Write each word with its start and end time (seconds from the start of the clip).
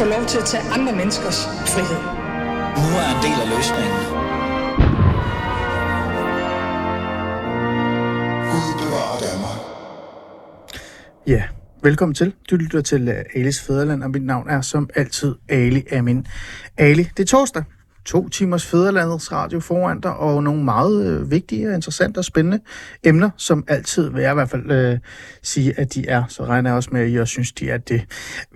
få 0.00 0.06
lov 0.06 0.26
til 0.26 0.38
at 0.38 0.44
tage 0.44 0.62
andre 0.72 0.92
menneskers 0.96 1.46
frihed. 1.46 2.00
Nu 2.82 2.88
er 3.02 3.08
en 3.16 3.20
del 3.26 3.38
af 3.44 3.48
løsningen. 3.56 4.00
Ja, 11.26 11.42
velkommen 11.82 12.14
til. 12.14 12.34
Du 12.50 12.56
lytter 12.56 12.80
til 12.80 13.08
uh, 13.08 13.14
Alis 13.34 13.60
Fæderland, 13.60 14.02
og 14.02 14.10
mit 14.10 14.22
navn 14.22 14.48
er 14.48 14.60
som 14.60 14.90
altid 14.96 15.34
Ali 15.48 15.82
Amin. 15.92 16.26
Ali, 16.78 17.02
det 17.16 17.22
er 17.22 17.26
torsdag. 17.26 17.62
To 18.04 18.28
timers 18.28 18.66
Fæderlandets 18.66 19.32
Radio 19.32 19.60
foran 19.60 20.00
dig, 20.00 20.16
og 20.16 20.42
nogle 20.42 20.64
meget 20.64 21.06
øh, 21.06 21.30
vigtige, 21.30 21.74
interessante 21.74 22.18
og 22.18 22.24
spændende 22.24 22.60
emner, 23.04 23.30
som 23.36 23.64
altid 23.68 24.10
vil 24.10 24.22
jeg 24.22 24.30
i 24.30 24.34
hvert 24.34 24.50
fald 24.50 24.70
øh, 24.70 24.98
sige, 25.42 25.80
at 25.80 25.94
de 25.94 26.08
er. 26.08 26.24
Så 26.28 26.44
regner 26.44 26.70
jeg 26.70 26.76
også 26.76 26.90
med, 26.92 27.00
at 27.00 27.10
I 27.10 27.16
også 27.16 27.30
synes, 27.30 27.52
de 27.52 27.70
er 27.70 27.78
det. 27.78 28.02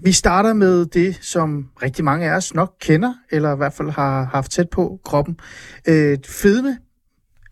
Vi 0.02 0.12
starter 0.12 0.52
med 0.52 0.86
det, 0.86 1.18
som 1.20 1.68
rigtig 1.82 2.04
mange 2.04 2.30
af 2.30 2.36
os 2.36 2.54
nok 2.54 2.74
kender, 2.80 3.14
eller 3.30 3.54
i 3.54 3.56
hvert 3.56 3.72
fald 3.72 3.90
har 3.90 4.24
haft 4.24 4.50
tæt 4.52 4.70
på 4.70 5.00
kroppen. 5.04 5.36
Øh, 5.88 6.18
fedme 6.26 6.78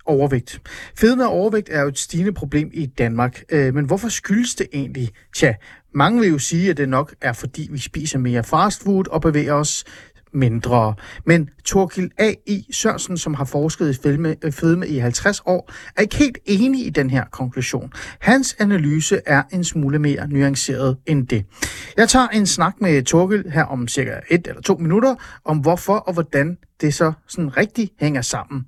overvægt. 0.06 0.60
Fedme 0.98 1.26
og 1.26 1.32
overvægt 1.32 1.68
er 1.72 1.82
jo 1.82 1.88
et 1.88 1.98
stigende 1.98 2.32
problem 2.32 2.70
i 2.72 2.86
Danmark, 2.86 3.42
øh, 3.48 3.74
men 3.74 3.84
hvorfor 3.84 4.08
skyldes 4.08 4.54
det 4.54 4.66
egentlig? 4.72 5.10
Tja, 5.34 5.54
mange 5.94 6.20
vil 6.20 6.28
jo 6.28 6.38
sige, 6.38 6.70
at 6.70 6.76
det 6.76 6.88
nok 6.88 7.14
er, 7.20 7.32
fordi 7.32 7.68
vi 7.70 7.78
spiser 7.78 8.18
mere 8.18 8.44
fast 8.44 8.82
food 8.82 9.08
og 9.08 9.20
bevæger 9.20 9.52
os 9.52 9.84
mindre. 10.34 10.94
Men 11.26 11.50
Torkil 11.64 12.10
A.I. 12.18 12.66
Sørensen, 12.72 13.16
som 13.16 13.34
har 13.34 13.44
forsket 13.44 13.90
i 13.90 13.98
fedme, 14.02 14.36
øh, 14.42 14.52
fedme 14.52 14.88
i 14.88 14.98
50 14.98 15.42
år, 15.46 15.72
er 15.96 16.02
ikke 16.02 16.16
helt 16.16 16.38
enig 16.44 16.86
i 16.86 16.90
den 16.90 17.10
her 17.10 17.24
konklusion. 17.24 17.92
Hans 18.20 18.56
analyse 18.58 19.20
er 19.26 19.42
en 19.52 19.64
smule 19.64 19.98
mere 19.98 20.28
nuanceret 20.28 20.96
end 21.06 21.26
det. 21.26 21.44
Jeg 21.96 22.08
tager 22.08 22.28
en 22.28 22.46
snak 22.46 22.74
med 22.80 23.02
Torkil 23.02 23.50
her 23.50 23.64
om 23.64 23.88
cirka 23.88 24.12
et 24.30 24.46
eller 24.46 24.62
to 24.62 24.76
minutter, 24.76 25.14
om 25.44 25.58
hvorfor 25.58 25.94
og 25.94 26.12
hvordan 26.12 26.56
det 26.82 26.94
så 26.94 27.12
sådan 27.28 27.56
rigtig 27.56 27.90
hænger 28.00 28.22
sammen. 28.22 28.66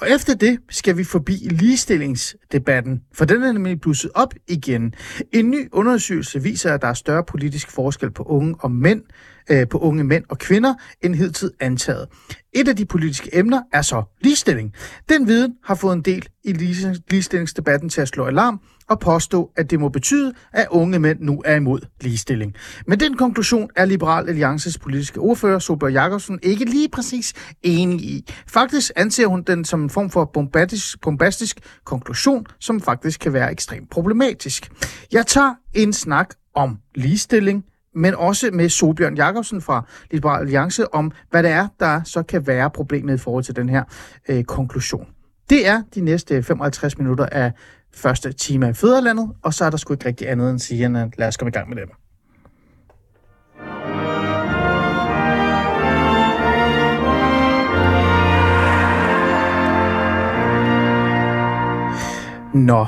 Og 0.00 0.10
efter 0.10 0.34
det 0.34 0.58
skal 0.70 0.96
vi 0.96 1.04
forbi 1.04 1.32
ligestillingsdebatten, 1.50 3.02
for 3.14 3.24
den 3.24 3.42
er 3.42 3.52
nemlig 3.52 3.80
blusset 3.80 4.10
op 4.14 4.34
igen. 4.48 4.94
En 5.32 5.50
ny 5.50 5.68
undersøgelse 5.72 6.42
viser, 6.42 6.74
at 6.74 6.82
der 6.82 6.88
er 6.88 6.94
større 6.94 7.24
politisk 7.24 7.70
forskel 7.70 8.10
på 8.10 8.22
unge 8.22 8.54
og 8.58 8.70
mænd, 8.70 9.02
øh, 9.50 9.68
på 9.68 9.78
unge 9.78 10.04
mænd 10.04 10.24
og 10.28 10.38
kvinder, 10.38 10.74
end 11.02 11.14
hidtid 11.14 11.50
antaget. 11.60 12.08
Et 12.52 12.68
af 12.68 12.76
de 12.76 12.84
politiske 12.84 13.30
emner 13.32 13.62
er 13.72 13.82
så 13.82 14.02
ligestilling. 14.20 14.72
Den 15.08 15.26
viden 15.26 15.54
har 15.64 15.74
fået 15.74 15.96
en 15.96 16.02
del 16.02 16.28
i 16.44 16.52
ligestillingsdebatten 16.52 17.88
til 17.88 18.00
at 18.00 18.08
slå 18.08 18.24
alarm 18.24 18.60
og 18.88 19.00
påstå, 19.00 19.50
at 19.56 19.70
det 19.70 19.80
må 19.80 19.88
betyde, 19.88 20.32
at 20.52 20.66
unge 20.70 20.98
mænd 20.98 21.20
nu 21.20 21.42
er 21.44 21.56
imod 21.56 21.80
ligestilling. 22.00 22.54
Men 22.86 23.00
den 23.00 23.16
konklusion 23.16 23.70
er 23.76 23.84
Liberal 23.84 24.28
Alliances 24.28 24.78
politiske 24.78 25.20
ordfører, 25.20 25.58
Sober 25.58 25.88
Jakobsen, 25.88 26.38
ikke 26.42 26.64
lige 26.64 26.88
præcis 26.88 27.32
enig 27.62 28.00
i. 28.00 28.32
Faktisk 28.46 28.92
anser 28.96 29.26
hun 29.26 29.42
den 29.42 29.64
som 29.64 29.82
en 29.82 29.90
form 29.90 30.10
for 30.10 30.24
bombastisk, 30.24 31.00
bombastisk 31.00 31.60
konklusion, 31.84 32.46
som 32.60 32.80
faktisk 32.80 33.20
kan 33.20 33.32
være 33.32 33.52
ekstremt 33.52 33.90
problematisk. 33.90 34.70
Jeg 35.12 35.26
tager 35.26 35.54
en 35.74 35.92
snak 35.92 36.34
om 36.54 36.78
ligestilling, 36.94 37.64
men 37.96 38.14
også 38.14 38.50
med 38.52 38.68
Solbjørn 38.68 39.14
Jakobsen 39.14 39.60
fra 39.60 39.86
Liberal 40.10 40.40
Alliance 40.40 40.94
om, 40.94 41.12
hvad 41.30 41.42
det 41.42 41.50
er, 41.50 41.68
der 41.80 42.02
så 42.04 42.22
kan 42.22 42.46
være 42.46 42.70
problemet 42.70 43.14
i 43.14 43.18
forhold 43.18 43.44
til 43.44 43.56
den 43.56 43.68
her 43.68 43.84
øh, 44.28 44.44
konklusion. 44.44 45.06
Det 45.50 45.68
er 45.68 45.82
de 45.94 46.00
næste 46.00 46.42
55 46.42 46.98
minutter 46.98 47.26
af 47.26 47.52
første 47.94 48.32
time 48.32 48.68
af 48.68 48.76
Føderlandet, 48.76 49.30
og 49.42 49.54
så 49.54 49.64
er 49.64 49.70
der 49.70 49.76
sgu 49.76 49.94
ikke 49.94 50.06
rigtig 50.06 50.28
andet 50.28 50.50
end 50.50 50.54
at 50.54 50.60
sige, 50.60 50.86
end 50.86 50.98
at 50.98 51.18
lad 51.18 51.28
os 51.28 51.36
komme 51.36 51.48
i 51.48 51.52
gang 51.52 51.68
med 51.68 51.76
det. 51.76 51.84
Nå, 62.54 62.86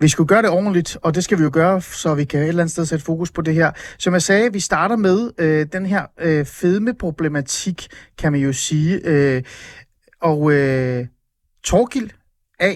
vi 0.00 0.08
skulle 0.08 0.28
gøre 0.28 0.42
det 0.42 0.50
ordentligt, 0.50 0.98
og 1.02 1.14
det 1.14 1.24
skal 1.24 1.38
vi 1.38 1.42
jo 1.42 1.50
gøre, 1.52 1.82
så 1.82 2.14
vi 2.14 2.24
kan 2.24 2.40
et 2.40 2.48
eller 2.48 2.62
andet 2.62 2.72
sted 2.72 2.86
sætte 2.86 3.04
fokus 3.04 3.30
på 3.30 3.42
det 3.42 3.54
her. 3.54 3.72
Som 3.98 4.12
jeg 4.12 4.22
sagde, 4.22 4.52
vi 4.52 4.60
starter 4.60 4.96
med 4.96 5.30
øh, 5.38 5.66
den 5.72 5.86
her 5.86 6.06
øh, 6.20 6.46
fedmeproblematik, 6.46 7.88
kan 8.18 8.32
man 8.32 8.40
jo 8.40 8.52
sige. 8.52 9.00
Øh, 9.04 9.42
og 10.22 10.52
øh, 10.52 11.06
Torgild 11.64 12.10
A. 12.60 12.74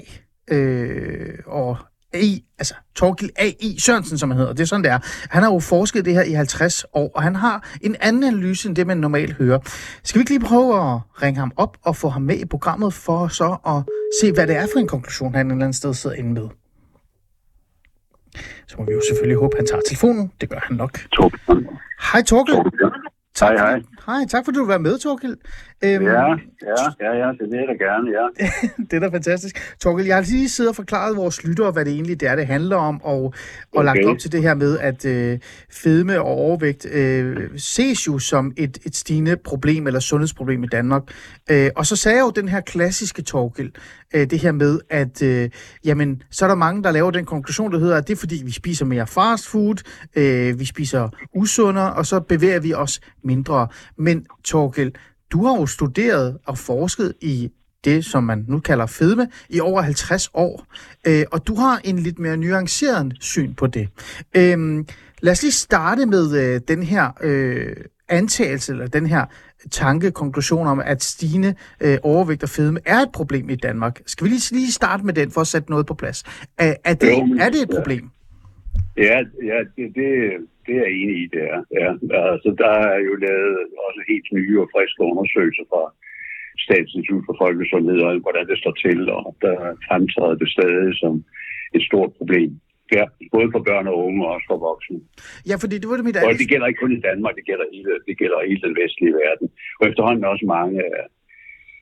Øh, 0.51 1.39
og 1.47 1.77
A.I., 2.13 2.45
altså 2.59 2.75
Torgild 2.95 3.31
A.I. 3.37 3.79
Sørensen, 3.79 4.19
som 4.19 4.31
han 4.31 4.39
hedder, 4.39 4.53
det 4.53 4.61
er 4.63 4.67
sådan, 4.67 4.85
det 4.85 4.91
er. 4.91 4.99
Han 5.31 5.43
har 5.43 5.53
jo 5.53 5.59
forsket 5.59 6.05
det 6.05 6.15
her 6.15 6.23
i 6.23 6.33
50 6.33 6.85
år, 6.93 7.11
og 7.15 7.23
han 7.23 7.37
har 7.37 7.69
en 7.81 7.97
anden 8.01 8.25
analyse, 8.25 8.69
end 8.69 8.77
det 8.77 8.87
man 8.87 8.99
normalt 8.99 9.33
hører. 9.33 9.59
Skal 10.03 10.19
vi 10.19 10.21
ikke 10.21 10.31
lige 10.31 10.41
prøve 10.41 10.95
at 10.95 11.01
ringe 11.23 11.41
ham 11.41 11.53
op 11.57 11.77
og 11.83 11.97
få 11.97 12.09
ham 12.09 12.23
med 12.23 12.37
i 12.37 12.45
programmet, 12.45 12.95
for 12.95 13.29
så 13.29 13.57
at 13.67 13.95
se, 14.21 14.33
hvad 14.33 14.47
det 14.47 14.57
er 14.57 14.67
for 14.73 14.79
en 14.79 14.89
konklusion, 14.89 15.35
han 15.35 15.47
et 15.47 15.53
eller 15.53 15.65
andet 15.65 15.77
sted 15.77 15.95
sidder 15.95 16.17
inde 16.17 16.33
med? 16.33 16.49
Så 18.67 18.75
må 18.79 18.85
vi 18.85 18.93
jo 18.93 19.01
selvfølgelig 19.09 19.39
håbe, 19.39 19.57
at 19.57 19.59
han 19.61 19.67
tager 19.67 19.83
telefonen. 19.89 20.33
Det 20.41 20.49
gør 20.49 20.59
han 20.69 20.77
nok. 20.77 20.99
Torgild. 21.13 21.67
Hej 22.13 22.23
Torgild. 22.23 22.91
Tak, 23.35 23.59
hej, 23.59 23.71
hej. 23.71 23.83
Hej, 24.07 24.25
tak 24.31 24.45
fordi 24.45 24.59
du 24.59 24.67
var 24.67 24.79
med, 24.79 24.99
Torgild. 24.99 25.37
Øhm, 25.85 26.05
Ja, 26.05 26.11
ja, 26.11 26.83
ja, 27.01 27.13
ja, 27.27 27.29
det 27.33 27.51
vil 27.51 27.59
jeg 27.59 27.69
da 27.69 27.85
gerne, 27.85 28.11
ja. 28.11 28.47
det 28.91 28.93
er 28.97 29.01
da 29.01 29.17
fantastisk. 29.17 29.77
Torgild, 29.81 30.07
jeg 30.07 30.17
har 30.17 30.23
lige 30.23 30.49
siddet 30.49 30.69
og 30.71 30.77
forklaret 30.77 31.17
vores 31.17 31.45
lyttere, 31.45 31.71
hvad 31.71 31.85
det 31.85 31.93
egentlig 31.93 32.21
det 32.21 32.29
er, 32.29 32.37
det 32.37 32.47
handler 32.47 32.77
om, 32.77 33.03
og, 33.03 33.15
og 33.23 33.35
Okay. 33.73 33.85
lagt 33.85 34.07
op 34.07 34.19
til 34.19 34.33
det 34.33 34.43
her 34.43 34.55
med, 34.55 34.79
at 34.79 35.05
øh, 35.05 35.39
fedme 35.73 36.21
og 36.21 36.27
overvægt 36.27 36.87
øh, 36.93 37.51
ses 37.57 38.07
jo 38.07 38.19
som 38.19 38.53
et, 38.57 38.79
et 38.87 38.97
stigende 38.97 39.37
problem, 39.37 39.87
eller 39.87 40.01
sundhedsproblem 40.01 40.65
i 40.65 40.67
Danmark. 40.67 41.03
Øh, 41.51 41.71
og 41.77 41.87
så 41.87 41.97
sagde 41.97 42.17
jeg 42.19 42.23
jo 42.25 42.31
den 42.31 42.49
her 42.49 42.61
klassiske 42.61 43.23
Torgild, 43.23 43.73
øh, 44.15 44.31
det 44.31 44.39
her 44.39 44.53
med, 44.53 44.81
at 44.91 45.23
øh, 45.23 45.51
jamen, 45.85 46.23
så 46.31 46.45
er 46.45 46.49
der 46.49 46.55
mange, 46.55 46.83
der 46.83 46.91
laver 46.91 47.11
den 47.11 47.25
konklusion, 47.25 47.73
der 47.73 47.79
hedder, 47.79 47.97
at 47.97 48.09
det 48.09 48.13
er 48.13 48.19
fordi, 48.19 48.43
vi 48.45 48.53
spiser 48.53 48.85
mere 48.85 49.07
fast 49.07 49.49
food, 49.49 49.77
øh, 50.17 50.59
vi 50.59 50.65
spiser 50.65 51.09
usundere, 51.35 51.93
og 51.93 52.07
så 52.07 52.21
bevæger 52.21 52.61
vi 52.61 52.75
os 52.75 53.01
mindre. 53.25 53.69
Men 53.99 54.27
Torkel, 54.45 54.93
du 55.31 55.47
har 55.47 55.57
jo 55.61 55.67
studeret 55.67 56.39
og 56.47 56.59
forsket 56.59 57.15
i 57.21 57.51
det, 57.85 58.05
som 58.05 58.25
man 58.25 58.45
nu 58.49 58.61
kalder 58.61 58.87
fedme, 58.87 59.29
i 59.49 59.61
over 59.61 59.83
50 59.83 60.31
år. 60.35 60.67
Øh, 61.07 61.25
og 61.33 61.47
du 61.47 61.55
har 61.55 61.81
en 61.85 61.99
lidt 61.99 62.19
mere 62.19 62.37
nuanceret 62.37 63.13
syn 63.21 63.55
på 63.55 63.67
det. 63.67 63.89
Øh, 64.37 64.85
lad 65.21 65.33
os 65.33 65.43
lige 65.43 65.53
starte 65.53 66.07
med 66.07 66.37
øh, 66.37 66.61
den 66.69 66.83
her 66.83 67.11
øh, 67.23 67.77
antagelse, 68.09 68.73
eller 68.73 68.87
den 68.87 69.07
her 69.07 69.25
tanke, 69.71 70.11
konklusion 70.11 70.67
om, 70.67 70.81
at 70.85 71.03
stigende 71.03 71.55
øh, 71.85 71.99
overvægt 72.03 72.43
og 72.43 72.49
fedme 72.49 72.81
er 72.87 72.99
et 72.99 73.13
problem 73.15 73.51
i 73.51 73.57
Danmark. 73.57 74.01
Skal 74.07 74.25
vi 74.25 74.31
lige, 74.31 74.55
lige 74.55 74.73
starte 74.73 75.07
med 75.07 75.15
den, 75.15 75.31
for 75.31 75.41
at 75.41 75.47
sætte 75.47 75.71
noget 75.71 75.87
på 75.87 75.95
plads? 75.95 76.19
Er, 76.59 76.75
er, 76.85 76.95
det, 76.95 77.13
Jo, 77.13 77.37
er 77.45 77.49
det 77.51 77.61
et 77.63 77.73
problem? 77.79 78.05
Ja, 78.97 79.19
ja 79.51 79.59
det, 79.77 79.87
det, 79.99 80.09
det 80.67 80.73
er 80.77 80.85
jeg 80.87 80.93
enig 81.01 81.17
i, 81.25 81.27
det 81.35 81.43
er. 81.53 81.61
Ja. 81.81 81.91
Altså, 82.33 82.51
der 82.63 82.75
er 82.91 82.99
jo 83.09 83.15
lavet 83.27 83.57
også 83.87 84.01
helt 84.09 84.29
nye 84.39 84.61
og 84.63 84.69
friske 84.75 85.01
undersøgelser 85.11 85.67
fra 85.73 85.83
Statens 86.65 86.95
Institut 86.95 87.25
for 87.29 87.37
Folkesundhed, 87.45 87.99
og 88.07 88.13
hvordan 88.25 88.47
det 88.51 88.59
står 88.59 88.75
til, 88.87 88.99
og 89.19 89.37
der 89.45 89.57
fremtræder 89.87 90.37
det 90.43 90.49
stadig 90.57 90.93
som 91.03 91.15
et 91.77 91.83
stort 91.89 92.13
problem. 92.19 92.51
Ja, 92.93 93.05
både 93.33 93.49
for 93.53 93.63
børn 93.69 93.87
og 93.87 93.97
unge 94.07 94.27
og 94.27 94.31
også 94.35 94.47
for 94.51 94.59
voksne. 94.69 95.01
Ja, 95.49 95.57
fordi 95.63 95.79
det 95.79 95.89
var 95.89 95.97
det 95.97 96.05
mit 96.05 96.17
Og 96.17 96.39
det 96.43 96.49
gælder 96.49 96.67
ikke 96.67 96.81
kun 96.81 96.97
i 96.97 97.01
Danmark, 97.01 97.35
det 97.37 97.47
gælder 97.51 97.65
hele, 97.73 97.93
det 98.09 98.19
gælder 98.19 98.47
hele 98.49 98.63
den 98.69 98.77
vestlige 98.83 99.15
verden. 99.15 99.47
Og 99.81 99.89
efterhånden 99.89 100.25
også 100.25 100.47
mange 100.47 100.79
af 100.85 101.05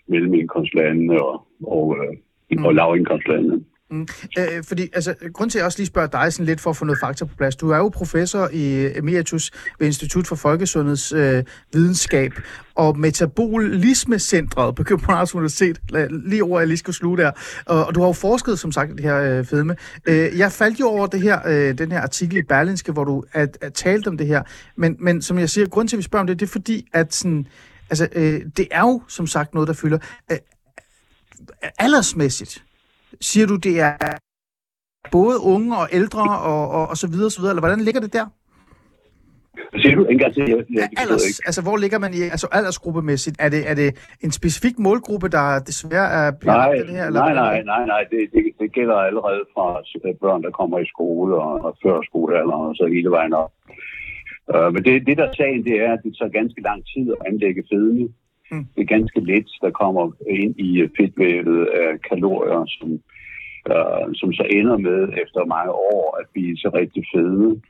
mellemindkomstlandene 0.08 1.22
og, 1.22 1.46
og, 1.62 1.96
øh, 1.98 2.16
Mm. 2.56 2.64
og 2.64 2.74
lavindkomstlandene. 2.74 3.64
Mm. 3.92 4.06
Øh, 4.38 4.64
fordi, 4.64 4.88
altså, 4.92 5.14
grund 5.32 5.50
til, 5.50 5.58
at 5.58 5.60
jeg 5.60 5.66
også 5.66 5.78
lige 5.78 5.86
spørger 5.86 6.08
dig 6.08 6.32
sådan 6.32 6.46
lidt 6.46 6.60
for 6.60 6.70
at 6.70 6.76
få 6.76 6.84
noget 6.84 7.00
fakta 7.00 7.24
på 7.24 7.36
plads. 7.36 7.56
Du 7.56 7.70
er 7.70 7.76
jo 7.76 7.88
professor 7.88 8.48
i 8.52 8.92
emeritus 8.98 9.50
ved 9.78 9.86
Institut 9.86 10.26
for 10.26 10.36
Folkesundheds 10.36 11.12
øh, 11.12 11.44
Videnskab 11.72 12.32
og 12.74 12.98
Metabolismecentret 12.98 14.74
på 14.74 14.82
Københavns 14.82 15.34
Universitet. 15.34 15.80
Lige 16.10 16.44
over, 16.44 16.60
jeg 16.60 16.68
lige 16.68 16.78
skal 16.78 16.94
sluge 16.94 17.18
der. 17.18 17.30
Og, 17.66 17.86
og 17.86 17.94
du 17.94 18.00
har 18.00 18.06
jo 18.06 18.12
forsket, 18.12 18.58
som 18.58 18.72
sagt, 18.72 18.90
i 18.90 18.94
det 18.94 19.02
her 19.04 19.16
øh, 19.16 19.44
fedme. 19.44 19.76
Øh, 20.06 20.38
jeg 20.38 20.52
faldt 20.52 20.80
jo 20.80 20.86
over 20.86 21.06
det 21.06 21.20
her, 21.20 21.40
øh, 21.46 21.78
den 21.78 21.92
her 21.92 22.00
artikel 22.00 22.36
i 22.36 22.42
Berlinske, 22.42 22.92
hvor 22.92 23.04
du 23.04 23.24
at, 23.32 23.58
at 23.60 23.74
talte 23.74 24.08
om 24.08 24.16
det 24.16 24.26
her. 24.26 24.42
Men, 24.76 24.96
men 25.00 25.22
som 25.22 25.38
jeg 25.38 25.50
siger, 25.50 25.66
grund 25.66 25.88
til, 25.88 25.96
at 25.96 25.98
vi 25.98 26.02
spørger 26.02 26.20
om 26.20 26.26
det, 26.26 26.40
det 26.40 26.46
er 26.46 26.50
fordi, 26.50 26.88
at 26.92 27.14
sådan, 27.14 27.46
altså, 27.90 28.08
øh, 28.12 28.40
det 28.56 28.68
er 28.70 28.80
jo, 28.80 29.02
som 29.08 29.26
sagt, 29.26 29.54
noget, 29.54 29.68
der 29.68 29.74
fylder. 29.74 29.98
Øh, 30.32 30.38
aldersmæssigt, 31.78 32.64
siger 33.20 33.46
du, 33.46 33.56
det 33.56 33.80
er 33.80 34.18
både 35.10 35.36
unge 35.40 35.76
og 35.76 35.88
ældre 35.92 36.38
og, 36.40 36.68
og, 36.70 36.88
og 36.88 36.96
så 36.96 37.06
videre, 37.06 37.26
og 37.26 37.32
så 37.32 37.40
videre, 37.40 37.52
eller 37.52 37.60
hvordan 37.66 37.80
ligger 37.80 38.00
det 38.00 38.12
der? 38.12 38.26
Siger 39.82 39.94
du? 39.96 40.04
En 40.04 40.18
gang 40.18 40.34
til, 40.34 40.42
jeg, 40.48 40.64
jeg, 40.74 40.88
Alders, 41.02 41.26
ikke. 41.28 41.42
altså, 41.48 41.62
hvor 41.62 41.76
ligger 41.76 41.98
man 41.98 42.12
i, 42.14 42.20
altså 42.34 42.48
aldersgruppemæssigt? 42.52 43.36
Er 43.44 43.48
det, 43.48 43.70
er 43.70 43.74
det 43.74 43.88
en 44.24 44.32
specifik 44.40 44.78
målgruppe, 44.78 45.28
der 45.28 45.44
desværre 45.70 46.08
er 46.20 46.30
bliver 46.40 46.54
Nej, 46.54 46.72
det 46.72 46.94
her? 46.96 47.06
Eller 47.06 47.20
nej, 47.20 47.34
nej, 47.34 47.62
nej, 47.72 47.86
nej. 47.86 48.02
Det, 48.10 48.20
det, 48.32 48.42
det 48.60 48.72
gælder 48.72 48.94
allerede 48.94 49.42
fra 49.54 49.66
øh, 50.04 50.14
børn, 50.14 50.42
der 50.42 50.50
kommer 50.50 50.78
i 50.78 50.86
skole 50.86 51.34
og, 51.34 51.52
og 51.66 51.76
før 51.82 51.96
skolealderen 52.08 52.68
og 52.70 52.74
så 52.76 52.84
hele 52.94 53.10
vejen 53.10 53.32
op. 53.32 53.52
Uh, 54.54 54.68
men 54.74 54.84
det, 54.84 55.06
det, 55.06 55.16
der 55.18 55.26
er 55.28 55.34
sagen, 55.36 55.64
det 55.64 55.76
er, 55.84 55.92
at 55.92 56.00
det 56.04 56.16
tager 56.18 56.38
ganske 56.40 56.60
lang 56.68 56.80
tid 56.92 57.04
at 57.14 57.20
anlægge 57.28 57.62
fedme. 57.70 58.08
Mm. 58.52 58.66
Det 58.74 58.82
er 58.82 58.94
ganske 58.96 59.20
lidt, 59.20 59.50
der 59.62 59.70
kommer 59.70 60.04
ind 60.28 60.54
i 60.60 60.70
fedtvævet 60.96 61.66
af 61.66 62.00
kalorier, 62.10 62.64
som, 62.76 62.90
øh, 63.72 64.06
som 64.20 64.32
så 64.32 64.44
ender 64.58 64.76
med 64.76 65.00
efter 65.22 65.44
mange 65.44 65.72
år 65.72 66.18
at 66.20 66.26
blive 66.32 66.56
så 66.56 66.70
rigtig 66.74 67.04
fede. 67.14 67.60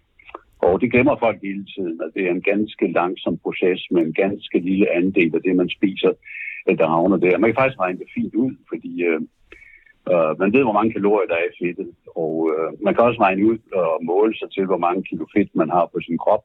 Og 0.67 0.81
det 0.81 0.93
glemmer 0.93 1.17
folk 1.25 1.39
hele 1.43 1.65
tiden, 1.75 2.01
at 2.05 2.11
det 2.15 2.23
er 2.27 2.31
en 2.31 2.49
ganske 2.53 2.93
langsom 2.93 3.39
proces 3.45 3.81
med 3.91 4.03
en 4.03 4.15
ganske 4.25 4.59
lille 4.59 4.87
andel 4.99 5.35
af 5.35 5.43
det, 5.43 5.57
man 5.57 5.71
spiser, 5.79 6.13
der 6.81 6.87
havner 6.95 7.17
der. 7.17 7.39
Man 7.39 7.49
kan 7.49 7.61
faktisk 7.61 7.81
regne 7.81 7.99
det 7.99 8.09
fint 8.15 8.35
ud, 8.35 8.53
fordi 8.71 8.93
øh, 9.09 9.21
øh, 10.13 10.33
man 10.41 10.53
ved, 10.55 10.63
hvor 10.65 10.77
mange 10.79 10.93
kalorier 10.93 11.29
der 11.29 11.39
er 11.41 11.49
i 11.51 11.57
fedtet. 11.61 11.91
Og 12.23 12.35
øh, 12.53 12.69
man 12.85 12.95
kan 12.95 13.05
også 13.05 13.21
regne 13.21 13.47
ud 13.51 13.59
og 13.81 14.05
måle 14.11 14.35
sig 14.39 14.49
til, 14.51 14.65
hvor 14.67 14.81
mange 14.87 15.03
kilo 15.03 15.25
fedt 15.37 15.51
man 15.55 15.71
har 15.71 15.87
på 15.93 15.99
sin 16.07 16.19
krop. 16.19 16.45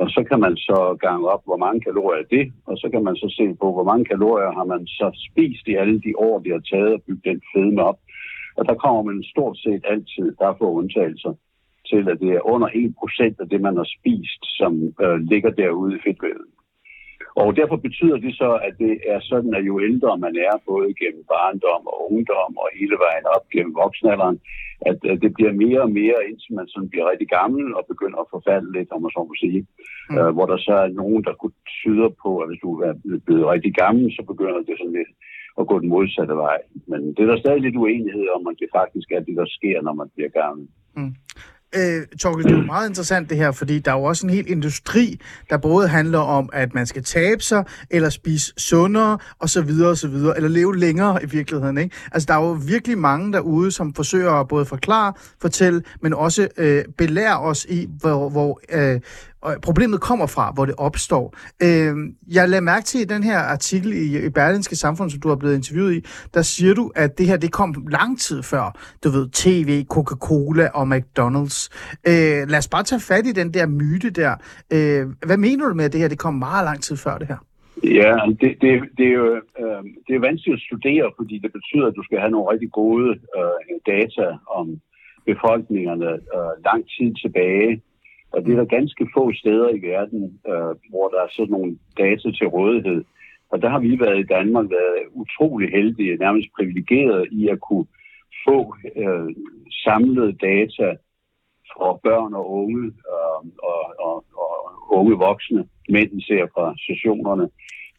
Og 0.00 0.06
så 0.10 0.24
kan 0.28 0.40
man 0.40 0.56
så 0.56 0.96
gange 1.00 1.28
op, 1.28 1.42
hvor 1.44 1.56
mange 1.56 1.80
kalorier 1.80 2.22
er 2.22 2.28
det, 2.36 2.52
og 2.66 2.76
så 2.78 2.88
kan 2.92 3.04
man 3.04 3.16
så 3.16 3.28
se 3.38 3.46
på, 3.60 3.72
hvor 3.72 3.84
mange 3.90 4.04
kalorier 4.04 4.52
har 4.58 4.64
man 4.64 4.86
så 4.86 5.08
spist 5.28 5.64
i 5.68 5.74
alle 5.74 6.00
de 6.00 6.12
år, 6.18 6.38
det 6.38 6.52
har 6.52 6.64
taget 6.72 6.92
at 6.94 7.02
bygge 7.06 7.30
den 7.30 7.40
fedme 7.52 7.82
op. 7.82 7.98
Og 8.56 8.62
der 8.68 8.74
kommer 8.74 9.02
man 9.02 9.22
stort 9.22 9.56
set 9.58 9.84
altid, 9.84 10.26
der 10.38 10.46
er 10.48 10.58
få 10.58 10.68
undtagelser, 10.80 11.34
til 11.90 12.08
at 12.12 12.20
det 12.20 12.30
er 12.34 12.46
under 12.52 12.68
1% 12.68 13.34
af 13.42 13.48
det, 13.48 13.60
man 13.60 13.76
har 13.76 13.88
spist, 13.98 14.42
som 14.58 14.72
øh, 15.04 15.18
ligger 15.32 15.50
derude 15.50 15.96
i 15.96 16.02
fedtvævet. 16.04 16.46
Og 17.40 17.48
derfor 17.58 17.76
betyder 17.86 18.18
det 18.24 18.32
så, 18.42 18.50
at 18.66 18.74
det 18.84 18.94
er 19.12 19.20
sådan, 19.30 19.52
at 19.58 19.66
jo 19.70 19.74
ældre 19.88 20.18
man 20.26 20.34
er, 20.48 20.54
både 20.70 20.88
gennem 21.00 21.24
barndom 21.32 21.82
og 21.92 21.98
ungdom 22.08 22.52
og 22.62 22.68
hele 22.78 22.96
vejen 23.04 23.26
op 23.34 23.44
gennem 23.54 23.74
voksenalderen, 23.82 24.38
at, 24.88 24.96
det 25.22 25.30
bliver 25.36 25.52
mere 25.64 25.80
og 25.86 25.92
mere, 26.00 26.18
indtil 26.28 26.52
man 26.58 26.68
sådan 26.68 26.90
bliver 26.92 27.10
rigtig 27.10 27.28
gammel 27.38 27.64
og 27.78 27.84
begynder 27.92 28.18
at 28.20 28.30
forfalde 28.34 28.68
lidt, 28.76 28.90
om 28.92 29.02
man 29.02 29.14
så 29.14 29.22
må 29.28 29.34
sige. 29.44 29.60
Mm. 30.10 30.16
Uh, 30.18 30.30
hvor 30.36 30.46
der 30.52 30.58
så 30.68 30.74
er 30.84 30.96
nogen, 31.02 31.20
der 31.28 31.34
kunne 31.40 31.58
tyder 31.82 32.10
på, 32.22 32.30
at 32.40 32.48
hvis 32.48 32.62
du 32.64 32.70
er 32.88 32.92
blevet 33.26 33.46
rigtig 33.54 33.72
gammel, 33.82 34.06
så 34.16 34.22
begynder 34.30 34.60
det 34.68 34.76
sådan 34.78 34.98
lidt 35.00 35.12
at 35.60 35.66
gå 35.70 35.74
den 35.82 35.88
modsatte 35.94 36.34
vej. 36.46 36.58
Men 36.90 37.00
det 37.14 37.20
er 37.22 37.30
der 37.30 37.42
stadig 37.44 37.60
lidt 37.60 37.76
uenighed 37.76 38.26
om, 38.36 38.42
at 38.50 38.56
det 38.62 38.68
faktisk 38.78 39.08
er 39.16 39.20
det, 39.26 39.36
der 39.40 39.48
sker, 39.56 39.78
når 39.82 39.94
man 40.00 40.08
bliver 40.14 40.30
gammel. 40.40 40.66
Mm 40.96 41.14
øh, 41.76 42.06
Torkel, 42.20 42.44
det 42.44 42.52
er 42.52 42.56
jo 42.56 42.64
meget 42.74 42.88
interessant 42.88 43.30
det 43.30 43.36
her, 43.36 43.52
fordi 43.52 43.78
der 43.78 43.90
er 43.92 43.96
jo 43.96 44.02
også 44.02 44.26
en 44.26 44.32
hel 44.32 44.50
industri, 44.50 45.20
der 45.50 45.56
både 45.56 45.88
handler 45.88 46.18
om, 46.18 46.48
at 46.52 46.74
man 46.74 46.86
skal 46.86 47.04
tabe 47.04 47.42
sig, 47.42 47.64
eller 47.90 48.08
spise 48.08 48.52
sundere, 48.56 49.18
og 49.38 49.50
så 49.50 49.62
videre 49.62 49.90
og 49.90 49.98
så 49.98 50.08
videre, 50.08 50.36
eller 50.36 50.48
leve 50.48 50.76
længere 50.76 51.22
i 51.22 51.26
virkeligheden, 51.26 51.78
ikke? 51.78 51.96
Altså, 52.12 52.26
der 52.26 52.34
er 52.34 52.46
jo 52.46 52.58
virkelig 52.66 52.98
mange 52.98 53.32
derude, 53.32 53.70
som 53.70 53.94
forsøger 53.94 54.32
at 54.32 54.48
både 54.48 54.64
forklare, 54.64 55.12
fortælle, 55.40 55.82
men 56.02 56.14
også 56.14 56.48
øh, 56.56 56.84
belære 56.98 57.38
os 57.40 57.66
i, 57.68 57.88
hvor, 58.00 58.28
hvor 58.28 58.60
øh, 58.72 59.00
og 59.44 59.54
problemet 59.62 60.00
kommer 60.00 60.26
fra, 60.26 60.52
hvor 60.54 60.64
det 60.64 60.74
opstår. 60.78 61.26
Øh, 61.66 61.94
jeg 62.36 62.48
lagde 62.48 62.64
mærke 62.64 62.84
til 62.84 63.00
i 63.00 63.04
den 63.04 63.22
her 63.22 63.38
artikel 63.38 63.92
i, 63.92 64.26
i 64.26 64.30
Berlinske 64.30 64.76
Samfund, 64.76 65.10
som 65.10 65.20
du 65.20 65.28
har 65.28 65.36
blevet 65.36 65.56
interviewet 65.56 65.94
i, 65.94 66.00
der 66.34 66.42
siger 66.42 66.74
du, 66.74 66.92
at 66.96 67.18
det 67.18 67.26
her 67.26 67.36
det 67.36 67.52
kom 67.52 67.86
lang 67.90 68.20
tid 68.20 68.42
før, 68.42 68.66
du 69.04 69.08
ved, 69.08 69.28
TV, 69.42 69.84
Coca-Cola 69.94 70.66
og 70.78 70.84
McDonald's. 70.94 71.58
Øh, 72.10 72.40
lad 72.52 72.58
os 72.58 72.68
bare 72.68 72.82
tage 72.82 73.00
fat 73.00 73.26
i 73.26 73.32
den 73.32 73.54
der 73.54 73.66
myte 73.66 74.10
der. 74.10 74.32
Øh, 74.74 75.02
hvad 75.26 75.36
mener 75.36 75.68
du 75.68 75.74
med, 75.74 75.84
at 75.84 75.92
det 75.92 76.00
her 76.00 76.08
det 76.08 76.18
kom 76.18 76.34
meget 76.34 76.64
lang 76.64 76.82
tid 76.82 76.96
før 76.96 77.18
det 77.18 77.28
her? 77.28 77.40
Ja, 78.00 78.12
det, 78.40 78.50
det, 78.62 78.72
det, 78.98 79.06
er 79.12 79.16
jo 79.22 79.28
øh, 79.62 79.82
det 80.06 80.14
er 80.14 80.26
vanskeligt 80.28 80.58
at 80.58 80.66
studere, 80.68 81.06
fordi 81.18 81.34
det 81.44 81.52
betyder, 81.52 81.86
at 81.86 81.96
du 81.96 82.02
skal 82.04 82.18
have 82.18 82.30
nogle 82.30 82.50
rigtig 82.52 82.70
gode 82.80 83.08
øh, 83.38 83.76
data 83.86 84.26
om 84.58 84.66
befolkningerne 85.30 86.10
øh, 86.34 86.52
lang 86.68 86.80
tid 86.94 87.08
tilbage. 87.22 87.70
Og 88.34 88.44
det 88.44 88.52
er 88.52 88.56
der 88.56 88.76
ganske 88.78 89.08
få 89.14 89.32
steder 89.32 89.68
i 89.68 89.82
verden, 89.82 90.40
øh, 90.48 90.74
hvor 90.90 91.06
der 91.08 91.20
er 91.22 91.30
sådan 91.30 91.50
nogle 91.50 91.78
data 91.98 92.30
til 92.30 92.46
rådighed. 92.46 93.04
Og 93.50 93.62
der 93.62 93.68
har 93.68 93.78
vi 93.78 94.00
været 94.00 94.18
i 94.20 94.30
Danmark 94.36 94.66
været 94.70 95.00
utrolig 95.12 95.68
heldige, 95.70 96.16
nærmest 96.16 96.48
privilegerede 96.56 97.26
i 97.30 97.48
at 97.48 97.60
kunne 97.60 97.86
få 98.48 98.76
øh, 98.96 99.30
samlede 99.84 100.32
data 100.32 100.88
fra 101.72 101.98
børn 102.02 102.34
og 102.34 102.50
unge 102.62 102.84
øh, 102.86 103.40
og, 103.70 103.82
og, 104.08 104.24
og 104.36 104.52
unge 104.98 105.14
voksne, 105.28 105.68
mænd 105.88 106.20
ser 106.20 106.46
fra 106.54 106.74
sessionerne, 106.86 107.48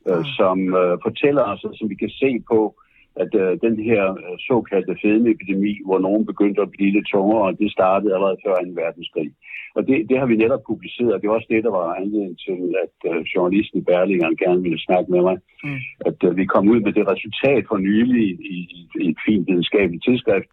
øh, 0.07 0.25
som 0.37 0.57
øh, 0.81 0.97
fortæller 1.03 1.43
os, 1.43 1.65
som 1.77 1.89
vi 1.89 1.95
kan 1.95 2.09
se 2.09 2.43
på, 2.51 2.75
at 3.23 3.31
øh, 3.41 3.51
den 3.65 3.75
her 3.89 4.03
øh, 4.21 4.35
såkaldte 4.47 4.95
fedmeepidemi, 5.01 5.73
hvor 5.85 5.99
nogen 5.99 6.25
begyndte 6.25 6.61
at 6.61 6.71
blive 6.71 6.91
lidt 6.91 7.07
tungere, 7.07 7.55
det 7.61 7.71
startede 7.71 8.13
allerede 8.13 8.41
før 8.45 8.55
2. 8.55 8.81
verdenskrig. 8.83 9.29
Og 9.75 9.81
det, 9.87 10.09
det 10.09 10.17
har 10.19 10.25
vi 10.25 10.35
netop 10.35 10.63
publiceret, 10.67 11.13
og 11.13 11.21
det 11.21 11.29
var 11.29 11.35
også 11.35 11.51
det, 11.53 11.63
der 11.63 11.73
var 11.79 11.93
anledning 12.01 12.37
til, 12.45 12.59
at 12.85 12.95
øh, 13.09 13.21
journalisten 13.33 13.79
i 13.79 13.87
Berlingeren 13.89 14.37
gerne 14.43 14.61
ville 14.61 14.85
snakke 14.87 15.11
med 15.11 15.21
mig. 15.21 15.37
Mm. 15.63 15.79
At 16.09 16.17
øh, 16.27 16.37
vi 16.37 16.45
kom 16.45 16.69
ud 16.73 16.79
med 16.79 16.93
det 16.93 17.05
resultat 17.13 17.63
for 17.69 17.77
nylig 17.77 18.23
i, 18.29 18.59
i, 18.77 18.89
i 19.01 19.09
et 19.09 19.19
fint 19.25 19.47
videnskabeligt 19.47 20.03
tidsskrift, 20.05 20.49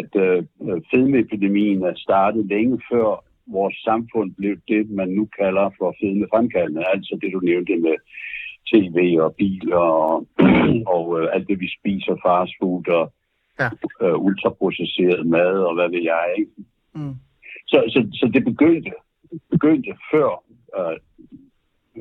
at 0.00 0.10
øh, 0.24 0.38
fedmeepidemien 0.90 1.82
er 1.82 1.94
startet 1.96 2.46
længe 2.46 2.80
før 2.92 3.08
vores 3.56 3.76
samfund 3.88 4.28
blev 4.38 4.54
det, 4.68 4.90
man 4.90 5.08
nu 5.08 5.24
kalder 5.40 5.66
for 5.78 5.96
fedmefremkaldende. 6.00 6.84
Altså 6.94 7.18
det, 7.22 7.32
du 7.32 7.40
nævnte 7.40 7.76
med 7.76 7.96
tv 8.70 9.16
og 9.20 9.34
biler 9.34 9.76
og, 9.76 10.26
og 10.94 11.20
øh, 11.20 11.28
alt 11.32 11.48
det, 11.48 11.60
vi 11.60 11.68
spiser, 11.78 12.14
fast 12.26 12.52
food 12.60 12.88
og 12.88 13.12
ja. 13.60 13.68
øh, 14.02 14.18
ultraprocesseret 14.26 15.26
mad 15.26 15.54
og 15.68 15.74
hvad 15.74 15.88
ved 15.90 16.02
jeg. 16.02 16.34
Ikke? 16.38 16.52
Mm. 16.94 17.14
Så, 17.66 17.78
så, 17.88 18.00
så 18.12 18.30
det 18.34 18.44
begyndte, 18.44 18.90
begyndte 19.50 19.90
før 20.12 20.30
øh, 20.78 20.96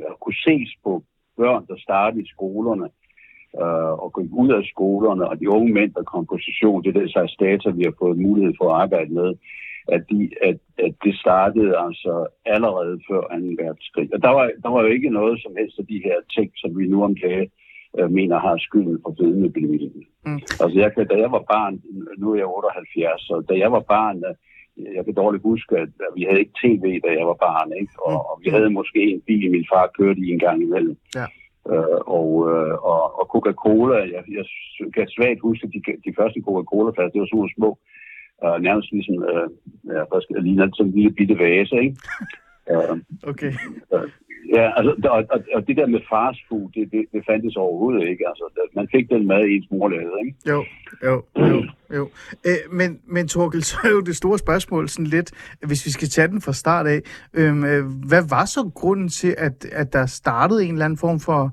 at 0.10 0.20
kunne 0.22 0.42
ses 0.48 0.70
på 0.84 1.04
børn, 1.38 1.66
der 1.68 1.78
startede 1.78 2.24
i 2.24 2.28
skolerne 2.36 2.90
øh, 3.62 3.94
og 4.04 4.10
gik 4.18 4.32
ud 4.32 4.50
af 4.52 4.64
skolerne, 4.74 5.30
og 5.30 5.40
de 5.40 5.50
unge 5.50 5.74
mænd, 5.74 5.94
der 5.94 6.04
kom 6.04 6.26
på 6.26 6.38
session, 6.46 6.84
det 6.84 6.96
er 6.96 7.00
det 7.00 7.12
slags 7.12 7.36
data, 7.36 7.70
vi 7.70 7.84
har 7.84 7.96
fået 8.00 8.18
mulighed 8.18 8.54
for 8.58 8.68
at 8.70 8.82
arbejde 8.82 9.14
med, 9.14 9.30
at, 9.96 10.02
de, 10.10 10.30
at, 10.50 10.58
at 10.86 10.94
det 11.04 11.14
startede 11.24 11.74
altså 11.86 12.14
allerede 12.46 12.96
før 13.10 13.22
2. 13.22 13.28
verdenskrig. 13.64 14.10
Og 14.14 14.20
der 14.26 14.30
var, 14.38 14.46
der 14.64 14.70
var 14.70 14.82
jo 14.82 14.88
ikke 14.88 15.10
noget 15.10 15.42
som 15.44 15.54
helst 15.60 15.80
af 15.80 15.86
de 15.86 16.02
her 16.08 16.18
ting, 16.36 16.50
som 16.56 16.78
vi 16.78 16.88
nu 16.88 17.04
om 17.04 17.16
dagen 17.24 17.50
øh, 18.00 18.12
mener 18.12 18.40
har 18.40 18.58
skylden 18.58 19.00
for 19.04 19.16
fedmeepidemien. 19.20 20.04
Mm. 20.26 20.42
Altså, 20.62 20.76
jeg 20.84 20.94
kan, 20.94 21.08
da 21.08 21.16
jeg 21.24 21.32
var 21.32 21.44
barn, 21.54 21.82
nu 22.18 22.26
er 22.34 22.38
jeg 22.38 22.48
78, 22.48 23.22
så 23.22 23.44
da 23.50 23.54
jeg 23.64 23.72
var 23.72 23.84
barn, 23.96 24.18
øh, 24.28 24.36
jeg 24.96 25.06
kan 25.06 25.14
dårligt 25.14 25.44
huske, 25.44 25.78
at 25.78 25.90
vi 26.16 26.24
havde 26.24 26.40
ikke 26.40 26.60
tv, 26.64 26.86
da 27.06 27.10
jeg 27.20 27.28
var 27.32 27.40
barn, 27.48 27.70
ikke? 27.82 27.94
Og, 28.08 28.12
mm. 28.12 28.28
og 28.30 28.36
vi 28.44 28.50
havde 28.50 28.70
måske 28.80 29.02
en 29.14 29.22
bil, 29.28 29.52
min 29.52 29.68
far 29.74 29.88
kørte 29.98 30.22
i 30.22 30.32
en 30.36 30.40
gang 30.40 30.62
imellem. 30.62 30.98
Ja. 31.16 31.28
Øh, 31.72 32.00
og, 32.18 32.30
øh, 32.52 32.76
og, 32.92 33.02
og 33.20 33.26
Coca-Cola, 33.34 33.98
jeg, 34.14 34.24
jeg 34.38 34.46
kan 34.96 35.08
svagt 35.16 35.40
huske, 35.48 35.68
de, 35.74 35.80
de 36.06 36.14
første 36.20 36.40
Coca-Cola-flasker, 36.46 37.14
det 37.14 37.22
var 37.22 37.30
sådan 37.32 37.56
små, 37.58 37.70
uh, 38.44 38.58
nærmest 38.68 38.92
ligesom, 38.92 39.16
uh, 39.16 39.48
ja, 39.94 40.02
hvad 40.10 40.42
ligner 40.42 40.68
sådan 40.74 40.92
en 40.92 40.96
lille 40.96 41.12
bitte 41.12 41.40
vase, 41.40 41.76
ikke? 41.86 41.96
Uh, 42.72 43.00
okay. 43.32 43.52
Ja, 44.56 44.66
altså, 44.78 45.10
og, 45.10 45.24
og, 45.30 45.40
og 45.56 45.68
det 45.68 45.78
der 45.78 45.88
med 45.88 46.00
fast 46.12 46.40
food, 46.50 46.70
det, 46.76 46.92
det, 46.92 47.06
det 47.14 47.24
fandtes 47.30 47.56
overhovedet 47.56 48.10
ikke. 48.10 48.24
Altså, 48.28 48.46
man 48.76 48.88
fik 48.96 49.10
den 49.10 49.28
mad, 49.28 49.42
ens 49.42 49.68
mor 49.72 49.90
lavede, 49.90 50.20
ikke? 50.26 50.38
Jo, 50.50 50.66
jo, 51.04 51.24
jo. 51.38 51.64
jo. 51.96 52.10
Æ, 52.46 52.54
men, 52.72 53.00
men 53.06 53.28
Torkel, 53.28 53.64
så 53.70 53.78
er 53.84 53.90
jo 53.90 54.02
det 54.02 54.16
store 54.16 54.38
spørgsmål 54.38 54.90
sådan 54.90 55.06
lidt, 55.06 55.32
hvis 55.68 55.86
vi 55.86 55.92
skal 55.92 56.08
tage 56.08 56.28
den 56.28 56.42
fra 56.42 56.54
start 56.54 56.88
af, 56.88 57.00
øhm, 57.34 57.64
øh, 57.64 57.86
hvad 58.10 58.24
var 58.30 58.46
så 58.46 58.72
grunden 58.76 59.10
til, 59.10 59.36
at, 59.38 59.66
at 59.72 59.94
der 59.94 60.06
startede 60.06 60.66
en 60.66 60.72
eller 60.72 60.86
anden 60.86 61.00
form 61.00 61.20
for, 61.20 61.52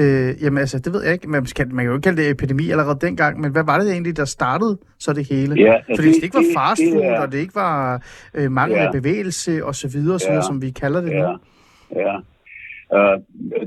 øh, 0.00 0.42
jamen 0.42 0.58
altså, 0.58 0.78
det 0.78 0.92
ved 0.92 1.02
jeg 1.04 1.12
ikke, 1.12 1.28
man 1.28 1.44
kan, 1.56 1.68
man 1.74 1.84
kan 1.84 1.90
jo 1.90 1.96
ikke 1.96 2.06
kalde 2.06 2.22
det 2.22 2.30
epidemi 2.30 2.70
allerede 2.70 2.98
dengang, 3.06 3.40
men 3.40 3.52
hvad 3.52 3.64
var 3.64 3.78
det 3.78 3.92
egentlig, 3.92 4.16
der 4.16 4.24
startede 4.24 4.78
så 4.98 5.12
det 5.12 5.28
hele? 5.28 5.54
Ja, 5.54 5.74
Fordi 5.74 5.96
det, 5.96 6.04
hvis 6.04 6.16
det 6.16 6.22
ikke 6.22 6.36
var 6.36 6.50
fast 6.60 6.82
food, 6.92 7.02
det 7.02 7.06
er, 7.06 7.20
og 7.20 7.32
det 7.32 7.38
ikke 7.38 7.54
var 7.54 8.02
øh, 8.34 8.50
mangel 8.50 8.78
ja. 8.78 8.86
af 8.86 8.92
bevægelse 8.92 9.64
og 9.64 9.74
så 9.74 9.88
videre, 9.88 10.18
så 10.18 10.28
videre, 10.28 10.44
ja, 10.44 10.50
som 10.50 10.62
vi 10.62 10.70
kalder 10.70 11.00
det 11.00 11.10
ja. 11.10 11.32
nu, 11.32 11.38
Ja. 12.04 12.14
Uh, 12.96 13.16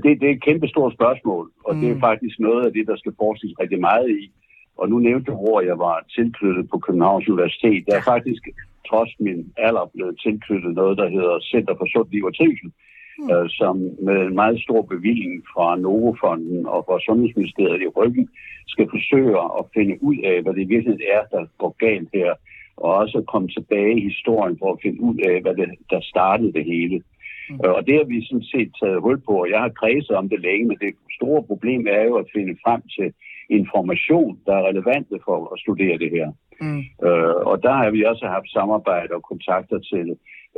det, 0.03 0.12
det 0.22 0.27
er 0.29 0.36
et 0.36 0.44
kæmpe 0.48 0.67
stort 0.67 0.94
spørgsmål, 0.94 1.51
og 1.65 1.75
mm. 1.75 1.82
det 1.82 1.89
er 1.89 1.96
mm. 1.96 2.05
faktisk 2.10 2.36
noget 2.39 2.65
af 2.65 2.72
det, 2.74 2.88
der 2.88 2.98
skal 2.98 3.13
forskes 3.24 3.53
rigtig 3.62 3.79
meget 3.79 4.10
i. 4.10 4.32
Og 4.77 4.89
nu 4.89 5.00
nævnte 5.00 5.32
du, 5.32 5.36
hvor 5.38 5.62
jeg 5.62 5.77
var 5.79 5.98
tilknyttet 6.15 6.70
på 6.72 6.77
Københavns 6.86 7.29
Universitet. 7.29 7.84
Der 7.88 7.96
er 7.98 8.01
faktisk, 8.13 8.44
trods 8.89 9.12
min 9.20 9.39
alder, 9.58 9.91
blevet 9.94 10.15
tilknyttet 10.25 10.74
noget, 10.82 10.98
der 10.98 11.08
hedder 11.10 11.36
Center 11.51 11.74
for 11.79 11.88
Sund 11.94 12.10
Liv 12.12 12.24
og 12.29 12.36
Trivsel, 12.38 12.70
mm. 12.70 12.74
Uh, 13.20 13.48
som 13.60 13.76
med 14.08 14.18
en 14.28 14.36
meget 14.36 14.62
stor 14.62 14.82
bevilling 14.82 15.44
fra 15.54 15.76
Novofonden 15.76 16.66
og 16.66 16.86
fra 16.88 17.00
Sundhedsministeriet 17.00 17.82
i 17.82 17.88
ryggen, 17.88 18.30
skal 18.68 18.88
forsøge 18.90 19.36
at 19.60 19.64
finde 19.76 19.96
ud 20.02 20.18
af, 20.32 20.42
hvad 20.42 20.54
det 20.54 20.70
virkelig 20.70 21.00
er, 21.18 21.24
der 21.34 21.46
går 21.58 21.76
galt 21.86 22.10
her, 22.14 22.34
og 22.78 22.94
også 23.02 23.24
komme 23.32 23.48
tilbage 23.48 23.98
i 23.98 24.08
historien 24.10 24.58
for 24.60 24.70
at 24.74 24.80
finde 24.82 25.02
ud 25.02 25.18
af, 25.32 25.42
hvad 25.42 25.56
det, 25.56 25.70
der 25.90 26.02
startede 26.02 26.54
det 26.54 26.66
hele. 26.66 27.02
Mm. 27.50 27.60
Og 27.60 27.88
det 27.88 27.96
har 27.98 28.04
vi 28.04 28.26
sådan 28.26 28.50
set 28.54 28.72
taget 28.82 29.02
hul 29.02 29.20
på, 29.28 29.34
og 29.44 29.50
jeg 29.50 29.60
har 29.60 29.80
kredset 29.82 30.16
om 30.22 30.30
det 30.30 30.40
længe, 30.42 30.66
men 30.68 30.78
det 30.78 30.94
store 31.20 31.44
problem 31.44 31.88
er 31.90 32.04
jo 32.04 32.16
at 32.16 32.32
finde 32.36 32.56
frem 32.66 32.82
til 32.98 33.14
information, 33.50 34.40
der 34.46 34.54
er 34.56 34.68
relevant 34.70 35.08
for 35.26 35.54
at 35.54 35.60
studere 35.60 35.98
det 35.98 36.12
her. 36.18 36.30
Mm. 36.62 36.84
Øh, 37.08 37.36
og 37.50 37.64
der 37.64 37.74
har 37.82 37.90
vi 37.92 38.04
også 38.04 38.26
haft 38.36 38.50
samarbejde 38.58 39.14
og 39.14 39.24
kontakter 39.24 39.80
til 39.80 40.08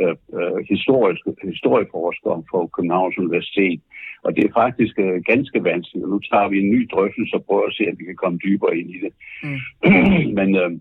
øh, 0.02 0.16
øh, 0.38 0.58
historiske, 0.72 1.30
historieforskere 1.54 2.44
fra 2.50 2.60
Københavns 2.76 3.18
Universitet. 3.24 3.80
Og 4.26 4.30
det 4.36 4.44
er 4.46 4.58
faktisk 4.64 4.96
øh, 5.06 5.18
ganske 5.32 5.60
vanskeligt, 5.70 6.06
og 6.06 6.12
nu 6.14 6.20
tager 6.20 6.48
vi 6.52 6.58
en 6.60 6.72
ny 6.76 6.82
drøftelse 6.94 7.36
og 7.40 7.44
prøver 7.48 7.68
at 7.68 7.76
se, 7.78 7.84
at 7.92 8.00
vi 8.00 8.04
kan 8.06 8.22
komme 8.24 8.38
dybere 8.48 8.78
ind 8.80 8.90
i 8.96 9.00
det. 9.06 9.14
Mm. 9.44 9.60
men 10.40 10.50
øh, 10.62 10.72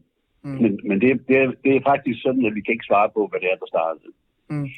mm. 0.47 0.59
men, 0.63 0.73
men 0.89 0.97
det, 1.03 1.11
det, 1.29 1.37
er, 1.43 1.49
det 1.65 1.73
er 1.77 1.89
faktisk 1.93 2.19
sådan, 2.23 2.47
at 2.49 2.55
vi 2.57 2.61
kan 2.63 2.75
ikke 2.77 2.91
svare 2.91 3.11
på, 3.17 3.21
hvad 3.31 3.41
det 3.41 3.49
er, 3.53 3.59
der 3.63 3.69
startede. 3.75 4.13
Mm. 4.51 4.69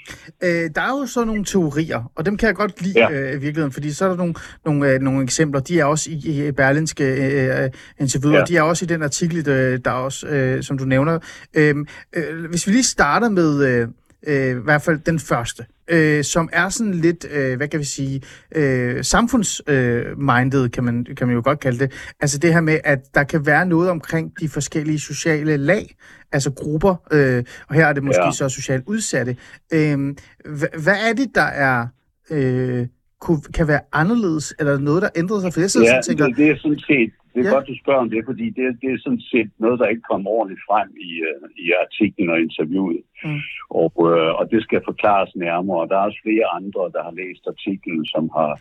Øh, 0.42 0.70
der 0.74 0.80
er 0.80 0.98
jo 1.00 1.06
så 1.06 1.24
nogle 1.24 1.44
teorier, 1.44 2.12
og 2.14 2.26
dem 2.26 2.36
kan 2.36 2.46
jeg 2.46 2.54
godt 2.54 2.82
lide 2.82 3.00
ja. 3.00 3.10
øh, 3.10 3.28
i 3.28 3.38
virkeligheden, 3.38 3.72
fordi 3.72 3.92
så 3.92 4.04
er 4.04 4.08
der 4.08 4.16
nogle, 4.16 4.34
nogle, 4.64 4.92
øh, 4.92 5.00
nogle 5.00 5.22
eksempler. 5.22 5.60
De 5.60 5.80
er 5.80 5.84
også 5.84 6.10
i, 6.10 6.48
i 6.48 6.52
Berlinske 6.52 7.04
øh, 7.04 7.70
interviewet, 8.00 8.36
ja. 8.36 8.42
og 8.42 8.48
de 8.48 8.56
er 8.56 8.62
også 8.62 8.84
i 8.84 8.88
den 8.88 9.02
artikel, 9.02 9.44
der, 9.44 9.78
der 9.78 9.90
er 9.90 9.94
også, 9.94 10.26
øh, 10.26 10.62
som 10.62 10.78
du 10.78 10.84
nævner. 10.84 11.18
Øh, 11.56 11.74
øh, 12.16 12.44
hvis 12.50 12.66
vi 12.66 12.72
lige 12.72 12.82
starter 12.82 13.28
med... 13.28 13.66
Øh, 13.68 13.88
øh, 14.26 14.50
i 14.50 14.62
hvert 14.64 14.82
fald 14.82 14.98
den 14.98 15.18
første, 15.18 15.66
øh, 15.88 16.24
som 16.24 16.48
er 16.52 16.68
sådan 16.68 16.94
lidt, 16.94 17.26
øh, 17.30 17.56
hvad 17.56 17.68
kan 17.68 17.80
vi 17.80 17.84
sige, 17.84 18.22
øh, 18.54 19.04
samfundsmindet, 19.04 20.64
øh, 20.64 20.70
kan, 20.70 20.84
man, 20.84 21.06
kan 21.16 21.26
man 21.26 21.36
jo 21.36 21.42
godt 21.44 21.60
kalde 21.60 21.78
det. 21.78 21.92
Altså 22.20 22.38
det 22.38 22.52
her 22.52 22.60
med, 22.60 22.80
at 22.84 22.98
der 23.14 23.24
kan 23.24 23.46
være 23.46 23.66
noget 23.66 23.90
omkring 23.90 24.32
de 24.40 24.48
forskellige 24.48 25.00
sociale 25.00 25.56
lag, 25.56 25.94
altså 26.32 26.50
grupper, 26.50 26.94
øh, 27.12 27.44
og 27.68 27.74
her 27.74 27.86
er 27.86 27.92
det 27.92 28.02
måske 28.02 28.24
ja. 28.24 28.32
så 28.32 28.48
socialt 28.48 28.84
udsatte. 28.86 29.36
Øh, 29.72 29.98
hvad, 30.44 30.82
hvad 30.82 30.96
er 31.08 31.12
det, 31.12 31.28
der 31.34 31.42
er... 31.42 31.86
Øh, 32.30 32.86
kunne, 33.20 33.40
kan 33.54 33.68
være 33.68 33.80
anderledes, 33.92 34.54
eller 34.58 34.78
noget, 34.78 35.02
der 35.02 35.08
ændrer 35.16 35.40
sig? 35.40 35.52
For 35.52 35.60
jeg 35.60 35.70
sidder 35.70 35.86
ja, 35.86 36.02
sådan, 36.02 36.18
tænker... 36.18 36.26
det, 36.26 36.36
det 36.36 36.50
er 36.50 36.56
sådan 36.56 36.78
set 36.78 37.12
det 37.38 37.46
er 37.46 37.50
ja. 37.50 37.56
godt, 37.56 37.70
du 37.72 37.78
spørger 37.78 38.00
om 38.00 38.10
det, 38.10 38.22
fordi 38.30 38.46
det, 38.58 38.64
det 38.82 38.88
er 38.92 38.98
sådan 38.98 39.24
set 39.32 39.50
noget, 39.58 39.78
der 39.80 39.92
ikke 39.92 40.08
kommer 40.10 40.30
ordentligt 40.30 40.66
frem 40.68 40.88
i, 41.08 41.10
uh, 41.28 41.48
i 41.64 41.66
artiklen 41.84 42.28
og 42.34 42.40
interviewet. 42.40 43.02
Mm. 43.24 43.40
Og, 43.80 43.92
uh, 44.06 44.32
og 44.38 44.44
det 44.52 44.60
skal 44.62 44.80
forklares 44.90 45.36
nærmere. 45.36 45.80
Og 45.82 45.88
der 45.88 45.96
er 45.96 46.06
også 46.08 46.20
flere 46.26 46.46
andre, 46.58 46.82
der 46.94 47.02
har 47.06 47.14
læst 47.20 47.44
artiklen, 47.46 48.06
som 48.06 48.24
har 48.38 48.52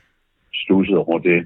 stusset 0.64 0.98
over 0.98 1.20
det. 1.20 1.40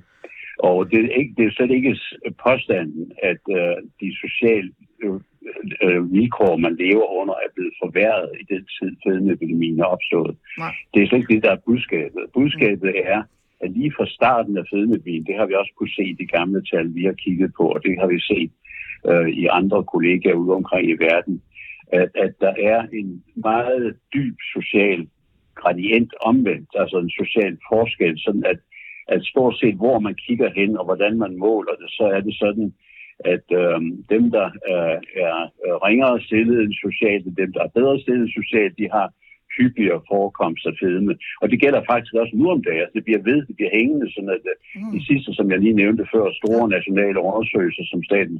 Og 0.69 0.91
det 0.91 0.99
er, 1.05 1.09
ikke, 1.19 1.33
det 1.37 1.45
er 1.45 1.51
slet 1.51 1.71
ikke 1.71 1.99
påstanden, 2.47 3.11
at 3.31 3.43
uh, 3.59 3.77
de 4.01 4.09
sociale 4.23 4.71
uh, 5.05 6.13
vilkår, 6.13 6.53
man 6.65 6.75
lever 6.75 7.07
under, 7.19 7.35
er 7.45 7.51
blevet 7.55 7.75
forværret 7.83 8.29
i 8.41 8.43
den 8.53 8.63
tid, 8.75 8.91
fedmeepidemien 9.03 9.79
er 9.79 9.89
opstået. 9.95 10.35
Nej. 10.57 10.73
Det 10.93 10.99
er 10.99 11.07
slet 11.07 11.19
ikke 11.19 11.33
det, 11.35 11.43
der 11.43 11.51
er 11.51 11.65
budskabet. 11.67 12.23
Budskabet 12.33 12.91
er, 13.13 13.19
at 13.63 13.71
lige 13.71 13.93
fra 13.97 14.05
starten 14.07 14.57
af 14.57 14.63
fedmebien, 14.73 15.25
det 15.25 15.35
har 15.35 15.45
vi 15.45 15.53
også 15.53 15.73
kunne 15.77 15.95
se 15.97 16.03
i 16.03 16.19
de 16.21 16.25
gamle 16.25 16.61
tal, 16.71 16.95
vi 16.95 17.03
har 17.03 17.13
kigget 17.13 17.51
på, 17.57 17.63
og 17.63 17.83
det 17.83 17.99
har 17.99 18.07
vi 18.07 18.19
set 18.19 18.51
øh, 19.09 19.29
i 19.29 19.45
andre 19.45 19.83
kollegaer 19.83 20.33
ude 20.33 20.55
omkring 20.55 20.89
i 20.89 20.97
verden, 21.07 21.41
at, 21.91 22.09
at 22.15 22.33
der 22.39 22.53
er 22.71 22.81
en 22.93 23.23
meget 23.35 23.95
dyb 24.13 24.37
social 24.55 25.07
gradient 25.55 26.13
omvendt, 26.21 26.69
altså 26.75 26.97
en 26.97 27.11
social 27.21 27.57
forskel, 27.69 28.19
sådan 28.19 28.45
at, 28.45 28.59
at 29.07 29.23
stort 29.23 29.55
set 29.59 29.75
hvor 29.75 29.99
man 29.99 30.15
kigger 30.15 30.49
hen 30.55 30.77
og 30.77 30.85
hvordan 30.85 31.17
man 31.17 31.37
måler 31.37 31.75
det, 31.81 31.89
så 31.89 32.03
er 32.15 32.21
det 32.21 32.35
sådan, 32.43 32.73
at 33.33 33.45
øh, 33.61 33.79
dem, 34.13 34.23
der 34.31 34.47
øh, 34.71 34.97
er 35.27 35.37
ringere 35.87 36.21
stillet 36.21 36.61
end 36.61 36.73
socialt, 36.73 37.37
dem, 37.37 37.53
der 37.53 37.63
er 37.63 37.75
bedre 37.79 37.99
stillet 37.99 38.33
socialt, 38.39 38.77
de 38.77 38.89
har 38.91 39.07
hyppigere 39.57 40.01
forekomst 40.11 40.63
af 40.69 40.73
fedme. 40.81 41.13
Og 41.41 41.45
det 41.51 41.61
gælder 41.63 41.89
faktisk 41.91 42.13
også 42.21 42.33
nu 42.39 42.45
om 42.55 42.63
dagen. 42.63 42.81
Altså, 42.83 42.95
det 42.97 43.05
bliver 43.07 43.21
ved, 43.29 43.39
det 43.49 43.55
bliver 43.55 43.73
hængende, 43.79 44.07
sådan 44.13 44.33
at 44.37 44.43
øh, 44.51 44.55
mm. 44.75 44.91
de 44.95 44.99
sidste, 45.09 45.29
som 45.37 45.51
jeg 45.51 45.59
lige 45.59 45.79
nævnte 45.81 46.11
før, 46.13 46.25
store 46.41 46.65
nationale 46.75 47.19
undersøgelser, 47.27 47.83
som 47.91 48.03
staten 48.09 48.37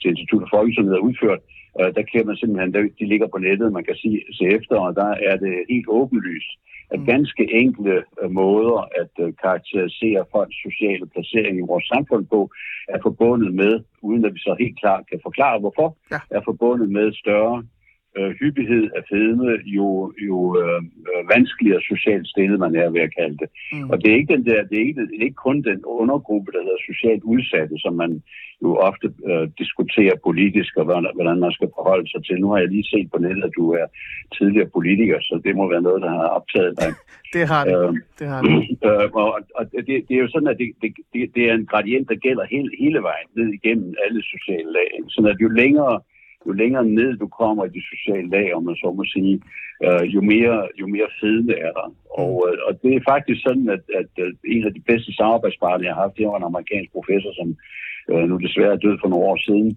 til 0.00 0.10
Institut 0.10 0.42
for 0.42 0.50
Folkesundhed 0.56 0.94
har 0.96 1.08
udført, 1.08 1.42
øh, 1.80 1.90
der 1.96 2.04
kan 2.12 2.26
man 2.26 2.36
simpelthen, 2.36 2.72
de 3.00 3.10
ligger 3.12 3.28
på 3.30 3.38
nettet, 3.38 3.76
man 3.78 3.84
kan 3.88 3.96
sige, 4.02 4.18
se 4.38 4.44
efter, 4.56 4.76
og 4.86 4.92
der 5.00 5.10
er 5.30 5.36
det 5.44 5.54
helt 5.72 5.88
åbenlyst, 5.98 6.52
at 6.94 7.00
mm. 7.00 7.06
ganske 7.06 7.44
enkle 7.62 7.94
uh, 8.22 8.30
måder 8.30 8.78
at 9.02 9.14
karakterisere 9.42 10.24
folks 10.32 10.56
sociale 10.66 11.06
placering 11.14 11.54
i 11.58 11.68
vores 11.70 11.86
samfund 11.94 12.26
på, 12.34 12.40
er 12.88 12.98
forbundet 13.02 13.54
med, 13.54 13.72
uden 14.02 14.24
at 14.24 14.34
vi 14.34 14.38
så 14.38 14.56
helt 14.58 14.78
klart 14.82 15.02
kan 15.10 15.20
forklare 15.22 15.60
hvorfor, 15.60 15.88
ja. 16.12 16.20
er 16.36 16.40
forbundet 16.44 16.88
med 16.90 17.12
større 17.12 17.64
øh, 18.18 18.30
hyppighed 18.40 18.84
af 18.96 19.02
fedme, 19.10 19.50
jo, 19.78 20.12
jo 20.28 20.38
øh, 20.62 20.80
øh, 21.10 21.22
vanskeligere 21.34 21.82
socialt 21.92 22.26
stillet 22.28 22.58
man 22.64 22.76
er 22.76 22.90
ved 22.90 23.00
at 23.00 23.14
kalde 23.18 23.36
det. 23.42 23.48
Mm. 23.72 23.90
Og 23.90 23.96
det 24.00 24.08
er, 24.10 24.16
ikke 24.16 24.34
den 24.34 24.46
der, 24.46 24.58
det, 24.68 24.76
er 24.78 24.86
ikke, 24.88 25.00
det 25.10 25.18
er 25.18 25.28
ikke 25.28 25.44
kun 25.48 25.62
den 25.62 25.80
undergruppe, 25.84 26.52
der 26.52 26.62
hedder 26.66 26.86
socialt 26.90 27.22
udsatte, 27.22 27.74
som 27.78 27.94
man 28.02 28.22
jo 28.62 28.70
ofte 28.88 29.06
øh, 29.30 29.46
diskuterer 29.62 30.16
politisk, 30.28 30.72
og 30.76 30.84
hvordan, 30.84 31.10
hvordan 31.14 31.38
man 31.44 31.52
skal 31.52 31.68
forholde 31.78 32.08
sig 32.10 32.20
til. 32.24 32.36
Nu 32.40 32.48
har 32.50 32.58
jeg 32.58 32.68
lige 32.68 32.90
set 32.92 33.08
på 33.10 33.18
nettet, 33.18 33.44
at 33.44 33.56
du 33.60 33.64
er 33.80 33.86
tidligere 34.38 34.68
politiker, 34.76 35.18
så 35.20 35.40
det 35.44 35.56
må 35.56 35.64
være 35.72 35.86
noget, 35.88 36.02
der 36.02 36.10
har 36.10 36.28
optaget 36.38 36.74
dig. 36.80 36.90
det 37.36 37.44
har 37.52 37.62
det. 37.64 37.76
Øh, 37.78 37.92
det, 38.18 38.26
har 38.32 38.40
det. 38.42 38.52
Øh, 38.88 39.08
og 39.20 39.28
og 39.58 39.64
det, 39.88 39.96
det 40.06 40.14
er 40.14 40.22
jo 40.24 40.28
sådan, 40.34 40.52
at 40.52 40.58
det, 40.58 40.68
det, 40.82 41.20
det 41.34 41.42
er 41.48 41.54
en 41.54 41.66
gradient, 41.72 42.08
der 42.08 42.24
gælder 42.26 42.44
hele, 42.54 42.70
hele 42.82 43.00
vejen 43.08 43.28
ned 43.36 43.48
igennem 43.58 43.94
alle 44.04 44.22
sociale 44.22 44.70
lag. 44.78 44.90
Så 45.08 45.18
at 45.32 45.42
jo 45.42 45.48
længere 45.48 46.00
jo 46.46 46.52
længere 46.52 46.86
ned 46.98 47.10
du 47.16 47.28
kommer 47.40 47.64
i 47.64 47.74
det 47.76 47.84
sociale 47.92 48.28
lag, 48.36 48.54
om 48.56 48.62
man 48.64 48.76
så 48.76 48.92
må 48.98 49.04
sige, 49.04 49.34
øh, 49.84 50.04
jo, 50.14 50.20
mere, 50.20 50.58
jo 50.80 50.86
mere 50.86 51.08
fedme 51.20 51.54
er 51.66 51.72
der. 51.78 51.88
Og, 52.22 52.32
mm. 52.34 52.48
øh, 52.48 52.58
og 52.66 52.72
det 52.82 52.92
er 52.94 53.08
faktisk 53.12 53.40
sådan, 53.42 53.68
at, 53.76 53.82
at, 54.00 54.08
at 54.26 54.34
en 54.54 54.64
af 54.68 54.72
de 54.74 54.82
bedste 54.90 55.12
samarbejdspartnere, 55.20 55.86
jeg 55.88 55.94
har 55.94 56.02
haft, 56.02 56.16
det 56.18 56.26
var 56.26 56.36
en 56.38 56.50
amerikansk 56.50 56.90
professor, 56.96 57.32
som 57.40 57.48
øh, 58.10 58.24
nu 58.30 58.36
desværre 58.46 58.74
er 58.76 58.84
død 58.84 58.96
for 59.00 59.08
nogle 59.08 59.28
år 59.30 59.38
siden, 59.48 59.70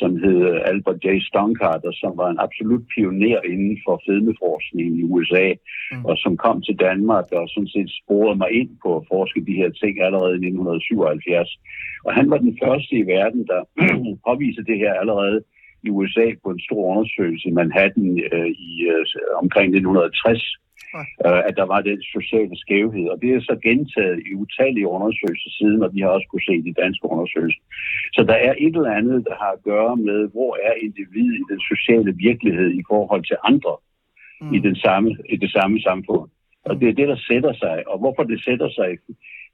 som 0.00 0.10
hed 0.22 0.38
Albert 0.70 1.04
J. 1.04 1.08
Stonkart, 1.30 1.82
og 1.88 1.94
som 2.02 2.12
var 2.20 2.28
en 2.30 2.42
absolut 2.46 2.84
pioner 2.94 3.40
inden 3.52 3.76
for 3.84 4.02
fedmeforskning 4.06 4.88
i 5.00 5.02
USA, 5.14 5.46
mm. 5.92 6.04
og 6.08 6.14
som 6.24 6.36
kom 6.44 6.56
til 6.62 6.76
Danmark 6.86 7.26
og 7.38 7.48
sådan 7.48 7.72
set 7.74 7.90
sporede 8.00 8.38
mig 8.42 8.50
ind 8.60 8.70
på 8.82 8.88
at 8.96 9.06
forske 9.12 9.40
de 9.48 9.58
her 9.60 9.70
ting 9.80 9.94
allerede 10.06 10.34
i 10.34 10.46
1977. 10.46 11.60
Og 12.06 12.14
han 12.18 12.30
var 12.30 12.38
den 12.38 12.58
første 12.62 12.92
i 12.96 13.06
verden, 13.16 13.42
der 13.52 13.60
påviser 14.28 14.62
det 14.62 14.78
her 14.82 14.92
allerede 15.02 15.40
i 15.86 15.88
USA 15.90 16.26
på 16.42 16.48
en 16.50 16.60
stor 16.60 16.82
undersøgelse 16.92 17.48
i 17.48 17.56
Manhattan 17.60 18.08
øh, 18.32 18.50
i 18.68 18.72
øh, 18.92 19.04
omkring 19.42 19.68
1960, 19.76 20.56
øh, 21.26 21.40
at 21.48 21.54
der 21.60 21.66
var 21.72 21.80
den 21.80 22.02
sociale 22.16 22.56
skævhed. 22.64 23.04
Og 23.12 23.16
det 23.22 23.30
er 23.30 23.40
så 23.40 23.56
gentaget 23.68 24.18
i 24.28 24.30
utallige 24.42 24.88
undersøgelser 24.96 25.50
siden, 25.58 25.82
og 25.84 25.90
vi 25.94 26.00
har 26.00 26.10
også 26.16 26.28
kunne 26.30 26.48
se 26.50 26.56
de 26.68 26.80
danske 26.82 27.04
undersøgelser. 27.14 27.62
Så 28.16 28.20
der 28.30 28.38
er 28.48 28.54
et 28.58 28.74
eller 28.76 28.98
andet, 29.00 29.18
der 29.28 29.34
har 29.42 29.52
at 29.56 29.62
gøre 29.70 29.96
med, 29.96 30.20
hvor 30.34 30.52
er 30.68 30.74
individet 30.86 31.36
i 31.42 31.44
den 31.52 31.60
sociale 31.72 32.12
virkelighed 32.28 32.70
i 32.80 32.82
forhold 32.90 33.24
til 33.30 33.36
andre 33.50 33.74
mm. 34.40 34.54
i, 34.54 34.58
den 34.58 34.76
samme, 34.76 35.08
i 35.34 35.36
det 35.36 35.50
samme 35.56 35.80
samfund. 35.80 36.30
Og 36.64 36.80
det 36.80 36.88
er 36.88 36.98
det, 37.00 37.08
der 37.08 37.18
sætter 37.28 37.52
sig. 37.52 37.88
Og 37.88 37.98
hvorfor 37.98 38.22
det 38.22 38.44
sætter 38.44 38.70
sig 38.78 38.98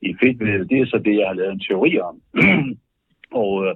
i 0.03 0.17
fedtvævet, 0.21 0.71
det 0.71 0.79
er 0.81 0.87
så 0.87 0.99
det, 0.99 1.17
jeg 1.17 1.27
har 1.27 1.35
lavet 1.35 1.53
en 1.53 1.67
teori 1.69 1.99
om. 1.99 2.17
og 3.43 3.53
øh, 3.67 3.75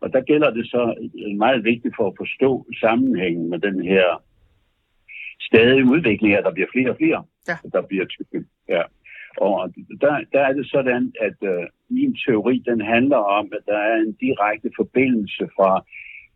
og 0.00 0.12
der 0.12 0.20
gælder 0.20 0.50
det 0.50 0.66
så 0.66 0.94
meget 1.36 1.64
vigtigt 1.64 1.96
for 1.96 2.06
at 2.08 2.14
forstå 2.16 2.66
sammenhængen 2.80 3.50
med 3.50 3.58
den 3.58 3.84
her 3.84 4.22
stadige 5.40 5.84
udvikling, 5.84 6.34
at 6.34 6.44
der 6.44 6.52
bliver 6.52 6.68
flere 6.72 6.90
og 6.90 6.96
flere, 6.96 7.24
ja. 7.48 7.56
der 7.72 7.82
bliver 7.82 8.04
tykke. 8.04 8.44
Ja. 8.68 8.82
Og 9.36 9.74
der, 10.00 10.20
der 10.32 10.40
er 10.40 10.52
det 10.52 10.66
sådan, 10.70 11.12
at 11.20 11.38
øh, 11.42 11.66
min 11.88 12.16
teori, 12.26 12.62
den 12.66 12.80
handler 12.80 13.16
om, 13.16 13.52
at 13.52 13.62
der 13.66 13.78
er 13.78 13.96
en 13.96 14.12
direkte 14.12 14.70
forbindelse 14.76 15.48
fra 15.56 15.84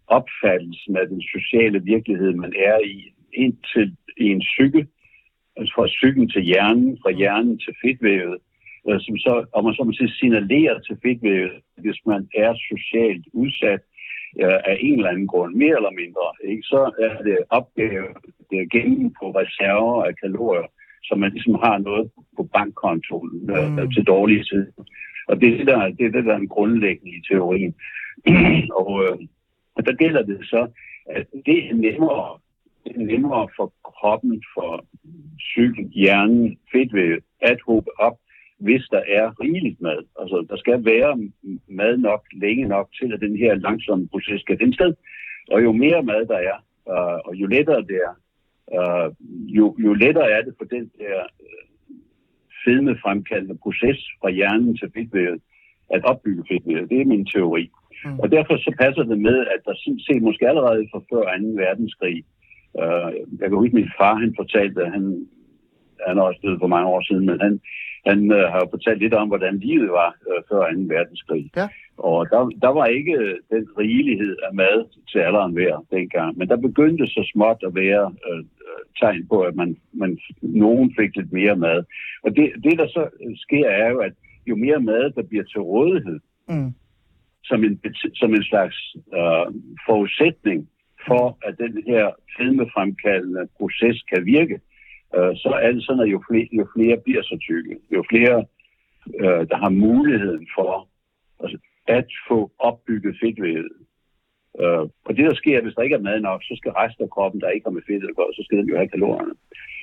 opfattelsen 0.06 0.96
af 0.96 1.06
den 1.08 1.22
sociale 1.22 1.82
virkelighed, 1.82 2.32
man 2.34 2.52
er 2.68 2.78
i, 2.84 3.14
ind 3.32 3.56
til 3.74 3.96
i 4.16 4.24
en 4.24 4.40
psyke, 4.40 4.86
altså 5.56 5.72
fra 5.74 5.86
psyken 5.86 6.28
til 6.28 6.42
hjernen, 6.42 6.98
fra 7.02 7.10
hjernen 7.10 7.58
til 7.58 7.74
fedtvævet, 7.82 8.34
øh, 8.34 8.49
som 9.06 9.16
så, 9.26 9.34
om 9.52 9.64
man 9.64 9.74
så 9.74 9.84
må 9.84 9.92
sige, 9.92 10.10
signalerer 10.10 10.78
til 10.78 10.96
fedtvævet, 11.02 11.52
hvis 11.82 11.98
man 12.06 12.28
er 12.34 12.52
socialt 12.70 13.26
udsat 13.32 13.82
øh, 14.42 14.58
af 14.70 14.76
en 14.80 14.96
eller 14.96 15.10
anden 15.10 15.26
grund, 15.26 15.54
mere 15.54 15.76
eller 15.80 15.94
mindre, 16.02 16.26
ikke? 16.50 16.62
så 16.62 16.80
er 17.06 17.22
det 17.22 17.38
opgave 17.50 18.08
det 18.50 18.58
er 18.60 18.78
gennem 18.78 19.14
på 19.18 19.24
reserver 19.40 20.04
af 20.04 20.16
kalorier, 20.16 20.68
så 21.02 21.14
man 21.14 21.32
ligesom 21.32 21.54
har 21.54 21.78
noget 21.78 22.10
på 22.36 22.42
bankkontoen 22.42 23.50
øh, 23.50 23.72
mm. 23.72 23.90
til 23.90 24.04
dårlige 24.04 24.44
tid. 24.44 24.66
Og 25.28 25.40
det 25.40 25.48
er 25.48 25.56
det, 25.56 25.66
der, 25.66 25.88
det 25.88 26.06
er 26.06 26.10
det, 26.10 26.24
der 26.24 26.32
er 26.32 26.38
en 26.38 26.54
grundlæggende 26.56 27.12
i 27.16 27.22
teorien. 27.28 27.74
og, 28.80 28.90
øh, 29.04 29.18
og 29.74 29.86
der 29.86 29.92
gælder 29.92 30.22
det 30.22 30.38
så, 30.42 30.68
at 31.06 31.26
det 31.46 31.58
er 31.70 31.74
nemmere, 31.74 32.38
det 32.84 32.92
er 32.96 33.06
nemmere 33.12 33.48
for 33.56 33.72
kroppen, 33.84 34.42
for 34.54 34.84
psyken, 35.38 35.88
hjernen, 35.88 36.58
fedtvævet 36.72 37.24
at 37.40 37.58
hobe 37.66 37.90
op 37.98 38.16
hvis 38.60 38.84
der 38.94 39.02
er 39.18 39.40
rigeligt 39.40 39.80
mad. 39.80 40.00
Altså, 40.20 40.46
der 40.50 40.56
skal 40.56 40.84
være 40.84 41.12
mad 41.68 41.96
nok, 41.96 42.22
længe 42.32 42.64
nok 42.68 42.88
til, 42.98 43.12
at 43.12 43.20
den 43.20 43.36
her 43.36 43.54
langsomme 43.54 44.08
proces 44.08 44.40
skal 44.40 44.58
finde 44.58 44.74
sted. 44.74 44.92
Og 45.52 45.62
jo 45.62 45.72
mere 45.72 46.02
mad 46.02 46.26
der 46.26 46.40
er, 46.50 46.56
øh, 46.92 47.18
og 47.26 47.34
jo 47.34 47.46
lettere 47.46 47.82
det 47.90 47.98
er, 48.08 48.14
øh, 48.76 49.10
jo, 49.58 49.76
jo 49.84 49.92
lettere 49.92 50.30
er 50.30 50.42
det 50.42 50.54
for 50.58 50.64
den 50.64 50.90
der 50.98 51.18
øh, 51.46 51.64
fedmefremkaldende 52.64 53.58
proces 53.62 53.98
fra 54.20 54.30
hjernen 54.30 54.76
til 54.76 54.90
fedtvævet 54.94 55.40
at 55.94 56.04
opbygge 56.04 56.44
fedtvævet. 56.50 56.90
Det 56.90 57.00
er 57.00 57.04
min 57.04 57.26
teori. 57.26 57.70
Mm. 58.04 58.18
Og 58.18 58.30
derfor 58.30 58.56
så 58.56 58.74
passer 58.80 59.02
det 59.02 59.18
med, 59.18 59.38
at 59.54 59.60
der 59.64 59.74
set 60.06 60.22
måske 60.22 60.48
allerede 60.48 60.88
fra 60.92 61.00
før 61.10 61.24
2. 61.38 61.46
verdenskrig 61.64 62.24
Uh, 62.74 63.10
jeg 63.40 63.48
kan 63.48 63.58
huske, 63.58 63.74
min 63.74 63.90
far 63.98 64.14
han 64.14 64.32
fortalte, 64.36 64.82
at 64.84 64.92
han, 64.92 65.28
han 66.06 66.18
er 66.18 66.22
også 66.22 66.40
død 66.42 66.58
for 66.58 66.66
mange 66.66 66.88
år 66.88 67.02
siden, 67.08 67.26
men 67.26 67.40
han, 67.40 67.60
han 68.06 68.20
uh, 68.32 68.44
har 68.54 68.66
fortalt 68.70 68.98
lidt 68.98 69.14
om, 69.14 69.28
hvordan 69.28 69.58
livet 69.58 69.90
var 69.90 70.10
uh, 70.28 70.42
før 70.48 70.60
2. 70.72 70.80
verdenskrig. 70.94 71.50
Ja. 71.56 71.68
Og 71.96 72.30
der, 72.30 72.40
der 72.64 72.68
var 72.68 72.86
ikke 72.86 73.16
den 73.50 73.64
rigelighed 73.78 74.36
af 74.46 74.54
mad 74.54 74.78
til 75.10 75.18
alderen 75.18 75.52
hver 75.52 75.84
dengang, 75.90 76.38
men 76.38 76.48
der 76.48 76.56
begyndte 76.56 77.06
så 77.06 77.30
småt 77.32 77.60
at 77.66 77.74
være 77.74 78.04
uh, 78.06 78.44
tegn 79.00 79.26
på, 79.28 79.40
at 79.40 79.54
man, 79.54 79.76
man, 79.92 80.18
nogen 80.42 80.94
fik 80.98 81.16
lidt 81.16 81.32
mere 81.32 81.56
mad. 81.56 81.84
Og 82.24 82.36
det, 82.36 82.52
det, 82.64 82.78
der 82.78 82.86
så 82.86 83.08
sker, 83.36 83.66
er 83.68 83.88
jo, 83.90 83.98
at 83.98 84.12
jo 84.46 84.56
mere 84.56 84.80
mad, 84.80 85.10
der 85.10 85.22
bliver 85.22 85.44
til 85.44 85.60
rådighed, 85.60 86.20
Mm. 86.50 86.74
som 87.44 87.64
en, 87.64 87.80
som 88.14 88.34
en 88.34 88.44
slags 88.44 88.76
øh, 89.18 89.46
forudsætning 89.86 90.68
for, 91.06 91.38
at 91.46 91.54
den 91.58 91.82
her 91.86 92.04
fedmefremkaldende 92.36 93.48
proces 93.58 94.02
kan 94.10 94.24
virke, 94.24 94.60
øh, 95.16 95.32
så 95.42 95.50
er 95.62 95.72
det 95.72 95.84
sådan, 95.84 96.02
at 96.02 96.12
jo 96.14 96.22
flere, 96.28 96.48
jo 96.52 96.66
flere 96.76 96.96
bliver 97.04 97.22
så 97.22 97.36
tykke, 97.48 97.76
jo 97.94 98.04
flere, 98.10 98.36
øh, 99.22 99.42
der 99.50 99.56
har 99.56 99.68
muligheden 99.68 100.46
for 100.56 100.88
altså, 101.42 101.58
at 101.86 102.08
få 102.28 102.50
opbygget 102.58 103.16
fedtvævet. 103.22 103.72
Øh, 104.62 104.84
og 105.06 105.12
det, 105.16 105.24
der 105.28 105.34
sker, 105.34 105.62
hvis 105.62 105.74
der 105.74 105.82
ikke 105.82 105.98
er 105.98 106.08
mad 106.08 106.20
nok, 106.20 106.40
så 106.42 106.54
skal 106.56 106.72
resten 106.72 107.04
af 107.04 107.10
kroppen, 107.10 107.40
der 107.40 107.54
ikke 107.54 107.66
har 107.66 107.76
med 107.76 107.88
fedt 107.88 108.04
at 108.10 108.16
gøre, 108.16 108.32
så 108.38 108.42
skal 108.44 108.58
den 108.58 108.68
jo 108.68 108.76
have 108.76 108.94
kalorierne. 108.94 109.34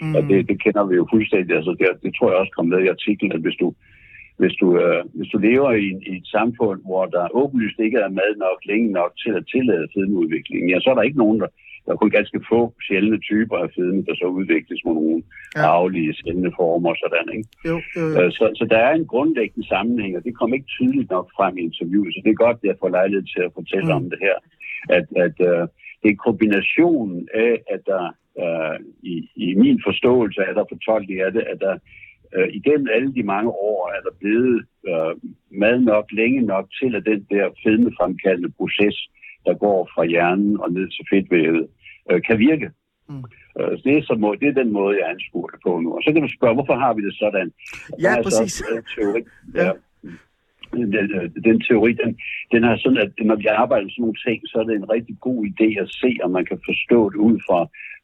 Mm. 0.01 0.15
Og 0.15 0.21
det, 0.29 0.39
det 0.49 0.57
kender 0.63 0.83
vi 0.89 0.95
jo 0.95 1.07
fuldstændig. 1.13 1.55
Altså, 1.55 1.71
det, 1.79 1.87
det 2.03 2.11
tror 2.13 2.29
jeg 2.29 2.39
også 2.39 2.53
kom 2.55 2.67
med 2.73 2.81
i 2.83 2.93
artiklen, 2.95 3.31
at 3.31 3.41
hvis 3.45 3.57
du, 3.61 3.67
hvis 4.41 4.55
du, 4.61 4.67
øh, 4.83 5.01
hvis 5.17 5.29
du 5.33 5.37
lever 5.37 5.71
i, 5.71 5.87
i 6.11 6.13
et 6.21 6.27
samfund, 6.37 6.79
hvor 6.89 7.05
der 7.05 7.35
åbenlyst 7.41 7.79
ikke 7.79 7.99
er 8.05 8.17
mad 8.21 8.31
nok 8.45 8.59
længe 8.71 8.89
nok 8.99 9.11
til 9.23 9.31
at 9.39 9.47
tillade 9.53 9.87
fedmeudviklingen, 9.93 10.69
ja, 10.69 10.79
så 10.79 10.89
er 10.89 10.95
der 10.95 11.09
ikke 11.09 11.23
nogen, 11.23 11.39
der, 11.41 11.49
der 11.87 11.93
er 11.93 12.01
kun 12.01 12.09
ganske 12.09 12.39
få 12.51 12.73
sjældne 12.87 13.19
typer 13.19 13.57
af 13.57 13.69
fedme, 13.75 14.01
der 14.07 14.15
så 14.15 14.25
udvikles 14.25 14.81
med 14.85 14.93
nogle 14.93 15.23
Ja. 15.55 15.61
arvelige 15.75 16.13
sjældne 16.13 16.51
former 16.59 16.89
og 16.89 16.97
sådan, 17.03 17.27
ikke? 17.37 17.49
Jo, 17.69 17.75
jo, 17.95 18.01
jo. 18.13 18.21
Øh, 18.23 18.31
Så, 18.37 18.45
så 18.59 18.65
der 18.73 18.77
er 18.77 18.93
en 18.95 19.05
grundlæggende 19.13 19.67
sammenhæng, 19.67 20.17
og 20.17 20.23
det 20.23 20.37
kom 20.39 20.53
ikke 20.53 20.65
tydeligt 20.77 21.09
nok 21.09 21.27
frem 21.37 21.57
i 21.57 21.61
interviewet, 21.61 22.13
så 22.13 22.21
det 22.23 22.29
er 22.31 22.43
godt, 22.45 22.57
at 22.61 22.67
jeg 22.69 22.75
får 22.81 22.89
lejlighed 22.89 23.25
til 23.33 23.41
at 23.47 23.51
fortælle 23.59 23.87
Mm. 23.91 23.97
om 23.99 24.03
det 24.11 24.19
her. 24.27 24.37
At, 24.97 25.05
at 25.25 25.35
uh, 25.51 25.63
det 26.01 26.09
er 26.11 26.23
kombinationen 26.27 27.27
af, 27.33 27.53
at 27.75 27.81
der 27.91 28.03
uh, 28.43 28.75
i, 29.13 29.15
i 29.35 29.47
min 29.63 29.77
forståelse 29.87 30.41
af 30.47 30.53
der 30.55 30.65
fortolkning 30.73 31.19
af 31.21 31.31
det, 31.31 31.43
at 31.51 31.59
der 31.65 31.75
uh, 32.37 32.47
igennem 32.59 32.87
alle 32.95 33.13
de 33.17 33.23
mange 33.23 33.49
år 33.49 33.79
er 33.95 34.01
der 34.07 34.13
blevet 34.21 34.65
uh, 34.91 35.13
mad 35.63 35.77
nok, 35.91 36.05
længe 36.11 36.41
nok 36.41 36.65
til, 36.79 36.95
at 36.95 37.05
den 37.05 37.21
der 37.33 37.45
fedmefremkaldende 37.63 38.51
proces, 38.59 38.97
der 39.45 39.53
går 39.53 39.89
fra 39.93 40.03
hjernen 40.05 40.59
og 40.63 40.71
ned 40.71 40.87
til 40.95 41.05
fedtvævet, 41.11 41.67
uh, 42.11 42.19
kan 42.27 42.39
virke. 42.39 42.69
Mm. 43.09 43.23
Øh, 43.59 43.71
så 43.77 43.81
det, 43.85 43.97
er 43.97 44.01
så 44.01 44.15
må, 44.23 44.35
det 44.41 44.47
er 44.47 44.61
den 44.63 44.71
måde, 44.79 44.97
jeg 44.99 45.09
anskuer 45.09 45.49
det 45.53 45.59
på 45.65 45.79
nu. 45.79 45.89
Og 45.97 46.01
så 46.03 46.09
kan 46.13 46.21
du 46.21 46.29
spørge, 46.37 46.53
hvorfor 46.57 46.75
har 46.83 46.93
vi 46.93 47.01
det 47.07 47.15
sådan? 47.23 47.47
Ja, 48.01 48.09
der 48.09 48.17
er 48.17 48.21
så 48.21 48.29
præcis. 48.29 48.61
også, 48.61 48.75
øh, 48.75 48.83
teori, 48.95 49.21
Ja. 49.55 49.65
ja. 49.65 49.71
Den, 50.73 50.93
den, 50.93 51.07
den 51.47 51.57
teori, 51.67 51.91
den, 51.93 52.11
den 52.51 52.63
har 52.63 52.75
sådan, 52.77 52.97
at 53.05 53.11
når 53.29 53.35
vi 53.35 53.45
arbejder 53.45 53.83
med 53.83 53.91
sådan 53.91 54.01
nogle 54.01 54.21
ting, 54.27 54.39
så 54.45 54.55
er 54.59 54.63
det 54.63 54.75
en 54.75 54.89
rigtig 54.95 55.15
god 55.27 55.39
idé 55.51 55.69
at 55.83 55.89
se, 56.01 56.11
om 56.23 56.31
man 56.31 56.45
kan 56.45 56.59
forstå 56.69 57.09
det 57.09 57.19
ud 57.29 57.37
fra 57.47 57.59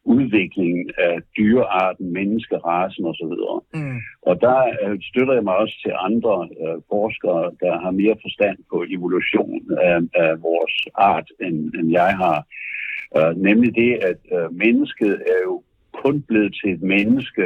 udviklingen 0.05 0.89
af 0.97 1.15
dyrearten, 1.37 2.13
menneskerasen 2.13 3.05
osv. 3.05 3.33
Mm. 3.73 3.99
Og 4.21 4.41
der 4.41 4.59
øh, 4.83 4.97
støtter 5.09 5.33
jeg 5.33 5.43
mig 5.43 5.55
også 5.63 5.75
til 5.83 5.93
andre 6.07 6.35
øh, 6.63 6.77
forskere, 6.93 7.43
der 7.63 7.73
har 7.83 7.91
mere 7.91 8.15
forstand 8.25 8.57
på 8.71 8.77
evolution 8.95 9.61
af, 9.89 9.97
af 10.23 10.31
vores 10.41 10.75
art, 10.95 11.27
end, 11.41 11.57
end 11.77 11.91
jeg 11.91 12.11
har. 12.23 12.37
Øh, 13.17 13.37
nemlig 13.37 13.75
det, 13.75 13.93
at 14.09 14.19
øh, 14.37 14.53
mennesket 14.55 15.13
er 15.13 15.39
jo 15.43 15.63
kun 15.93 16.21
blevet 16.21 16.55
til 16.61 16.71
et 16.73 16.81
menneske 16.81 17.43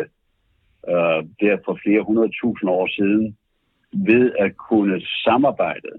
øh, 0.90 1.22
der 1.42 1.58
for 1.66 1.80
flere 1.84 2.02
hundrede 2.02 2.32
tusind 2.42 2.70
år 2.70 2.88
siden, 2.88 3.38
ved 3.92 4.32
at 4.40 4.58
kunne 4.58 5.02
samarbejde 5.02 5.90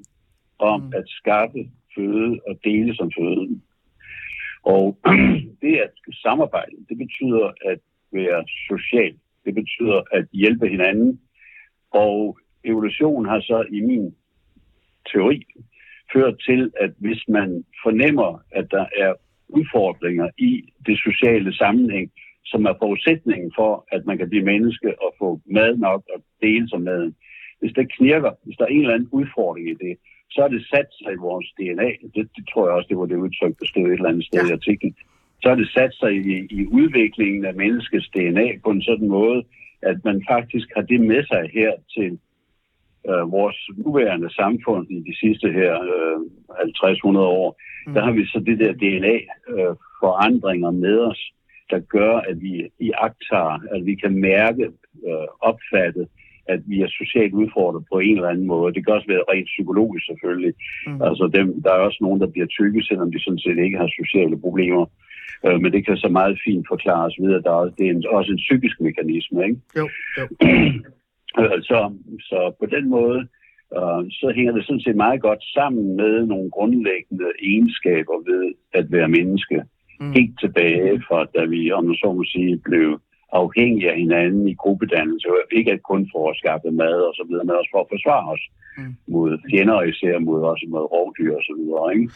om 0.59 0.81
Mm. 0.81 0.93
at 0.95 1.05
skaffe 1.07 1.71
føde 1.95 2.41
og 2.49 2.59
dele 2.65 2.95
som 2.97 3.11
føde. 3.19 3.61
Og 4.63 4.99
det 5.63 5.77
at 5.77 5.91
samarbejde, 6.13 6.77
det 6.89 6.99
betyder 6.99 7.53
at 7.71 7.81
være 8.13 8.45
social. 8.69 9.15
Det 9.45 9.55
betyder 9.55 10.03
at 10.13 10.27
hjælpe 10.33 10.69
hinanden. 10.69 11.21
Og 11.91 12.39
evolutionen 12.65 13.27
har 13.27 13.41
så 13.41 13.65
i 13.71 13.81
min 13.81 14.15
teori 15.13 15.45
ført 16.13 16.35
til, 16.47 16.73
at 16.81 16.91
hvis 16.99 17.29
man 17.29 17.65
fornemmer, 17.83 18.43
at 18.51 18.71
der 18.71 18.87
er 18.97 19.15
udfordringer 19.49 20.29
i 20.39 20.51
det 20.87 20.99
sociale 21.07 21.55
sammenhæng, 21.55 22.11
som 22.45 22.65
er 22.65 22.75
forudsætningen 22.83 23.53
for, 23.59 23.87
at 23.93 24.07
man 24.07 24.19
kan 24.19 24.29
blive 24.29 24.45
menneske 24.45 25.03
og 25.03 25.15
få 25.19 25.41
mad 25.47 25.77
nok 25.77 26.03
og 26.15 26.23
dele 26.43 26.69
som 26.69 26.81
maden. 26.81 27.15
Hvis 27.61 27.73
der 27.73 27.85
knirker, 27.97 28.33
hvis 28.45 28.57
der 28.57 28.65
er 28.65 28.69
en 28.69 28.81
eller 28.81 28.95
anden 28.95 29.09
udfordring 29.13 29.69
i 29.71 29.75
det, 29.85 29.97
så 30.31 30.39
er 30.43 30.49
det 30.49 30.67
sat 30.73 30.91
sig 31.03 31.13
i 31.13 31.25
vores 31.29 31.47
DNA. 31.59 31.91
Det, 32.15 32.25
det 32.37 32.45
tror 32.51 32.67
jeg 32.67 32.75
også, 32.77 32.89
det 32.89 32.99
var 32.99 33.07
det 33.07 33.25
udtryk, 33.27 33.55
der 33.61 33.67
stod 33.67 33.87
et 33.87 33.93
eller 33.93 34.09
andet 34.09 34.25
sted 34.25 34.45
ja. 34.45 34.49
i 34.49 34.57
artiklen. 34.59 34.95
Så 35.43 35.49
er 35.51 35.55
det 35.55 35.69
sat 35.69 35.95
sig 35.95 36.13
i, 36.13 36.47
i 36.51 36.67
udviklingen 36.67 37.45
af 37.45 37.55
menneskets 37.55 38.09
DNA 38.09 38.49
på 38.65 38.71
en 38.71 38.83
sådan 38.83 39.09
måde, 39.09 39.45
at 39.83 39.99
man 40.05 40.25
faktisk 40.29 40.69
har 40.77 40.83
det 40.83 41.01
med 41.01 41.23
sig 41.25 41.51
her 41.53 41.73
til 41.95 42.19
øh, 43.11 43.33
vores 43.33 43.59
nuværende 43.77 44.35
samfund 44.35 44.91
i 44.91 44.99
de 45.09 45.15
sidste 45.23 45.53
her 45.53 45.75
øh, 45.95 46.21
50-100 47.15 47.19
år. 47.19 47.61
Mm. 47.87 47.95
Der 47.95 48.03
har 48.05 48.13
vi 48.13 48.27
så 48.27 48.39
det 48.47 48.59
der 48.59 48.73
DNA-forandringer 48.73 50.71
med 50.71 50.99
os, 50.99 51.21
der 51.71 51.79
gør, 51.79 52.15
at 52.17 52.37
vi 52.41 52.69
i 52.81 52.91
aktar, 52.99 53.63
at 53.75 53.87
vi 53.87 53.95
kan 53.95 54.21
mærke, 54.21 54.65
øh, 55.09 55.29
opfatte, 55.41 56.07
at 56.49 56.61
vi 56.67 56.81
er 56.81 56.89
socialt 57.01 57.35
udfordret 57.35 57.85
på 57.93 57.99
en 57.99 58.17
eller 58.17 58.29
anden 58.29 58.47
måde. 58.47 58.75
Det 58.75 58.85
kan 58.85 58.95
også 58.95 59.07
være 59.07 59.29
rent 59.33 59.47
psykologisk 59.55 60.07
selvfølgelig. 60.07 60.55
Mm. 60.87 61.03
Altså 61.03 61.31
dem, 61.35 61.63
der 61.63 61.71
er 61.73 61.87
også 61.89 61.99
nogen, 62.01 62.21
der 62.21 62.27
bliver 62.27 62.47
tykke, 62.47 62.83
selvom 62.83 63.13
de 63.13 63.21
sådan 63.25 63.39
set 63.39 63.59
ikke 63.59 63.79
har 63.79 63.91
sociale 64.03 64.41
problemer. 64.41 64.87
Øh, 65.47 65.61
men 65.63 65.73
det 65.73 65.87
kan 65.87 65.97
så 65.97 66.09
meget 66.09 66.41
fint 66.45 66.67
forklares 66.69 67.15
ved, 67.23 67.35
at 67.35 67.45
der 67.45 67.55
er, 67.61 67.65
det 67.79 67.87
er 67.87 67.91
en, 67.91 68.05
også 68.11 68.33
en 68.33 68.45
psykisk 68.47 68.81
mekanisme. 68.81 69.45
Ikke? 69.45 69.61
Jo, 69.77 69.89
jo. 70.19 70.25
Øh, 71.41 71.63
så, 71.63 71.79
så 72.21 72.39
på 72.61 72.67
den 72.67 72.89
måde, 72.89 73.21
øh, 73.77 74.03
så 74.21 74.33
hænger 74.37 74.53
det 74.53 74.67
sådan 74.67 74.81
set 74.87 74.97
meget 74.97 75.21
godt 75.21 75.43
sammen 75.59 75.97
med 75.97 76.27
nogle 76.27 76.51
grundlæggende 76.51 77.29
egenskaber 77.43 78.17
ved 78.31 78.45
at 78.73 78.93
være 78.93 79.09
menneske. 79.09 79.63
Mm. 80.01 80.13
Helt 80.13 80.35
tilbage 80.41 81.03
fra, 81.09 81.19
da 81.37 81.45
vi, 81.45 81.73
om 81.73 81.95
så 81.95 82.13
må 82.13 82.25
sige, 82.25 82.61
blev 82.69 83.01
afhængige 83.33 83.91
af 83.91 83.97
hinanden 83.99 84.49
i 84.49 84.55
gruppedannelse. 84.55 85.29
Ikke 85.53 85.79
kun 85.79 86.11
for 86.13 86.31
at 86.31 86.37
skaffe 86.37 86.71
mad 86.71 86.99
og 87.09 87.15
så 87.15 87.25
videre, 87.29 87.45
men 87.45 87.59
også 87.61 87.71
for 87.73 87.81
at 87.81 87.93
forsvare 87.95 88.29
os 88.35 88.45
Mm. 88.79 88.95
mod 89.15 89.31
fjender, 89.51 89.83
især 89.83 90.19
mod, 90.19 90.41
også 90.53 90.67
mod 90.69 90.85
rovdyr 90.95 91.33
og 91.41 91.43
så 91.49 91.55
videre. 91.61 91.87
Ikke? 91.95 92.07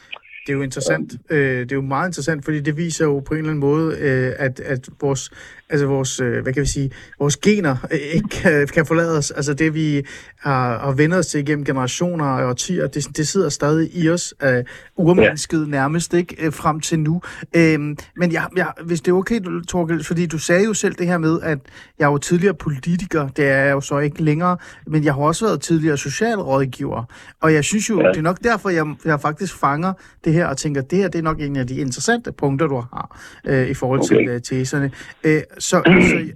Det 0.46 0.52
er 0.52 0.56
jo 0.56 0.62
interessant. 0.62 1.12
Øh, 1.30 1.60
det 1.60 1.72
er 1.72 1.76
jo 1.76 1.82
meget 1.82 2.08
interessant, 2.08 2.44
fordi 2.44 2.60
det 2.60 2.76
viser 2.76 3.04
jo 3.04 3.20
på 3.20 3.34
en 3.34 3.38
eller 3.38 3.50
anden 3.50 3.60
måde, 3.60 3.96
øh, 3.98 4.32
at, 4.38 4.60
at 4.60 4.88
vores, 5.00 5.30
altså 5.68 5.86
vores, 5.86 6.20
øh, 6.20 6.42
hvad 6.42 6.52
kan 6.52 6.62
vi 6.62 6.66
sige, 6.66 6.90
vores 7.18 7.36
gener 7.36 7.76
øh, 7.92 7.98
ikke 7.98 8.28
kan, 8.28 8.66
kan 8.66 8.86
forlade 8.86 9.18
os. 9.18 9.30
Altså 9.30 9.54
det, 9.54 9.74
vi 9.74 10.02
har, 10.38 10.78
har 10.78 10.92
vendt 10.92 11.14
os 11.14 11.26
til 11.26 11.40
igennem 11.40 11.64
generationer 11.64 12.24
og 12.24 12.48
årtier, 12.48 12.86
det, 12.86 13.16
det 13.16 13.28
sidder 13.28 13.48
stadig 13.48 13.90
i 13.92 14.08
os, 14.08 14.34
øh, 14.42 14.64
urmennesket 14.96 15.68
nærmest, 15.68 16.14
ikke, 16.14 16.36
øh, 16.46 16.52
frem 16.52 16.80
til 16.80 17.00
nu. 17.00 17.22
Øh, 17.56 17.78
men 18.16 18.32
jeg, 18.32 18.46
jeg, 18.56 18.72
hvis 18.84 19.00
det 19.00 19.10
er 19.10 19.16
okay, 19.16 19.40
Torkel, 19.68 20.04
fordi 20.04 20.26
du 20.26 20.38
sagde 20.38 20.64
jo 20.64 20.74
selv 20.74 20.94
det 20.94 21.06
her 21.06 21.18
med, 21.18 21.40
at 21.42 21.58
jeg 21.98 22.04
er 22.04 22.10
jo 22.10 22.18
tidligere 22.18 22.54
politiker, 22.54 23.28
det 23.28 23.44
er 23.44 23.58
jeg 23.58 23.72
jo 23.72 23.80
så 23.80 23.98
ikke 23.98 24.22
længere, 24.22 24.56
men 24.86 25.04
jeg 25.04 25.14
har 25.14 25.20
også 25.20 25.46
været 25.46 25.60
tidligere 25.60 25.96
socialrådgiver, 25.96 27.04
og 27.40 27.54
jeg 27.54 27.64
synes 27.64 27.90
jo, 27.90 28.00
ja. 28.00 28.06
Ja. 28.06 28.10
det 28.12 28.18
er 28.18 28.22
nok 28.22 28.38
derfor, 28.44 28.70
jeg, 28.70 28.86
jeg 29.04 29.20
faktisk 29.20 29.56
fanger 29.56 29.92
det 30.24 30.31
her 30.32 30.46
og 30.46 30.56
tænker, 30.56 30.80
det 30.80 30.98
her 30.98 31.08
det 31.08 31.18
er 31.18 31.22
nok 31.22 31.40
en 31.40 31.56
af 31.56 31.66
de 31.66 31.76
interessante 31.76 32.32
punkter, 32.32 32.66
du 32.66 32.74
har 32.74 33.20
øh, 33.44 33.68
i 33.68 33.74
forhold. 33.74 34.00
Okay. 34.00 34.16
til 34.16 34.28
øh, 34.28 34.40
teserne. 34.40 34.90
Øh, 35.24 35.42
så 35.58 35.68
så 35.68 35.82
øh, 35.86 36.28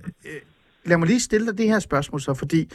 lad 0.85 0.97
mig 0.97 1.09
lige 1.09 1.21
stille 1.21 1.47
dig 1.47 1.59
det 1.59 1.67
her 1.67 1.79
spørgsmål 1.79 2.21
så, 2.21 2.35
fordi 2.35 2.71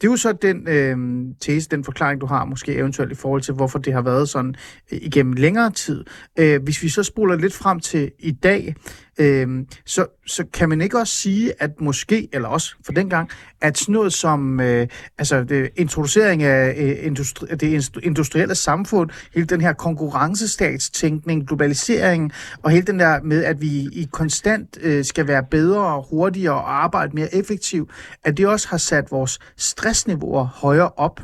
det 0.00 0.06
er 0.06 0.10
jo 0.10 0.16
så 0.16 0.32
den 0.32 0.68
øh, 0.68 0.96
tese, 1.40 1.68
den 1.70 1.84
forklaring, 1.84 2.20
du 2.20 2.26
har 2.26 2.44
måske 2.44 2.74
eventuelt 2.74 3.12
i 3.12 3.14
forhold 3.14 3.42
til, 3.42 3.54
hvorfor 3.54 3.78
det 3.78 3.92
har 3.92 4.02
været 4.02 4.28
sådan 4.28 4.54
øh, 4.92 4.98
igennem 5.02 5.32
længere 5.32 5.70
tid. 5.70 6.04
Øh, 6.38 6.62
hvis 6.62 6.82
vi 6.82 6.88
så 6.88 7.02
spoler 7.02 7.36
lidt 7.36 7.54
frem 7.54 7.80
til 7.80 8.10
i 8.18 8.30
dag, 8.30 8.74
øh, 9.18 9.48
så, 9.86 10.06
så 10.26 10.44
kan 10.52 10.68
man 10.68 10.80
ikke 10.80 10.98
også 10.98 11.14
sige, 11.14 11.52
at 11.58 11.80
måske, 11.80 12.28
eller 12.32 12.48
også 12.48 12.74
for 12.84 12.92
den 12.92 13.10
gang, 13.10 13.30
at 13.60 13.78
sådan 13.78 13.92
noget 13.92 14.12
som 14.12 14.60
øh, 14.60 14.86
altså 15.18 15.44
det, 15.44 15.70
introducering 15.76 16.42
af 16.42 16.74
øh, 16.76 17.06
industri, 17.06 17.46
det 17.46 17.90
industrielle 18.02 18.54
samfund, 18.54 19.10
hele 19.34 19.46
den 19.46 19.60
her 19.60 19.72
konkurrencestatstænkning, 19.72 21.46
globalisering, 21.46 22.32
og 22.62 22.70
hele 22.70 22.86
den 22.86 22.98
der 22.98 23.22
med, 23.22 23.44
at 23.44 23.60
vi 23.60 23.68
i 23.92 24.08
konstant 24.12 24.78
øh, 24.80 25.04
skal 25.04 25.26
være 25.26 25.44
bedre 25.50 25.80
og 25.80 26.06
hurtigere 26.10 26.54
og 26.54 26.84
arbejde 26.84 27.12
mere 27.14 27.34
effektivt, 27.34 27.90
at 28.24 28.36
det 28.36 28.46
også 28.46 28.68
har 28.68 28.78
sat 28.78 29.10
vores 29.10 29.38
stressniveauer 29.56 30.44
højere 30.44 30.90
op 30.96 31.20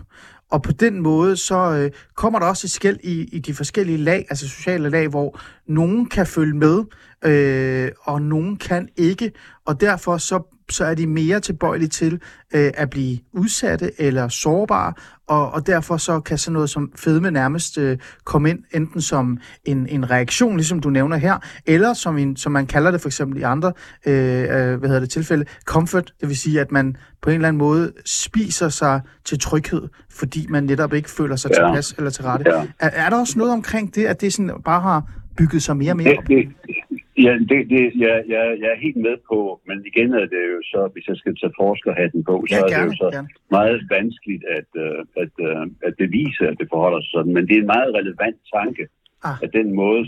og 0.53 0.62
på 0.62 0.73
den 0.73 1.01
måde, 1.01 1.37
så 1.37 1.55
øh, 1.55 1.91
kommer 2.15 2.38
der 2.38 2.47
også 2.47 2.67
et 2.67 2.71
skæld 2.71 2.99
i, 3.03 3.25
i 3.33 3.38
de 3.38 3.55
forskellige 3.55 3.99
lag, 3.99 4.27
altså 4.31 4.49
sociale 4.49 4.91
lag, 4.91 5.09
hvor 5.09 5.41
nogen 5.67 6.07
kan 6.07 6.27
følge 6.27 6.55
med, 6.55 6.85
øh, 7.25 7.91
og 8.03 8.23
nogen 8.23 8.57
kan 8.57 8.88
ikke, 8.97 9.33
og 9.65 9.81
derfor 9.81 10.17
så 10.17 10.52
så 10.70 10.85
er 10.85 10.94
de 10.94 11.07
mere 11.07 11.40
tilbøjelige 11.40 11.88
til 11.88 12.20
øh, 12.55 12.70
at 12.75 12.90
blive 12.90 13.18
udsatte 13.33 14.01
eller 14.01 14.29
sårbare, 14.29 14.92
og, 15.27 15.53
og 15.53 15.66
derfor 15.66 15.96
så 15.96 16.20
kan 16.20 16.38
sådan 16.38 16.53
noget 16.53 16.70
som 16.70 16.92
fedme 16.96 17.31
nærmest 17.31 17.79
øh, 17.79 17.98
komme 18.25 18.51
ind 18.51 18.59
enten 18.75 19.01
som 19.01 19.38
en, 19.64 19.87
en 19.87 20.11
reaktion, 20.11 20.57
ligesom 20.57 20.81
du 20.81 20.90
nævner 20.90 21.16
her, 21.16 21.38
eller 21.66 21.92
som, 21.92 22.18
en, 22.18 22.37
som 22.37 22.53
man 22.53 22.66
kalder 22.66 22.90
det 22.90 23.01
for 23.01 23.09
eksempel 23.09 23.40
i 23.40 23.42
andre 23.42 23.72
øh, 24.07 24.40
øh, 24.40 24.48
hvad 24.48 24.88
hedder 24.88 25.01
det, 25.01 25.11
tilfælde, 25.11 25.44
comfort, 25.64 26.12
det 26.20 26.29
vil 26.29 26.37
sige, 26.37 26.61
at 26.61 26.72
man 26.72 26.96
på 27.22 27.31
en 27.31 27.35
eller 27.35 27.48
anden 27.48 27.59
måde 27.59 27.92
spiser 28.05 28.68
sig 28.68 29.01
til 29.25 29.38
tryghed, 29.38 29.88
fordi 30.11 30.46
man 30.48 30.64
netop 30.64 30.94
ikke 30.94 31.11
føler 31.11 31.37
sig 31.37 31.51
ja. 31.51 31.66
tilpas 31.66 31.92
eller 31.92 32.11
til 32.11 32.25
rette. 32.25 32.44
Ja. 32.55 32.66
Er, 32.79 32.90
er 33.07 33.11
der 33.11 33.20
også 33.20 33.38
noget 33.38 33.53
omkring 33.53 33.94
det, 33.94 34.07
at 34.07 34.20
det 34.20 34.33
sådan 34.33 34.53
bare 34.64 34.81
har 34.81 35.11
bygget 35.37 35.62
sig 35.62 35.77
mere 35.77 35.92
og 35.92 35.96
mere 35.96 36.18
op? 36.18 36.25
Det, 36.29 36.48
det, 36.66 36.75
Ja, 37.18 37.33
det, 37.48 37.70
det, 37.70 37.92
jeg, 37.96 38.25
jeg, 38.29 38.57
jeg 38.61 38.70
er 38.75 38.81
helt 38.81 38.96
med 38.96 39.16
på, 39.29 39.61
men 39.66 39.87
igen 39.87 40.14
er 40.14 40.27
det 40.35 40.42
jo 40.55 40.61
så, 40.62 40.90
hvis 40.92 41.09
jeg 41.09 41.16
skal 41.16 41.37
tage 41.37 41.53
forskerhatten 41.61 42.25
på, 42.25 42.44
så 42.48 42.55
ja, 42.55 42.61
gerne, 42.61 42.75
er 42.75 42.81
det 42.81 42.92
jo 42.92 42.96
så 43.05 43.11
gerne. 43.12 43.29
meget 43.51 43.81
vanskeligt 43.90 44.44
at, 44.59 44.70
uh, 44.85 45.01
at, 45.22 45.35
uh, 45.48 45.66
at 45.87 45.94
bevise, 45.98 46.42
at 46.51 46.57
det 46.61 46.68
forholder 46.72 47.01
sig 47.01 47.11
sådan. 47.11 47.35
Men 47.35 47.46
det 47.48 47.55
er 47.55 47.61
en 47.61 47.75
meget 47.77 47.94
relevant 47.94 48.40
tanke, 48.55 48.85
ah. 49.25 49.37
at 49.42 49.51
den 49.53 49.75
måde 49.75 50.03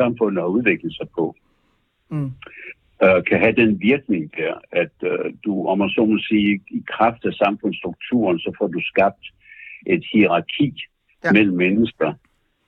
samfundet 0.00 0.42
har 0.42 0.48
udviklet 0.48 0.94
sig 0.96 1.08
på, 1.18 1.36
mm. 2.10 2.30
uh, 3.04 3.20
kan 3.28 3.38
have 3.44 3.56
den 3.62 3.80
virkning 3.80 4.32
der, 4.38 4.54
at 4.72 4.94
uh, 5.02 5.26
du, 5.44 5.66
om 5.66 5.78
man 5.78 5.90
så 5.90 6.04
må 6.04 6.18
sige, 6.18 6.60
i 6.70 6.82
kraft 6.94 7.24
af 7.24 7.32
samfundsstrukturen, 7.32 8.38
så 8.38 8.50
får 8.58 8.66
du 8.66 8.80
skabt 8.92 9.24
et 9.86 10.04
hierarki 10.12 10.70
ja. 11.24 11.32
mellem 11.32 11.56
mennesker, 11.56 12.14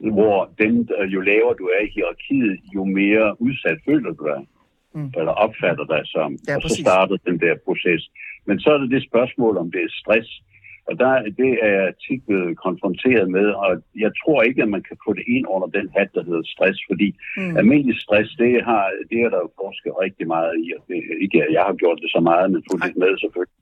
hvor 0.00 0.50
den, 0.58 0.88
jo 1.14 1.20
lavere 1.20 1.54
du 1.58 1.64
er 1.76 1.80
i 1.84 1.92
hierarkiet, 1.94 2.60
jo 2.74 2.84
mere 2.84 3.40
udsat 3.40 3.78
føler 3.88 4.12
du 4.12 4.24
dig, 4.32 4.46
mm. 4.94 5.12
eller 5.18 5.32
opfatter 5.32 5.84
dig 5.84 6.02
som. 6.04 6.38
Ja, 6.48 6.56
og 6.56 6.62
så 6.62 6.68
starter 6.82 7.16
den 7.28 7.40
der 7.40 7.54
proces. 7.64 8.10
Men 8.46 8.60
så 8.60 8.70
er 8.74 8.78
det 8.78 8.90
det 8.90 9.02
spørgsmål, 9.10 9.56
om 9.56 9.70
det 9.70 9.82
er 9.82 9.98
stress. 10.02 10.30
Og 10.88 10.98
der, 10.98 11.12
det 11.42 11.52
er 11.66 11.72
jeg 11.80 11.92
tit 12.06 12.22
blevet 12.26 12.58
konfronteret 12.66 13.30
med, 13.30 13.48
og 13.64 13.70
jeg 14.04 14.12
tror 14.20 14.42
ikke, 14.42 14.62
at 14.62 14.68
man 14.76 14.82
kan 14.88 14.96
få 15.04 15.12
det 15.12 15.24
ind 15.36 15.46
under 15.54 15.68
den 15.78 15.86
hat, 15.96 16.10
der 16.14 16.24
hedder 16.24 16.42
stress, 16.54 16.78
fordi 16.90 17.08
mm. 17.36 17.56
almindelig 17.56 17.96
stress, 18.00 18.28
det, 18.42 18.64
har, 18.64 18.84
det 19.10 19.18
er 19.24 19.30
der 19.30 19.40
jo 19.44 19.50
forsket 19.62 19.92
rigtig 20.04 20.26
meget 20.26 20.52
i, 20.64 20.66
og 20.76 20.82
det, 20.88 20.96
ikke, 21.24 21.36
jeg 21.56 21.62
har 21.68 21.74
gjort 21.82 21.98
det 22.02 22.10
så 22.16 22.20
meget, 22.30 22.46
men 22.52 22.62
fuldt 22.70 22.96
med 22.96 23.12
selvfølgelig. 23.18 23.56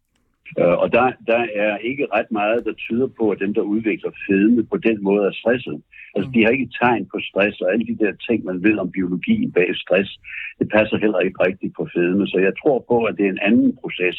Uh, 0.60 0.76
og 0.82 0.92
der, 0.92 1.12
der 1.26 1.46
er 1.54 1.76
ikke 1.78 2.06
ret 2.14 2.30
meget, 2.30 2.64
der 2.64 2.72
tyder 2.72 3.08
på, 3.18 3.30
at 3.30 3.40
dem, 3.40 3.54
der 3.54 3.60
udvikler 3.60 4.10
fedme 4.26 4.64
på 4.64 4.76
den 4.76 5.02
måde 5.02 5.26
er 5.26 5.32
stresset. 5.32 5.82
Altså, 6.14 6.30
de 6.34 6.42
har 6.42 6.50
ikke 6.50 6.70
tegn 6.80 7.06
på 7.12 7.18
stress, 7.20 7.60
og 7.60 7.72
alle 7.72 7.86
de 7.86 7.98
der 8.04 8.12
ting, 8.28 8.44
man 8.44 8.62
ved 8.62 8.78
om 8.78 8.92
biologien 8.92 9.52
bag 9.52 9.76
stress, 9.76 10.10
det 10.58 10.68
passer 10.74 10.96
heller 10.96 11.20
ikke 11.20 11.44
rigtigt 11.46 11.74
på 11.76 11.88
fedme. 11.94 12.26
Så 12.26 12.38
jeg 12.38 12.52
tror 12.62 12.84
på, 12.88 13.04
at 13.04 13.16
det 13.16 13.26
er 13.26 13.30
en 13.30 13.46
anden 13.48 13.76
proces. 13.80 14.18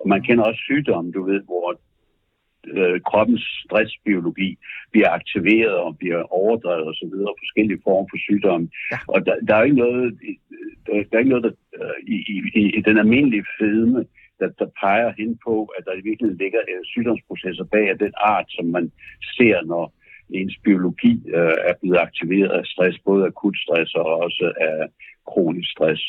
Og 0.00 0.08
man 0.08 0.22
kender 0.22 0.44
også 0.44 0.60
sygdomme, 0.60 1.12
du 1.12 1.22
ved, 1.30 1.40
hvor 1.42 1.80
øh, 2.66 3.00
kroppens 3.00 3.44
stressbiologi 3.64 4.58
bliver 4.92 5.10
aktiveret 5.10 5.76
og 5.86 5.98
bliver 5.98 6.22
overdrevet 6.22 6.86
og 6.86 6.94
så 6.94 7.06
videre, 7.12 7.40
forskellige 7.42 7.80
former 7.84 8.08
for 8.10 8.18
sygdomme. 8.18 8.68
Ja. 8.92 8.98
Og 9.06 9.26
der, 9.26 9.34
der 9.48 9.54
er 9.54 9.62
ikke 9.62 9.76
noget, 9.76 10.18
der, 10.86 10.92
der 10.92 11.14
er 11.14 11.18
ikke 11.18 11.34
noget 11.34 11.44
der, 11.44 11.54
øh, 11.78 11.98
i, 12.06 12.16
i, 12.54 12.62
i 12.78 12.80
den 12.80 12.98
almindelige 12.98 13.44
fedme, 13.58 14.04
der, 14.40 14.48
der 14.60 14.68
peger 14.82 15.10
hen 15.18 15.38
på, 15.46 15.54
at 15.76 15.82
der 15.86 15.94
i 15.96 16.06
virkeligheden 16.08 16.42
ligger 16.44 16.60
øh, 16.70 16.82
sygdomsprocesser 16.92 17.64
bag 17.64 17.86
af 17.90 17.98
den 17.98 18.12
art, 18.32 18.46
som 18.48 18.66
man 18.76 18.92
ser, 19.36 19.56
når 19.72 19.84
ens 20.38 20.56
biologi 20.64 21.14
øh, 21.38 21.56
er 21.68 21.74
blevet 21.80 21.98
aktiveret 22.06 22.52
af 22.58 22.64
stress, 22.72 22.98
både 23.08 23.26
akut 23.26 23.56
stress 23.64 23.94
og 23.94 24.06
også 24.26 24.52
af 24.68 24.76
kronisk 25.32 25.70
stress. 25.70 26.02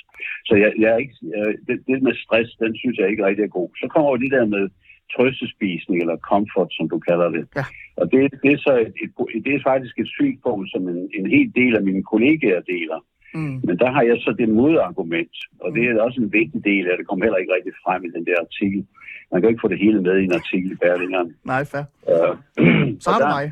Så 0.47 0.53
jeg, 0.63 0.71
jeg 0.81 0.89
er 0.93 0.97
ikke, 0.97 1.17
øh, 1.37 1.53
det, 1.67 1.75
det 1.87 2.03
med 2.07 2.15
stress, 2.25 2.49
den 2.63 2.71
synes 2.81 2.97
jeg 2.97 3.09
ikke 3.09 3.25
rigtig 3.25 3.43
er 3.43 3.57
god. 3.59 3.69
Så 3.81 3.87
kommer 3.93 4.15
det 4.15 4.31
der 4.31 4.45
med 4.45 4.69
trøstespisning 5.15 5.97
eller 6.01 6.17
comfort, 6.31 6.69
som 6.77 6.89
du 6.89 6.99
kalder 6.99 7.29
det. 7.35 7.43
Ja. 7.55 7.65
Og 7.99 8.05
det, 8.11 8.19
det, 8.43 8.51
er 8.53 8.61
så 8.67 8.73
et, 8.85 8.93
et, 9.03 9.45
det 9.45 9.53
er 9.55 9.67
faktisk 9.71 9.95
et 9.99 10.11
synspunkt, 10.17 10.71
som 10.73 10.83
en, 10.93 10.99
en 11.19 11.27
hel 11.35 11.51
del 11.59 11.73
af 11.75 11.83
mine 11.83 12.03
kollegaer 12.03 12.61
deler. 12.73 12.99
Mm. 13.33 13.59
Men 13.63 13.75
der 13.79 13.91
har 13.91 14.01
jeg 14.01 14.17
så 14.19 14.35
det 14.39 14.49
modargument, 14.49 15.35
og 15.59 15.71
det 15.75 15.83
er 15.83 16.01
også 16.01 16.21
en 16.21 16.33
vigtig 16.33 16.63
del 16.63 16.85
af 16.91 16.97
det, 16.97 17.07
kommer 17.07 17.25
heller 17.25 17.37
ikke 17.37 17.53
rigtig 17.57 17.73
frem 17.83 18.05
i 18.05 18.09
den 18.15 18.25
der 18.25 18.37
artikel. 18.47 18.85
Man 19.31 19.41
kan 19.41 19.49
ikke 19.49 19.63
få 19.63 19.67
det 19.67 19.79
hele 19.79 20.01
med 20.01 20.17
i 20.17 20.23
en 20.23 20.33
artikel 20.41 20.71
i 20.71 20.75
Berlingeren. 20.75 21.35
Nej, 21.43 21.63
fair. 21.71 21.85
Uh, 22.11 22.33
så 23.03 23.07
har 23.11 23.19
du 23.19 23.27
mig. 23.37 23.51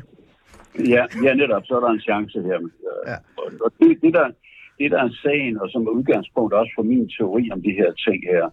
Ja, 0.94 1.02
ja, 1.24 1.34
netop, 1.34 1.62
så 1.64 1.74
er 1.76 1.80
der 1.80 1.92
en 1.92 2.00
chance 2.00 2.42
her. 2.42 2.58
Ja. 3.10 3.16
Og 3.64 3.72
det, 3.80 3.98
det, 4.02 4.12
der, 4.14 4.26
det, 4.78 4.90
der 4.90 5.00
er 5.06 5.10
sagen, 5.22 5.60
og 5.60 5.68
som 5.70 5.86
er 5.86 5.90
udgangspunkt 5.90 6.52
også 6.54 6.72
for 6.76 6.82
min 6.82 7.08
teori 7.08 7.50
om 7.52 7.62
de 7.62 7.72
her 7.80 7.90
ting 7.92 8.18
her, 8.32 8.44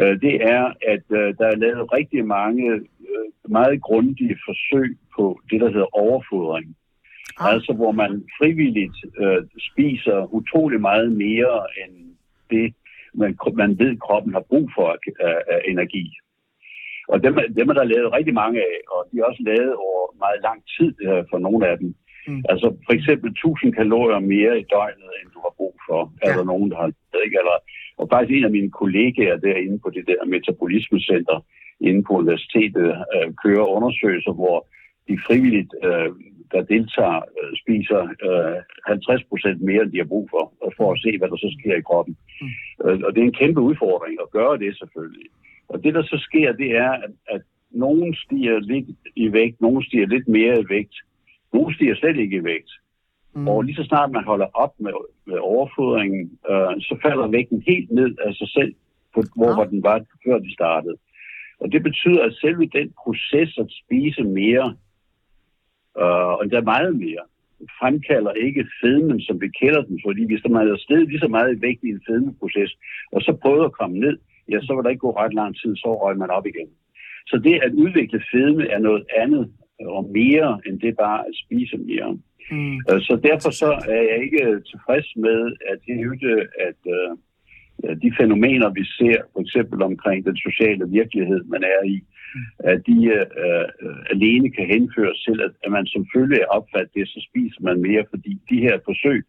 uh, 0.00 0.14
det 0.24 0.34
er, 0.56 0.64
at 0.92 1.04
uh, 1.20 1.28
der 1.38 1.46
er 1.52 1.56
lavet 1.64 1.92
rigtig 1.92 2.26
mange 2.26 2.64
uh, 2.74 3.50
meget 3.50 3.82
grundige 3.82 4.36
forsøg 4.46 4.98
på 5.16 5.40
det, 5.50 5.60
der 5.60 5.70
hedder 5.74 5.96
overfodring. 6.04 6.76
Ah. 7.40 7.52
Altså 7.54 7.72
hvor 7.72 7.92
man 7.92 8.12
frivilligt 8.38 8.98
øh, 9.22 9.42
spiser 9.70 10.34
utrolig 10.34 10.80
meget 10.80 11.12
mere 11.12 11.56
end 11.80 11.94
det, 12.50 12.74
man, 13.14 13.36
man 13.52 13.78
ved, 13.78 13.98
kroppen 14.06 14.32
har 14.32 14.44
brug 14.50 14.70
for 14.76 14.86
af, 15.20 15.38
af 15.54 15.60
energi. 15.68 16.04
Og 17.08 17.22
dem, 17.24 17.32
dem 17.58 17.68
er 17.68 17.76
der 17.76 17.92
lavet 17.94 18.12
rigtig 18.12 18.34
mange 18.34 18.58
af, 18.60 18.76
og 18.94 19.00
de 19.08 19.18
er 19.18 19.24
også 19.24 19.42
lavet 19.50 19.74
over 19.86 20.02
meget 20.24 20.40
lang 20.48 20.58
tid 20.76 20.92
øh, 21.08 21.22
for 21.30 21.38
nogle 21.38 21.62
af 21.70 21.78
dem. 21.78 21.94
Mm. 22.28 22.42
Altså 22.52 22.66
for 22.86 22.92
eksempel 22.98 23.30
1000 23.30 23.72
kalorier 23.80 24.20
mere 24.34 24.60
i 24.60 24.64
døgnet, 24.74 25.10
end 25.18 25.28
du 25.34 25.40
har 25.46 25.52
brug 25.58 25.74
for. 25.88 26.00
Ja. 26.10 26.30
Er 26.30 26.36
der 26.36 26.44
nogen, 26.52 26.70
der 26.70 26.76
har 26.82 26.90
ikke? 27.24 27.38
Eller, 27.42 27.58
og 28.00 28.08
faktisk 28.12 28.32
en 28.32 28.48
af 28.48 28.56
mine 28.58 28.70
kollegaer 28.80 29.36
derinde 29.46 29.78
på 29.84 29.88
det 29.96 30.04
der 30.10 30.20
metabolismecenter 30.34 31.38
inde 31.80 32.02
på 32.04 32.12
universitetet 32.20 32.88
øh, 33.14 33.28
kører 33.44 33.72
undersøgelser, 33.76 34.32
hvor 34.40 34.56
de 35.08 35.14
frivilligt 35.26 35.72
øh, 35.88 36.10
der 36.52 36.62
deltager, 36.74 37.20
øh, 37.38 37.52
spiser 37.62 38.00
øh, 38.26 38.58
50 38.86 39.24
procent 39.30 39.60
mere, 39.62 39.82
end 39.82 39.92
de 39.92 40.02
har 40.02 40.12
brug 40.12 40.28
for, 40.30 40.44
og 40.64 40.72
for 40.76 40.92
at 40.92 41.00
se, 41.04 41.18
hvad 41.18 41.28
der 41.28 41.36
så 41.36 41.56
sker 41.58 41.76
i 41.76 41.88
kroppen. 41.90 42.16
Mm. 42.40 42.48
Øh, 42.84 43.00
og 43.06 43.10
det 43.14 43.20
er 43.20 43.28
en 43.28 43.40
kæmpe 43.42 43.60
udfordring 43.60 44.14
at 44.24 44.30
gøre 44.30 44.58
det 44.58 44.78
selvfølgelig. 44.78 45.28
Og 45.68 45.84
det, 45.84 45.94
der 45.94 46.02
så 46.02 46.18
sker, 46.28 46.52
det 46.52 46.70
er, 46.76 46.90
at, 46.90 47.12
at 47.34 47.42
nogen 47.70 48.14
stiger 48.14 48.58
lidt 48.58 48.88
i 49.16 49.32
vægt, 49.32 49.60
nogen 49.60 49.82
stiger 49.82 50.06
lidt 50.06 50.28
mere 50.28 50.60
i 50.60 50.68
vægt, 50.68 50.96
nogen 51.52 51.74
stiger 51.74 51.94
slet 51.94 52.16
ikke 52.16 52.36
i 52.36 52.44
vægt. 52.44 52.70
Mm. 53.34 53.48
Og 53.48 53.62
lige 53.62 53.76
så 53.76 53.84
snart 53.84 54.10
man 54.10 54.24
holder 54.24 54.46
op 54.54 54.74
med, 54.78 54.92
med 55.26 55.38
overfodringen, 55.38 56.38
øh, 56.50 56.72
så 56.80 56.98
falder 57.02 57.26
vægten 57.26 57.62
helt 57.66 57.90
ned 57.90 58.16
af 58.26 58.34
sig 58.34 58.48
selv, 58.48 58.74
på, 59.14 59.22
hvor, 59.36 59.48
ja. 59.48 59.54
hvor 59.54 59.64
den 59.64 59.82
var, 59.82 60.04
før 60.26 60.38
de 60.38 60.52
startede. 60.52 60.96
Og 61.60 61.72
det 61.72 61.82
betyder, 61.82 62.22
at 62.24 62.34
selve 62.40 62.66
den 62.66 62.92
proces 63.04 63.58
at 63.58 63.66
spise 63.82 64.22
mere, 64.22 64.76
øh, 66.02 66.30
og 66.38 66.44
der 66.50 66.58
er 66.60 66.72
meget 66.74 66.96
mere, 66.96 67.24
fremkalder 67.80 68.32
ikke 68.32 68.66
fedmen, 68.80 69.20
som 69.20 69.40
vi 69.40 69.48
kender 69.60 69.82
den, 69.82 70.00
fordi 70.06 70.22
hvis 70.26 70.42
der 70.42 70.50
er 70.50 70.76
sted 70.76 71.06
lige 71.06 71.24
så 71.24 71.28
meget 71.28 71.62
vægt 71.62 71.82
i 71.84 71.88
en 71.88 72.02
fedmeproces, 72.06 72.70
og 73.12 73.20
så 73.22 73.32
prøver 73.42 73.64
at 73.64 73.78
komme 73.80 73.98
ned, 73.98 74.16
ja, 74.50 74.58
så 74.60 74.74
vil 74.74 74.84
der 74.84 74.90
ikke 74.90 75.06
gå 75.06 75.10
ret 75.10 75.34
lang 75.34 75.52
tid, 75.60 75.76
så 75.76 75.88
røg 76.02 76.16
man 76.18 76.30
op 76.30 76.46
igen. 76.46 76.68
Så 77.26 77.36
det 77.44 77.54
at 77.66 77.72
udvikle 77.72 78.22
fedme 78.32 78.64
er 78.66 78.78
noget 78.78 79.04
andet 79.22 79.52
og 79.80 80.04
mere, 80.18 80.60
end 80.66 80.80
det 80.80 80.96
bare 80.96 81.20
at 81.28 81.34
spise 81.44 81.76
mere. 81.76 82.18
Mm. 82.50 82.76
Øh, 82.90 83.00
så 83.00 83.20
derfor 83.28 83.50
så 83.50 83.70
er 83.96 84.02
jeg 84.10 84.18
ikke 84.26 84.60
tilfreds 84.70 85.08
med 85.16 85.40
at 85.72 85.78
hævde, 85.86 86.34
at 86.68 86.80
uh, 86.96 87.18
Øh, 87.84 87.96
de 88.02 88.10
fænomener, 88.20 88.68
vi 88.78 88.84
ser, 88.98 89.18
for 89.32 89.40
eksempel 89.40 89.82
omkring 89.82 90.24
den 90.28 90.36
sociale 90.36 90.84
virkelighed, 90.98 91.40
man 91.44 91.62
er 91.62 91.80
i, 91.94 91.98
at 92.58 92.78
de 92.86 92.98
øh, 93.16 93.26
øh 93.44 93.96
alene 94.14 94.48
kan 94.56 94.66
henføres 94.66 95.18
til, 95.26 95.36
at, 95.46 95.52
at 95.64 95.70
man 95.76 95.86
som 95.86 96.06
følge 96.14 96.38
af 96.42 96.48
opfattet 96.56 96.94
det, 96.94 97.08
så 97.08 97.20
spiser 97.28 97.60
man 97.68 97.82
mere, 97.88 98.04
fordi 98.10 98.32
de 98.50 98.58
her 98.66 98.76
forsøg, 98.84 99.20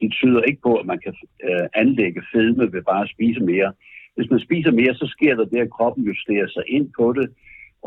de 0.00 0.08
tyder 0.08 0.42
ikke 0.42 0.62
på, 0.62 0.72
at 0.80 0.86
man 0.86 1.00
kan 1.04 1.14
øh, 1.48 1.66
anlægge 1.82 2.22
fedme 2.32 2.72
ved 2.72 2.82
bare 2.82 3.04
at 3.04 3.14
spise 3.14 3.40
mere. 3.40 3.72
Hvis 4.16 4.30
man 4.30 4.40
spiser 4.40 4.70
mere, 4.70 4.94
så 4.94 5.06
sker 5.16 5.34
der 5.36 5.44
det, 5.44 5.60
at 5.60 5.74
kroppen 5.76 6.04
justerer 6.04 6.48
sig 6.48 6.64
ind 6.68 6.88
på 6.98 7.12
det, 7.18 7.28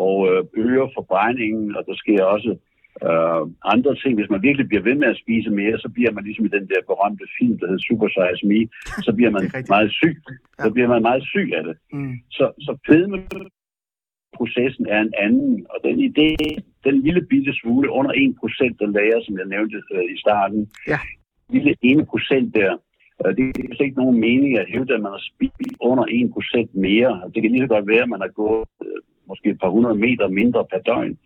og 0.06 0.18
øh, 0.30 0.44
øger 0.66 0.88
forbrændingen, 0.98 1.76
og 1.78 1.84
der 1.88 1.96
sker 1.96 2.24
også 2.24 2.52
øh, 3.08 3.44
andre 3.74 3.94
ting. 4.02 4.14
Hvis 4.16 4.30
man 4.34 4.42
virkelig 4.48 4.68
bliver 4.68 4.84
ved 4.90 4.96
med 4.96 5.08
at 5.14 5.22
spise 5.24 5.50
mere, 5.50 5.78
så 5.84 5.90
bliver 5.96 6.12
man 6.12 6.24
ligesom 6.24 6.46
i 6.46 6.56
den 6.58 6.66
der 6.72 6.82
berømte 6.90 7.26
film, 7.38 7.56
der 7.60 7.68
hedder 7.68 7.88
Super 7.88 8.08
Size 8.16 8.48
Me, 8.52 8.62
så 9.08 9.12
bliver 9.18 9.32
man 9.36 9.44
meget 9.76 9.92
syg. 9.92 10.16
Ja. 10.60 10.64
Så 10.64 10.70
bliver 10.74 10.90
man 10.94 11.02
meget 11.02 11.24
syg 11.34 11.50
af 11.58 11.64
det. 11.64 11.76
Mm. 11.94 12.16
Så, 12.38 12.46
så 12.66 12.72
processen 14.40 14.86
er 14.96 15.02
en 15.02 15.14
anden, 15.26 15.52
og 15.74 15.78
den 15.88 15.98
idé, 16.10 16.30
den 16.88 16.96
lille 17.06 17.22
bitte 17.32 17.54
smule 17.62 17.88
under 17.98 18.12
1%, 18.12 18.76
der 18.80 18.88
lærer, 18.98 19.20
som 19.26 19.38
jeg 19.38 19.48
nævnte 19.54 19.78
øh, 19.96 20.06
i 20.14 20.18
starten, 20.24 20.62
ja. 20.88 21.00
lille 21.56 21.72
1% 21.84 22.52
der, 22.60 22.72
øh, 23.22 23.36
det 23.36 23.44
er 23.80 23.84
ikke 23.84 24.04
nogen 24.04 24.20
mening 24.28 24.52
at 24.60 24.70
hævde, 24.74 24.94
at 24.94 25.02
man 25.02 25.12
har 25.12 25.24
spist 25.32 25.74
under 25.90 26.06
1% 26.06 26.80
mere. 26.88 27.12
Det 27.34 27.40
kan 27.42 27.52
lige 27.52 27.66
så 27.66 27.74
godt 27.76 27.88
være, 27.88 28.06
at 28.08 28.14
man 28.16 28.22
har 28.26 28.34
gået 28.42 28.68
øh, 28.86 29.00
måske 29.30 29.50
et 29.50 29.60
par 29.64 29.74
hundrede 29.76 29.98
meter 30.06 30.28
mindre 30.28 30.66
per 30.72 30.82
døgn. 30.90 31.18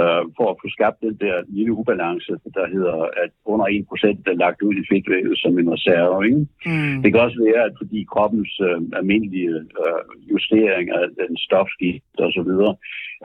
Øh, 0.00 0.22
for 0.36 0.46
at 0.50 0.58
få 0.62 0.66
skabt 0.76 0.98
den 1.06 1.16
der 1.24 1.36
lille 1.56 1.72
ubalance, 1.80 2.32
der 2.58 2.66
hedder, 2.74 2.96
at 3.24 3.32
under 3.44 3.66
1% 3.66 4.32
er 4.32 4.36
lagt 4.44 4.62
ud 4.62 4.74
i 4.74 4.88
fedtvævet 4.90 5.38
som 5.38 5.58
en 5.58 5.72
reserve. 5.76 6.16
Ikke? 6.28 6.42
Mm. 6.66 7.02
Det 7.02 7.08
kan 7.10 7.20
også 7.26 7.38
være, 7.46 7.62
at 7.68 7.74
fordi 7.80 7.98
kroppens 8.12 8.52
øh, 8.68 8.80
almindelige 8.98 9.54
øh, 9.82 10.02
justering 10.32 10.86
af 10.90 11.04
den 11.20 11.36
stofskift 11.46 12.16
og 12.24 12.30
så 12.36 12.42
videre, 12.48 12.74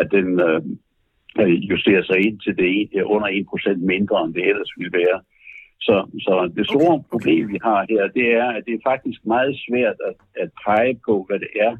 at 0.01 0.07
den 0.17 0.27
øh, 0.47 0.61
justerer 1.71 2.03
sig 2.03 2.17
ind 2.27 2.39
til 2.39 2.53
det 2.57 2.71
er 2.99 3.03
under 3.15 3.27
1% 3.27 3.75
mindre, 3.93 4.23
end 4.23 4.33
det 4.33 4.43
ellers 4.49 4.71
ville 4.77 4.93
være. 5.01 5.19
Så, 5.87 5.97
så 6.25 6.51
det 6.57 6.65
store 6.67 6.93
Okay, 6.93 6.97
okay, 6.97 7.09
problem, 7.11 7.43
vi 7.53 7.59
har 7.63 7.85
her, 7.89 8.07
det 8.07 8.27
er, 8.41 8.47
at 8.57 8.63
det 8.65 8.73
er 8.73 8.89
faktisk 8.91 9.19
meget 9.25 9.53
svært 9.67 9.97
at, 10.09 10.15
at 10.43 10.49
pege 10.65 10.95
på, 11.07 11.25
hvad 11.27 11.39
det 11.39 11.51
er 11.67 11.73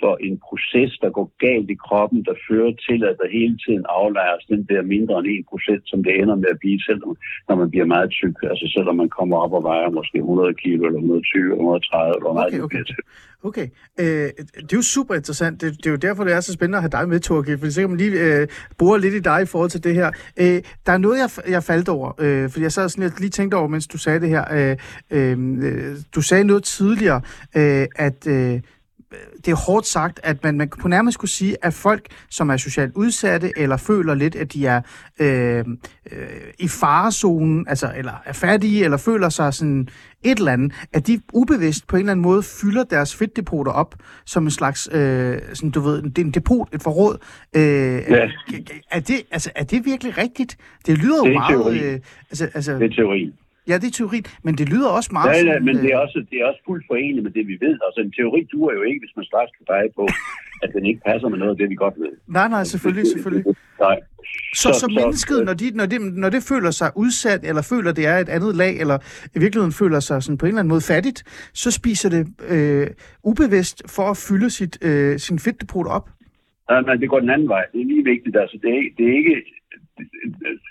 for 0.00 0.12
en 0.26 0.36
proces, 0.48 0.92
der 1.02 1.10
går 1.16 1.26
galt 1.46 1.68
i 1.74 1.78
kroppen, 1.86 2.20
der 2.28 2.34
fører 2.48 2.72
til, 2.86 3.00
at 3.10 3.16
der 3.20 3.28
hele 3.38 3.56
tiden 3.64 3.84
aflejres 3.98 4.44
den 4.52 4.62
der 4.70 4.82
mindre 4.94 5.14
end 5.18 5.28
1%, 5.28 5.90
som 5.90 5.98
det 6.04 6.12
ender 6.20 6.36
med 6.42 6.50
at 6.54 6.58
blive, 6.62 6.80
selvom 6.88 7.16
når 7.48 7.56
man 7.62 7.70
bliver 7.72 7.88
meget 7.94 8.10
tyk. 8.10 8.36
Altså 8.52 8.66
selvom 8.74 8.96
man 9.02 9.10
kommer 9.18 9.36
op 9.44 9.52
og 9.58 9.62
vejer 9.62 9.90
måske 9.90 10.18
100 10.18 10.54
kilo, 10.62 10.82
eller 10.86 11.00
120, 11.00 11.42
eller 11.42 11.54
130, 11.54 12.14
eller 12.16 12.26
hvor 12.26 12.36
meget 12.38 12.48
Okay, 12.48 12.56
det 12.56 12.64
okay. 12.64 12.76
bliver 12.76 12.88
til. 12.92 13.02
Okay, 13.48 13.68
øh, 14.00 14.28
det 14.66 14.72
er 14.72 14.76
jo 14.82 14.82
super 14.82 15.14
interessant. 15.14 15.60
Det, 15.60 15.76
det 15.76 15.86
er 15.86 15.90
jo 15.90 15.96
derfor, 15.96 16.24
det 16.24 16.32
er 16.32 16.40
så 16.40 16.52
spændende 16.52 16.78
at 16.78 16.82
have 16.82 16.90
dig 16.98 17.08
med, 17.08 17.20
Torgild, 17.20 17.58
fordi 17.58 17.72
så 17.72 17.80
kan 17.80 17.90
man 17.90 17.98
lige 17.98 18.40
øh, 18.40 18.48
bore 18.78 19.00
lidt 19.00 19.14
i 19.14 19.20
dig 19.20 19.42
i 19.42 19.46
forhold 19.46 19.70
til 19.70 19.84
det 19.84 19.94
her. 19.94 20.10
Øh, 20.40 20.62
der 20.86 20.92
er 20.92 20.98
noget, 20.98 21.18
jeg, 21.18 21.30
jeg 21.48 21.62
faldt 21.62 21.88
over, 21.88 22.12
øh, 22.20 22.50
fordi 22.50 22.62
jeg 22.62 22.72
sad 22.72 22.88
sådan, 22.88 23.02
jeg 23.02 23.20
lige 23.20 23.30
tænkte 23.30 23.54
over, 23.54 23.68
mens 23.68 23.86
du 23.86 23.98
sagde 23.98 24.20
det 24.20 24.28
her. 24.28 24.44
Øh, 24.56 24.76
øh, 25.10 25.96
du 26.14 26.20
sagde 26.20 26.44
noget 26.44 26.64
tidligere, 26.64 27.20
øh, 27.56 27.86
at 27.96 28.26
øh, 28.26 28.60
det 29.44 29.48
er 29.52 29.56
hårdt 29.66 29.86
sagt, 29.86 30.20
at 30.22 30.44
man, 30.44 30.56
man 30.56 30.68
kunne 30.68 30.90
nærmest 30.90 31.18
kunne 31.18 31.28
sige, 31.28 31.56
at 31.62 31.74
folk, 31.74 32.06
som 32.30 32.50
er 32.50 32.56
socialt 32.56 32.92
udsatte, 32.94 33.52
eller 33.56 33.76
føler 33.76 34.14
lidt, 34.14 34.36
at 34.36 34.52
de 34.52 34.66
er 34.66 34.80
øh, 35.20 35.64
øh, 36.12 36.26
i 36.58 36.68
farezonen, 36.68 37.68
altså, 37.68 37.92
eller 37.96 38.12
er 38.24 38.32
fattige, 38.32 38.84
eller 38.84 38.96
føler 38.96 39.28
sig 39.28 39.54
sådan 39.54 39.88
et 40.22 40.38
eller 40.38 40.52
andet, 40.52 40.72
at 40.92 41.06
de 41.06 41.20
ubevidst 41.32 41.86
på 41.86 41.96
en 41.96 42.00
eller 42.00 42.12
anden 42.12 42.22
måde 42.22 42.42
fylder 42.42 42.84
deres 42.84 43.16
fedtdepoter 43.16 43.72
op 43.72 43.94
som 44.24 44.44
en 44.44 44.50
slags, 44.50 44.88
øh, 44.92 45.38
sådan, 45.54 45.70
du 45.70 45.80
ved, 45.80 46.02
det 46.02 46.18
er 46.18 46.22
en 46.24 46.30
depot, 46.30 46.68
et 46.74 46.82
forråd. 46.82 47.18
Øh, 47.56 47.62
Ja. 47.62 48.28
er, 48.90 49.00
det, 49.00 49.16
altså, 49.30 49.50
er 49.54 49.64
det 49.64 49.84
virkelig 49.84 50.18
rigtigt? 50.18 50.56
Det 50.86 50.98
lyder 50.98 51.16
jo 51.16 51.24
Det 51.24 51.30
er 51.34 51.38
meget... 51.38 51.62
teori. 51.64 51.78
Øh, 51.94 52.00
altså, 52.30 52.48
altså, 52.54 52.72
Det 52.78 52.90
er 52.90 52.94
teorien. 52.94 53.32
Ja, 53.68 53.74
det 53.82 53.86
er 53.92 53.96
teori, 54.00 54.20
men 54.46 54.54
det 54.60 54.66
lyder 54.72 54.88
også 54.98 55.10
meget... 55.18 55.28
Ja, 55.46 55.52
ja, 55.52 55.58
men 55.66 55.74
det 55.82 55.90
er, 55.92 55.98
øh, 56.00 56.04
også, 56.04 56.18
det 56.30 56.36
er 56.40 56.44
også 56.50 56.60
fuldt 56.68 56.84
foreneligt 56.90 57.24
med 57.26 57.32
det, 57.38 57.44
vi 57.52 57.56
ved. 57.66 57.74
Altså 57.86 58.00
en 58.06 58.12
teori 58.18 58.40
duer 58.52 58.72
jo 58.78 58.82
ikke, 58.82 59.00
hvis 59.02 59.14
man 59.18 59.24
straks 59.30 59.50
kan 59.56 59.64
pege 59.72 59.88
på, 59.98 60.04
at 60.64 60.70
den 60.76 60.86
ikke 60.90 61.00
passer 61.08 61.28
med 61.28 61.38
noget 61.38 61.50
af 61.54 61.58
det, 61.60 61.70
vi 61.70 61.74
godt 61.74 61.94
ved. 62.04 62.12
Nej, 62.38 62.48
nej, 62.48 62.64
selvfølgelig, 62.64 63.06
selvfølgelig. 63.14 63.44
Nej. 63.86 63.96
Så, 64.54 64.68
Så- 64.72 64.80
så, 64.80 64.86
mennesket, 65.00 65.38
når, 65.48 65.54
de, 65.54 65.66
når, 65.80 65.86
det, 65.86 65.98
når 66.22 66.30
det 66.30 66.42
føler 66.52 66.70
sig 66.70 66.90
udsat, 66.96 67.40
eller 67.48 67.62
føler, 67.72 67.92
det 67.92 68.06
er 68.06 68.16
et 68.18 68.28
andet 68.28 68.56
lag, 68.56 68.72
eller 68.82 68.98
i 69.36 69.38
virkeligheden 69.44 69.72
føler 69.82 70.00
sig 70.00 70.22
sådan 70.22 70.38
på 70.38 70.46
en 70.46 70.48
eller 70.50 70.60
anden 70.60 70.74
måde 70.74 70.84
fattigt, 70.94 71.20
så 71.62 71.70
spiser 71.70 72.08
det 72.16 72.22
øh, 72.54 72.86
ubevidst 73.30 73.78
for 73.96 74.02
at 74.12 74.16
fylde 74.28 74.50
sit, 74.50 74.74
øh, 74.88 75.18
sin 75.18 75.38
fedtdepot 75.38 75.86
op. 75.86 76.06
Nej, 76.70 76.80
men 76.80 77.00
det 77.00 77.08
går 77.10 77.20
den 77.20 77.30
anden 77.30 77.48
vej. 77.48 77.64
Det 77.72 77.80
er 77.80 77.84
lige 77.84 78.04
vigtigt. 78.04 78.36
Altså, 78.36 78.56
det, 78.62 78.70
er, 78.78 78.82
det 78.98 79.04
er 79.10 79.14
ikke... 79.20 79.36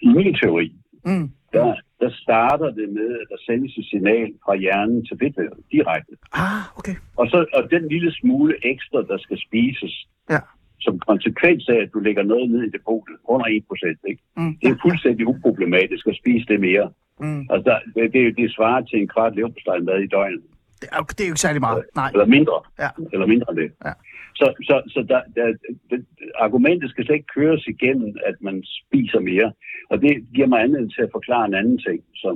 I 0.01 0.07
min 0.07 0.35
teori, 0.43 0.71
Mm. 1.07 1.29
Der, 1.57 1.75
der 2.01 2.11
starter 2.23 2.69
det 2.79 2.87
med, 2.97 3.09
at 3.21 3.27
der 3.31 3.39
sendes 3.47 3.77
et 3.77 3.85
signal 3.85 4.29
fra 4.45 4.55
hjernen 4.63 5.05
til 5.05 5.15
fedtvævet 5.21 5.59
direkte. 5.71 6.13
Ah, 6.33 6.63
okay. 6.79 6.95
Og, 7.19 7.25
så, 7.31 7.37
og 7.57 7.63
den 7.71 7.83
lille 7.87 8.11
smule 8.19 8.53
ekstra, 8.71 8.99
der 9.11 9.17
skal 9.17 9.37
spises, 9.47 9.95
Ja. 10.29 10.39
som 10.85 10.99
konsekvens 10.99 11.69
af, 11.69 11.79
at 11.83 11.89
du 11.93 11.99
lægger 11.99 12.23
noget 12.23 12.49
ned 12.51 12.61
i 12.63 12.69
depotet 12.77 13.15
under 13.33 13.45
1%, 13.45 14.09
ikke? 14.11 14.21
Mm. 14.37 14.53
det 14.61 14.69
er 14.69 14.77
fuldstændig 14.85 15.27
uproblematisk 15.27 16.07
at 16.07 16.15
spise 16.21 16.45
det 16.51 16.59
mere. 16.59 16.87
Mm. 17.19 17.41
Altså, 17.51 17.63
der, 17.69 17.77
det, 17.95 18.13
det, 18.13 18.37
det 18.37 18.51
svarer 18.55 18.81
til 18.81 18.97
en 19.01 19.07
kvart 19.07 19.35
leverpostej 19.35 19.79
mad 19.79 19.99
i 20.03 20.07
døgnet. 20.07 20.41
Det, 20.85 20.93
er, 20.93 20.97
jo- 21.01 21.13
det 21.17 21.21
er 21.23 21.29
jo 21.29 21.33
ikke 21.35 21.45
særlig 21.47 21.61
meget. 21.67 21.83
Nej. 22.01 22.09
Eller 22.13 22.25
mindre. 22.37 22.57
Ja. 22.83 22.89
Eller 23.13 23.27
mindre 23.33 23.47
end 23.51 23.59
det. 23.63 23.71
Ja. 23.87 23.93
Så, 24.39 24.45
så, 24.67 24.75
så 24.93 24.99
der, 25.11 25.21
der, 25.35 25.45
det, 25.89 26.05
argumentet 26.45 26.89
skal 26.89 27.05
slet 27.05 27.15
ikke 27.15 27.35
køres 27.39 27.63
igennem, 27.67 28.09
at 28.29 28.35
man 28.47 28.63
spiser 28.81 29.19
mere. 29.31 29.51
Og 29.91 30.01
det 30.01 30.13
giver 30.35 30.47
mig 30.47 30.59
anledning 30.61 30.93
til 30.93 31.01
at 31.01 31.09
forklare 31.17 31.45
en 31.45 31.53
anden 31.61 31.77
ting, 31.87 31.99
som 32.23 32.35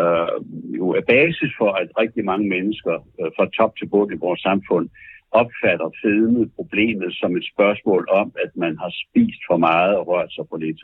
øh, 0.00 0.28
jo 0.78 0.86
er 0.98 1.04
basis 1.14 1.52
for, 1.60 1.70
at 1.80 1.88
rigtig 2.02 2.24
mange 2.24 2.48
mennesker 2.48 2.94
øh, 3.20 3.30
fra 3.36 3.46
top 3.58 3.72
til 3.76 3.86
bund 3.92 4.12
i 4.12 4.22
vores 4.26 4.40
samfund 4.40 4.88
opfatter 5.30 5.88
fedme 6.02 6.50
problemet 6.58 7.10
som 7.20 7.36
et 7.36 7.46
spørgsmål 7.54 8.02
om, 8.10 8.32
at 8.44 8.50
man 8.56 8.78
har 8.82 8.92
spist 9.04 9.40
for 9.48 9.56
meget 9.56 9.96
og 9.96 10.08
rørt 10.08 10.32
sig 10.32 10.44
for 10.50 10.56
lidt. 10.56 10.80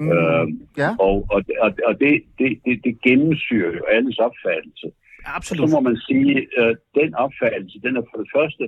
Mm. 0.00 0.12
Øh, 0.12 0.46
Ja, 0.82 0.90
og 1.06 1.16
og, 1.34 1.40
og, 1.64 1.70
og 1.88 1.94
det, 2.00 2.22
det, 2.38 2.50
det, 2.64 2.74
det 2.84 2.94
gennemsyrer 3.02 3.72
jo 3.78 3.84
alles 3.96 4.18
opfattelse 4.18 4.86
absolut. 5.24 5.70
Så 5.70 5.76
må 5.76 5.80
man 5.80 5.96
sige, 6.08 6.48
at 6.58 6.68
øh, 6.68 6.76
den 7.00 7.14
opfattelse, 7.14 7.80
den 7.86 7.96
er 7.96 8.04
for 8.10 8.18
det 8.22 8.28
første, 8.36 8.64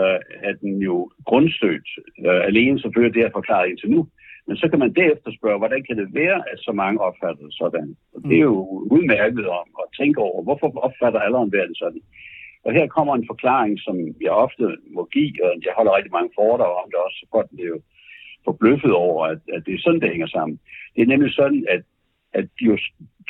øh, 0.00 0.20
er 0.48 0.52
den 0.62 0.74
jo 0.88 1.10
grundstødt. 1.28 1.88
Øh, 2.26 2.40
alene 2.50 2.80
selvfølgelig 2.80 3.14
det, 3.16 3.24
er 3.24 3.38
forklaret 3.38 3.68
indtil 3.68 3.90
nu. 3.90 4.08
Men 4.46 4.56
så 4.56 4.68
kan 4.68 4.78
man 4.78 4.92
derefter 5.00 5.30
spørge, 5.38 5.58
hvordan 5.58 5.82
kan 5.84 5.96
det 5.98 6.14
være, 6.14 6.38
at 6.52 6.58
så 6.66 6.72
mange 6.72 7.00
opfatter 7.00 7.42
det 7.44 7.54
sådan? 7.62 7.96
Og 8.14 8.22
det 8.22 8.36
er 8.36 8.46
jo 8.52 8.60
udmærket 8.94 9.46
om 9.60 9.68
at 9.82 9.92
tænke 10.00 10.20
over, 10.20 10.42
hvorfor 10.42 10.68
opfatter 10.86 11.20
alle 11.20 11.36
om 11.36 11.50
det 11.50 11.78
sådan? 11.82 12.02
Og 12.64 12.72
her 12.72 12.86
kommer 12.86 13.14
en 13.14 13.30
forklaring, 13.32 13.78
som 13.86 13.96
jeg 14.20 14.30
ofte 14.30 14.64
må 14.96 15.02
give, 15.12 15.34
og 15.44 15.50
jeg 15.66 15.72
holder 15.76 15.96
rigtig 15.96 16.12
mange 16.12 16.30
foredrag 16.34 16.74
om 16.82 16.88
det 16.90 16.98
også, 17.06 17.18
så 17.20 17.26
godt 17.30 17.50
det 17.50 17.64
er 17.64 17.74
jo 17.76 17.80
forbløffet 18.44 18.92
over, 18.92 19.26
at, 19.26 19.40
at 19.54 19.62
det 19.66 19.74
er 19.74 19.82
sådan, 19.82 20.00
det 20.00 20.10
hænger 20.10 20.26
sammen. 20.26 20.60
Det 20.94 21.02
er 21.02 21.06
nemlig 21.06 21.32
sådan, 21.32 21.66
at, 21.68 21.82
at 22.32 22.48
jo 22.60 22.78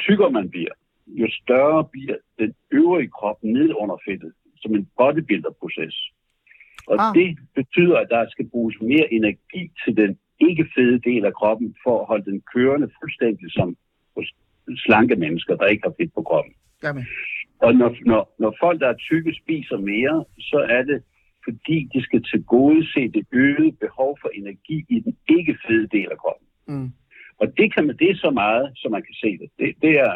tykkere 0.04 0.30
man 0.30 0.50
bliver, 0.50 0.74
jo 1.20 1.26
større 1.42 1.84
bliver 1.92 2.16
den 2.38 2.54
øvrige 2.72 3.08
krop 3.08 3.38
ned 3.42 3.70
under 3.82 3.96
fedtet, 4.06 4.32
som 4.56 4.74
en 4.74 4.88
bodybuilder-proces. 4.98 5.96
Og 6.86 6.96
Ah. 6.98 7.14
det 7.14 7.38
betyder, 7.54 7.96
at 7.98 8.08
der 8.10 8.30
skal 8.30 8.48
bruges 8.48 8.76
mere 8.80 9.12
energi 9.12 9.70
til 9.84 9.96
den 9.96 10.18
ikke 10.40 10.66
fede 10.74 10.98
del 10.98 11.24
af 11.24 11.34
kroppen, 11.34 11.76
for 11.84 12.00
at 12.00 12.06
holde 12.06 12.24
den 12.30 12.42
kørende 12.54 12.90
fuldstændig 13.00 13.52
som 13.52 13.76
hos 14.16 14.34
slanke 14.76 15.16
mennesker, 15.16 15.56
der 15.56 15.66
ikke 15.66 15.82
har 15.88 15.94
fedt 16.00 16.14
på 16.14 16.22
kroppen. 16.22 16.54
Jamen. 16.82 17.06
Og 17.58 17.74
når, 17.74 17.96
når, 18.06 18.34
når 18.38 18.56
folk, 18.60 18.80
der 18.80 18.88
er 18.88 18.96
tykke, 19.08 19.34
spiser 19.34 19.76
mere, 19.76 20.24
så 20.38 20.66
er 20.70 20.82
det, 20.82 21.02
fordi 21.44 21.88
de 21.94 22.02
skal 22.02 22.22
tilgodese 22.22 23.08
det 23.16 23.26
øgede 23.32 23.72
behov 23.72 24.18
for 24.20 24.28
energi 24.28 24.84
i 24.88 25.00
den 25.00 25.16
ikke 25.28 25.58
fede 25.66 25.86
del 25.86 26.08
af 26.10 26.18
kroppen. 26.18 26.46
Mm. 26.68 26.92
Og 27.40 27.46
det, 27.56 27.74
kan 27.74 27.86
man, 27.86 27.96
det 27.96 28.10
er 28.10 28.16
så 28.16 28.30
meget, 28.30 28.72
som 28.76 28.90
man 28.90 29.02
kan 29.02 29.14
se 29.14 29.38
det. 29.38 29.48
Det, 29.58 29.74
det 29.82 30.00
er 30.06 30.12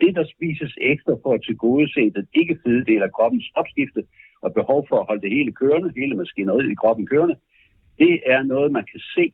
det, 0.00 0.14
der 0.16 0.24
spises 0.34 0.74
ekstra 0.80 1.12
for 1.22 1.32
at 1.34 1.42
tilgodese 1.46 2.10
den 2.16 2.26
ikke 2.40 2.58
fede 2.64 2.84
del 2.84 3.02
af 3.02 3.12
kroppens 3.12 3.50
opskifte 3.54 4.02
og 4.44 4.54
behov 4.54 4.86
for 4.88 4.96
at 5.00 5.06
holde 5.08 5.22
det 5.22 5.30
hele 5.36 5.52
kørende, 5.52 5.92
hele 5.96 6.14
maskineriet 6.16 6.70
i 6.70 6.74
kroppen 6.74 7.06
kørende. 7.06 7.36
Det 7.98 8.20
er 8.26 8.42
noget, 8.42 8.72
man 8.72 8.84
kan 8.92 9.00
se, 9.00 9.32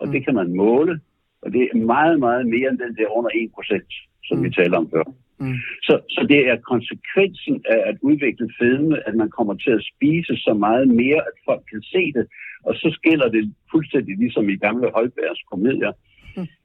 og 0.00 0.06
Mm. 0.06 0.12
det 0.12 0.24
kan 0.24 0.34
man 0.34 0.56
måle, 0.56 1.00
og 1.42 1.52
det 1.52 1.62
er 1.72 1.76
meget, 1.76 2.18
meget 2.18 2.46
mere 2.46 2.68
end 2.70 2.78
den 2.78 2.96
der 2.96 3.08
under 3.18 3.30
1%, 3.34 4.08
som 4.24 4.38
Mm. 4.38 4.44
vi 4.44 4.50
taler 4.50 4.76
om 4.78 4.90
før. 4.90 5.04
Mm. 5.40 5.54
Så, 5.82 5.94
så 6.08 6.26
det 6.28 6.40
er 6.50 6.56
konsekvensen 6.56 7.62
af 7.64 7.80
at 7.90 7.96
udvikle 8.02 8.50
fedme, 8.60 9.08
at 9.08 9.14
man 9.14 9.30
kommer 9.30 9.54
til 9.54 9.70
at 9.70 9.84
spise 9.94 10.36
så 10.36 10.54
meget 10.54 10.88
mere, 10.88 11.20
at 11.30 11.36
folk 11.44 11.62
kan 11.70 11.82
se 11.82 12.12
det. 12.12 12.26
Og 12.64 12.74
så 12.74 12.90
skiller 12.98 13.28
det 13.28 13.54
fuldstændig 13.70 14.18
ligesom 14.18 14.48
i 14.48 14.56
gamle 14.56 14.90
Holbergs 14.94 15.42
komedier. 15.50 15.92
Mm. 15.92 16.11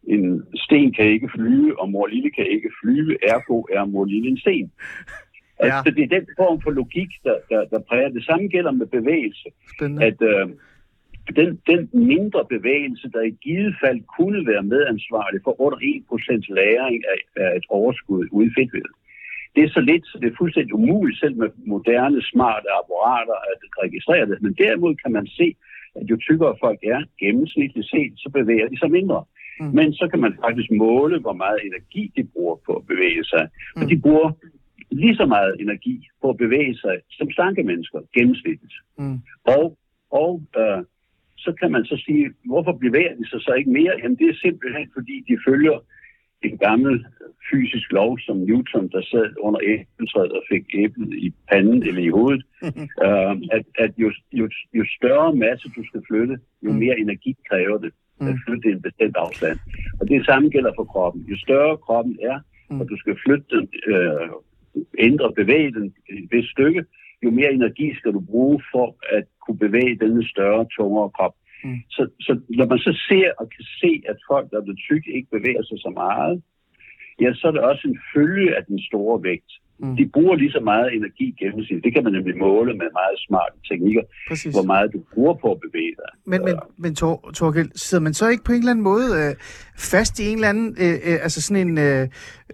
En 0.08 0.43
sten 0.56 0.93
kan 0.93 1.06
ikke 1.06 1.30
flyve, 1.36 1.80
og 1.82 1.89
mor 1.89 2.08
lille 2.08 2.32
kan 2.32 2.47
ikke 2.47 2.69
flyve, 2.82 3.17
ergo 3.34 3.62
er 3.62 3.86
mor 3.86 4.06
lille 4.06 4.30
en 4.30 4.38
sten. 4.38 4.71
Ja. 5.60 5.65
Altså, 5.65 5.91
det 5.95 6.03
er 6.03 6.19
den 6.19 6.27
form 6.38 6.62
for 6.62 6.71
logik, 6.71 7.12
der, 7.23 7.38
der, 7.49 7.65
der 7.65 7.80
præger 7.89 8.10
det. 8.10 8.25
samme 8.25 8.47
gælder 8.47 8.71
med 8.71 8.88
bevægelse 8.88 9.49
Spændende. 9.75 10.06
at 10.06 10.21
øh, 10.21 10.49
den, 11.36 11.49
den 11.71 11.89
mindre 11.93 12.45
bevægelse, 12.49 13.10
der 13.13 13.21
i 13.21 13.38
givet 13.45 13.75
fald 13.84 13.99
kunne 14.17 14.47
være 14.47 14.63
medansvarlig 14.63 15.39
for 15.43 15.62
under 15.62 15.77
1% 15.77 16.53
læring 16.60 17.03
af, 17.13 17.19
af 17.43 17.58
et 17.58 17.65
overskud 17.69 18.27
ude 18.32 18.47
i 18.47 18.53
fedtvævet. 18.58 18.95
Det 19.56 19.63
er 19.63 19.69
så 19.69 19.82
lidt, 19.82 20.06
så 20.08 20.17
det 20.21 20.27
er 20.32 20.38
fuldstændig 20.38 20.73
umuligt 20.73 21.19
selv 21.19 21.36
med 21.38 21.49
moderne, 21.65 22.21
smarte 22.21 22.67
apparater 22.80 23.38
at 23.51 23.60
registrere 23.84 24.25
det. 24.30 24.41
Men 24.41 24.53
derimod 24.53 24.95
kan 24.95 25.12
man 25.12 25.27
se, 25.27 25.56
at 25.95 26.06
jo 26.12 26.17
tykkere 26.17 26.56
folk 26.60 26.80
er, 26.84 27.01
gennemsnitligt 27.19 27.89
set, 27.89 28.13
så 28.17 28.30
bevæger 28.30 28.67
de 28.69 28.77
sig 28.80 28.91
mindre. 28.91 29.23
Mm. 29.60 29.72
Men 29.78 29.93
så 29.93 30.08
kan 30.12 30.20
man 30.20 30.34
faktisk 30.46 30.70
måle, 30.72 31.20
hvor 31.20 31.34
meget 31.34 31.60
energi 31.70 32.12
de 32.17 32.24
bruger 32.34 32.56
på 32.65 32.72
at 32.80 32.88
bevæge 32.88 33.24
sig. 33.24 33.43
Og 33.76 33.82
Mm. 33.82 33.88
de 33.89 33.98
bruger 34.02 34.32
lige 34.91 35.15
så 35.15 35.26
meget 35.26 35.56
energi 35.60 36.08
på 36.22 36.30
at 36.30 36.38
bevæge 36.38 36.76
sig 36.78 36.96
som 37.12 37.32
slanke 37.32 37.63
mennesker, 37.63 38.00
gennemsnitligt. 38.17 38.74
Mm. 38.98 39.17
Og, 39.43 39.78
og 40.12 40.32
øh, 40.58 40.84
så 41.38 41.52
kan 41.60 41.72
man 41.72 41.86
så 41.86 42.02
sige, 42.06 42.32
hvorfor 42.46 42.72
bevæger 42.72 43.15
de 43.15 43.30
sig 43.30 43.41
så 43.41 43.52
ikke 43.54 43.72
mere? 43.72 43.93
Jamen 44.04 44.17
det 44.17 44.30
er 44.30 44.38
simpelthen, 44.41 44.91
fordi 44.93 45.15
de 45.28 45.38
følger 45.48 45.78
en 46.41 46.58
gammel 46.58 47.06
fysisk 47.52 47.91
lov 47.91 48.20
som 48.20 48.38
Newton, 48.38 48.88
der 48.89 49.02
sad 49.02 49.28
under 49.39 49.60
æbletræet 49.63 50.32
og 50.32 50.43
fik 50.52 50.63
æblet 50.74 51.13
i 51.13 51.34
panden 51.52 51.84
eller 51.84 52.02
i 52.02 52.10
hovedet, 52.10 52.43
øh, 53.06 53.34
at, 53.58 53.65
at 53.80 53.91
jo, 53.98 54.12
jo, 54.34 54.50
jo 54.74 54.84
større 54.98 55.36
masse 55.36 55.70
du 55.76 55.84
skal 55.88 56.02
flytte, 56.10 56.38
jo 56.63 56.72
Mm. 56.72 56.78
mere 56.80 57.00
energi 57.00 57.36
kræver 57.50 57.78
det 57.78 57.91
at 58.21 58.25
Mm. 58.27 58.39
flytte 58.45 58.69
en 58.71 58.82
bestemt 58.82 59.15
afstand. 59.25 59.58
Og 59.99 60.08
det 60.10 60.25
samme 60.25 60.49
gælder 60.49 60.71
for 60.77 60.84
kroppen. 60.84 61.21
Jo 61.32 61.36
større 61.38 61.77
kroppen 61.77 62.17
er, 62.32 62.39
Mm. 62.69 62.80
og 62.82 62.89
du 62.89 62.97
skal 62.97 63.15
flytte 63.25 63.45
den, 63.56 63.65
øh, 63.93 64.30
ændre, 64.99 65.34
bevæge 65.34 65.71
den 65.73 65.93
et 66.10 66.27
vist 66.32 66.51
stykke, 66.51 66.86
jo 67.23 67.30
mere 67.32 67.51
energi 67.53 67.93
skal 67.95 68.12
du 68.13 68.19
bruge 68.19 68.62
for 68.73 68.95
at 69.17 69.23
kunne 69.43 69.58
bevæge 69.58 69.99
denne 70.03 70.27
større, 70.27 70.65
tungere 70.77 71.10
krop. 71.10 71.36
Mm. 71.63 71.77
Så, 71.89 72.10
så 72.19 72.39
når 72.49 72.65
man 72.65 72.80
så 72.80 72.91
ser 73.10 73.32
og 73.39 73.49
kan 73.49 73.65
se, 73.82 73.91
at 74.12 74.17
folk, 74.32 74.51
der 74.51 74.58
er 74.58 74.62
blevet 74.63 74.80
tykke, 74.88 75.15
ikke 75.15 75.30
bevæger 75.32 75.63
sig 75.63 75.80
så 75.80 75.91
meget, 76.03 76.41
ja, 77.21 77.34
så 77.34 77.47
er 77.47 77.51
det 77.51 77.62
også 77.62 77.88
en 77.88 77.99
følge 78.13 78.56
af 78.58 78.65
den 78.65 78.80
store 78.89 79.23
vægt. 79.23 79.51
Mm. 79.80 79.96
De 79.96 80.10
bruger 80.13 80.36
lige 80.36 80.52
så 80.52 80.60
meget 80.60 80.94
energi 80.94 81.36
gennemsnit. 81.40 81.84
Det 81.84 81.94
kan 81.94 82.04
man 82.04 82.13
nemlig 82.13 82.38
måle 82.38 82.72
med 82.74 82.88
meget 83.02 83.18
smarte 83.28 83.56
teknikker, 83.70 84.02
Præcis. 84.30 84.54
hvor 84.56 84.63
meget 84.63 84.94
du 84.94 85.00
bruger 85.13 85.34
på 85.34 85.52
at 85.52 85.60
bevæge 85.60 85.94
dig. 86.02 86.12
Men, 86.26 86.42
men, 86.46 86.56
men 86.78 86.96
Tor, 86.96 87.32
Torgild, 87.34 87.72
sidder 87.76 88.04
man 88.04 88.13
så 88.13 88.28
ikke 88.28 88.44
på 88.44 88.52
en 88.52 88.58
eller 88.58 88.72
anden 88.72 88.84
måde 88.84 89.08
øh, 89.20 89.36
fast 89.78 90.20
i 90.20 90.28
en 90.28 90.38
eller 90.38 90.50
anden, 90.50 90.78
øh, 90.80 90.94
øh, 90.94 91.18
altså 91.26 91.42
sådan 91.42 91.68
en, 91.68 91.78
øh, 91.78 92.08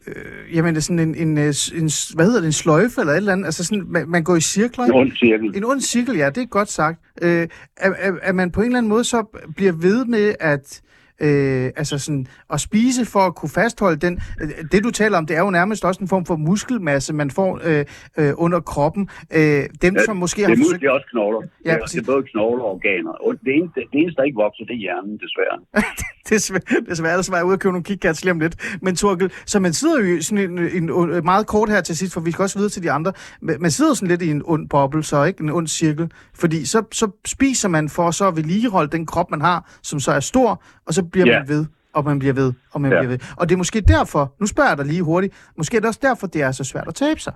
øh, 0.08 0.56
jamen 0.56 0.82
sådan 0.82 1.00
en, 1.00 1.16
en, 1.16 1.38
øh, 1.38 1.54
en, 1.80 1.90
hvad 2.16 2.26
hedder 2.26 2.40
det, 2.40 2.46
en 2.46 2.60
sløjfe 2.64 3.02
eller 3.02 3.14
et 3.14 3.18
eller 3.18 3.34
andet, 3.34 3.46
altså 3.46 3.66
sådan, 3.66 3.84
man, 3.88 4.10
man 4.10 4.24
går 4.24 4.36
i 4.36 4.42
cirkler, 4.42 4.86
En 4.86 4.92
ond 4.92 5.12
cirkel. 5.12 5.58
En 5.58 5.64
ond 5.64 5.82
cirkel, 5.82 6.16
ja, 6.16 6.30
det 6.30 6.44
er 6.44 6.46
godt 6.46 6.70
sagt. 6.70 7.00
Øh, 7.22 7.48
at, 7.78 7.94
at, 8.00 8.14
at 8.22 8.36
man 8.36 8.52
på 8.52 8.62
en 8.62 8.66
eller 8.66 8.78
anden 8.78 8.90
måde 8.90 9.04
så 9.04 9.26
bliver 9.56 9.72
ved 9.72 10.06
med 10.06 10.36
at, 10.40 10.82
øh, 11.22 11.72
altså 11.76 11.98
sådan, 11.98 12.28
at 12.54 12.60
spise 12.62 13.06
for 13.06 13.20
at 13.20 13.36
kunne 13.36 13.50
fastholde 13.50 13.98
den. 13.98 14.20
øh, 14.42 14.50
Det 14.72 14.84
du 14.84 14.92
taler 14.92 15.18
om, 15.18 15.26
det 15.26 15.36
er 15.38 15.42
jo 15.42 15.50
nærmest 15.50 15.86
også 15.86 16.02
en 16.02 16.08
form 16.08 16.26
for 16.26 16.36
muskelmasse, 16.36 17.14
man 17.14 17.32
får 17.32 17.60
øh, 17.64 17.86
øh, 18.18 18.34
under 18.38 18.60
kroppen. 18.60 19.10
Øh, 19.34 19.64
dem, 19.82 19.96
Ja, 19.96 20.06
som 20.06 20.18
måske 20.18 20.40
Det 20.42 20.46
har 20.48 20.54
er, 20.56 20.58
forsøgt... 20.58 20.82
det 20.82 20.88
er 20.88 20.92
også 20.92 21.08
knogler. 21.12 21.42
Ja, 21.66 21.72
det, 21.74 21.80
præcis. 21.82 22.00
er 22.02 22.06
både 22.06 22.24
knogler 22.24 22.64
og 22.64 22.72
organer. 22.72 23.12
Og 23.12 23.34
det 23.46 23.52
eneste, 23.58 23.80
det 23.80 23.98
eneste, 24.02 24.18
der 24.18 24.24
ikke 24.24 24.36
vokser, 24.46 24.64
det 24.66 24.74
er 24.74 24.78
hjernen, 24.86 25.14
desværre. 25.26 25.58
det 26.30 26.36
er 26.36 26.40
svært, 26.40 26.64
det 26.70 26.90
er 26.90 26.96
svært 26.96 27.20
at 27.20 27.26
svare 27.26 27.46
ud 27.46 27.54
og 27.54 27.60
købe 27.60 27.72
nogle 27.72 27.84
KitKats 27.84 28.24
lige 28.24 28.32
om 28.32 28.40
lidt. 28.40 28.78
Men 28.82 28.96
Torkel, 28.96 29.32
så 29.46 29.60
man 29.60 29.74
sidder 29.74 30.00
jo 30.04 30.22
sådan 30.22 30.52
en, 30.52 30.60
en, 30.60 30.90
en, 30.90 31.24
meget 31.26 31.48
kort 31.48 31.70
her 31.70 31.82
til 31.82 31.98
sidst, 31.98 32.14
for 32.14 32.22
vi 32.22 32.32
skal 32.32 32.44
også 32.44 32.60
videre 32.60 32.70
til 32.70 32.84
de 32.84 32.92
andre. 32.92 33.14
Man 33.42 33.72
sidder 33.72 33.94
sådan 33.94 34.08
lidt 34.08 34.22
i 34.22 34.32
en 34.32 34.42
ond 34.46 34.70
boble, 34.70 35.04
så 35.04 35.24
ikke 35.24 35.44
en 35.44 35.50
ond 35.50 35.68
cirkel. 35.68 36.12
Fordi 36.36 36.66
så, 36.66 36.84
så 36.92 37.12
spiser 37.26 37.70
man 37.70 37.90
for 37.90 38.12
så 38.12 38.28
at 38.28 38.36
vedligeholde 38.36 38.92
den 38.92 39.06
krop, 39.06 39.32
man 39.32 39.42
har, 39.42 39.72
som 39.84 40.00
så 40.00 40.12
er 40.12 40.20
stor, 40.20 40.64
og 40.86 40.94
så 40.94 41.04
bliver 41.04 41.28
Ja. 41.28 41.40
man 41.40 41.48
ved, 41.48 41.66
og 41.94 42.04
man 42.06 42.20
bliver 42.20 42.34
ved, 42.34 42.54
og 42.72 42.82
man 42.82 42.92
Ja. 42.92 42.98
bliver 43.00 43.10
ved. 43.10 43.20
Og 43.38 43.50
det 43.50 43.56
er 43.56 43.58
måske 43.58 43.82
derfor, 43.82 44.36
nu 44.40 44.46
spørger 44.46 44.70
jeg 44.70 44.78
dig 44.78 44.86
lige 44.86 45.02
hurtigt, 45.04 45.34
måske 45.58 45.78
er 45.78 45.82
det 45.82 45.88
også 45.88 46.00
derfor, 46.04 46.28
det 46.28 46.42
er 46.42 46.52
så 46.52 46.64
svært 46.64 46.88
at 46.88 46.96
tabe 46.96 47.20
sig. 47.20 47.34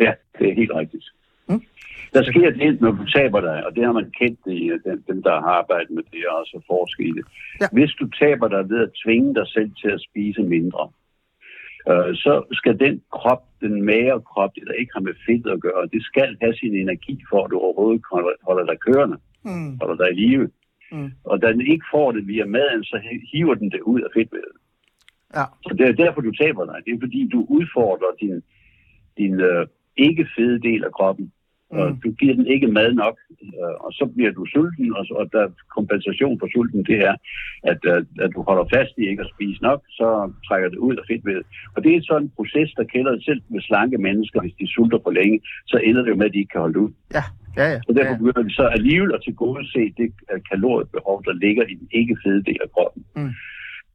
Ja, 0.00 0.12
det 0.38 0.48
er 0.50 0.54
helt 0.54 0.70
rigtigt. 0.74 1.04
Der 2.14 2.22
sker 2.22 2.50
det, 2.50 2.80
når 2.80 2.90
du 2.90 3.04
taber 3.16 3.40
dig, 3.40 3.66
og 3.66 3.74
det 3.76 3.84
har 3.84 3.92
man 3.92 4.10
kendt 4.20 4.40
i 4.46 4.60
øh, 4.70 4.78
dem, 4.86 5.02
dem 5.10 5.22
der 5.22 5.30
har 5.40 5.52
arbejdet 5.60 5.90
med 5.90 6.02
det 6.12 6.26
og 6.30 6.38
også 6.40 6.60
forsket 6.66 7.04
i 7.06 7.12
det. 7.18 7.24
Ja. 7.60 7.66
Hvis 7.72 7.90
du 8.00 8.06
taber 8.08 8.48
dig 8.48 8.70
ved 8.70 8.80
at 8.86 8.90
tvinge 9.04 9.34
dig 9.34 9.46
selv 9.46 9.70
til 9.80 9.88
at 9.96 10.00
spise 10.08 10.42
mindre, 10.42 10.84
øh, 11.90 12.10
så 12.24 12.32
skal 12.52 12.80
den 12.80 13.02
krop, 13.18 13.42
den 13.60 13.82
magre 13.90 14.20
krop, 14.32 14.50
det 14.54 14.62
der 14.66 14.72
ikke 14.80 14.92
har 14.96 15.00
med 15.08 15.14
fedt 15.26 15.46
at 15.46 15.60
gøre, 15.60 15.86
det 15.92 16.02
skal 16.10 16.36
have 16.42 16.54
sin 16.54 16.74
energi 16.84 17.16
for, 17.30 17.44
at 17.44 17.50
du 17.50 17.58
overhovedet 17.58 18.02
holder- 18.12 18.38
holder 18.48 18.64
dig 18.70 18.78
kørende, 18.86 19.16
Mm. 19.44 19.78
holder 19.80 19.96
dig 20.02 20.08
i 20.12 20.20
live. 20.26 20.48
Mm. 20.92 21.10
Og 21.24 21.42
da 21.42 21.46
den 21.52 21.60
ikke 21.60 21.84
får 21.90 22.12
det 22.12 22.26
via 22.26 22.44
maden, 22.44 22.84
så 22.84 22.96
hiver 23.32 23.54
den 23.54 23.70
det 23.70 23.80
ud 23.80 24.00
af 24.00 24.10
fedtvævet. 24.16 24.56
Ja. 25.36 25.44
Så 25.66 25.74
det 25.78 25.88
er 25.88 25.92
derfor, 26.04 26.20
du 26.20 26.32
taber 26.32 26.64
dig. 26.64 26.78
Det 26.86 26.92
er 26.94 27.00
fordi, 27.00 27.28
du 27.32 27.46
udfordrer 27.48 28.12
din, 28.20 28.42
din 29.18 29.40
øh, 29.40 29.66
ikke 29.96 30.26
fede 30.36 30.58
del 30.68 30.84
af 30.84 30.92
kroppen. 30.92 31.32
Og 31.78 31.90
Mm. 31.90 31.96
du 32.04 32.10
giver 32.20 32.34
den 32.34 32.46
ikke 32.54 32.68
mad 32.78 32.90
nok, 33.04 33.16
øh, 33.60 33.74
og 33.84 33.90
så 33.98 34.04
bliver 34.14 34.32
du 34.32 34.42
sulten, 34.54 34.88
og, 34.98 35.04
og 35.18 35.24
der 35.32 35.44
kompensation 35.76 36.38
for 36.40 36.48
sulten, 36.54 36.82
det 36.90 36.98
er, 37.08 37.14
at, 37.70 37.80
at, 37.96 38.06
at 38.24 38.30
du 38.34 38.40
holder 38.48 38.66
fast 38.74 38.92
i 38.98 39.02
ikke 39.10 39.24
at 39.26 39.32
spise 39.34 39.62
nok, 39.62 39.80
så 39.98 40.06
trækker 40.48 40.68
det 40.68 40.78
ud 40.78 40.94
af 40.96 41.04
fedtvævet. 41.10 41.46
Og 41.74 41.78
det 41.84 41.90
er 41.94 42.00
sådan 42.02 42.22
en 42.22 42.32
proces, 42.36 42.70
der 42.78 42.84
kælder 42.84 43.12
selv 43.28 43.40
med 43.48 43.60
slanke 43.60 43.98
mennesker, 43.98 44.40
hvis 44.40 44.56
de 44.60 44.66
sulter 44.74 44.98
for 45.04 45.10
længe, 45.10 45.40
så 45.66 45.76
ender 45.88 46.02
det 46.02 46.10
jo 46.10 46.16
med, 46.16 46.26
at 46.26 46.32
de 46.32 46.38
ikke 46.38 46.52
kan 46.54 46.60
holde 46.66 46.78
ud. 46.84 46.90
Ja, 47.18 47.24
ja, 47.58 47.66
ja. 47.72 47.78
Så 47.86 47.92
derfor 47.98 48.14
ja. 48.16 48.20
begynder 48.22 48.42
vi 48.48 48.52
så 48.60 48.64
alligevel 48.76 49.14
at 49.14 49.22
tilgodese 49.24 49.82
det 50.00 50.08
øh, 50.32 50.40
kaloriebehov, 50.50 51.16
der 51.24 51.32
ligger 51.44 51.64
i 51.72 51.74
den 51.74 51.88
ikke 52.00 52.16
fede 52.24 52.42
del 52.48 52.60
af 52.66 52.70
kroppen. 52.74 53.02
Mm. 53.16 53.32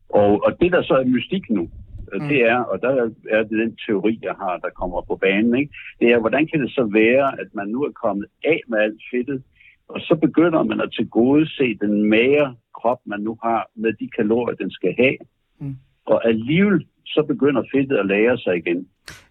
Og, 0.09 0.31
og 0.45 0.51
det, 0.61 0.71
der 0.71 0.81
så 0.81 0.93
er 0.93 1.05
mystik 1.05 1.49
nu, 1.49 1.69
Mm. 2.13 2.27
det 2.27 2.41
er, 2.41 2.59
og 2.59 2.81
der 2.81 3.09
er 3.29 3.43
det 3.43 3.51
den 3.63 3.77
teori, 3.87 4.19
jeg 4.23 4.35
har, 4.39 4.57
der 4.57 4.69
kommer 4.69 5.01
på 5.01 5.15
banen, 5.15 5.55
ikke? 5.59 5.73
det 5.99 6.07
er, 6.11 6.19
hvordan 6.19 6.47
kan 6.47 6.61
det 6.61 6.71
så 6.71 6.83
være, 6.93 7.39
at 7.41 7.47
man 7.53 7.67
nu 7.67 7.83
er 7.83 7.91
kommet 7.91 8.25
af 8.43 8.59
med 8.67 8.79
alt 8.79 9.01
fedtet, 9.11 9.43
og 9.87 9.99
så 10.01 10.15
begynder 10.15 10.63
man 10.63 10.81
at 10.81 10.91
tilgodese 10.97 11.77
den 11.81 12.09
magre 12.09 12.55
krop, 12.79 12.99
man 13.05 13.19
nu 13.19 13.37
har, 13.43 13.69
med 13.75 13.93
de 13.93 14.09
kalorier, 14.09 14.55
den 14.55 14.71
skal 14.71 14.93
have. 14.97 15.17
Mm. 15.59 15.75
Og 16.05 16.27
alligevel 16.27 16.85
så 17.05 17.23
begynder 17.27 17.63
fedtet 17.75 17.97
at 17.97 18.05
lære 18.05 18.37
sig 18.37 18.55
igen. 18.57 18.77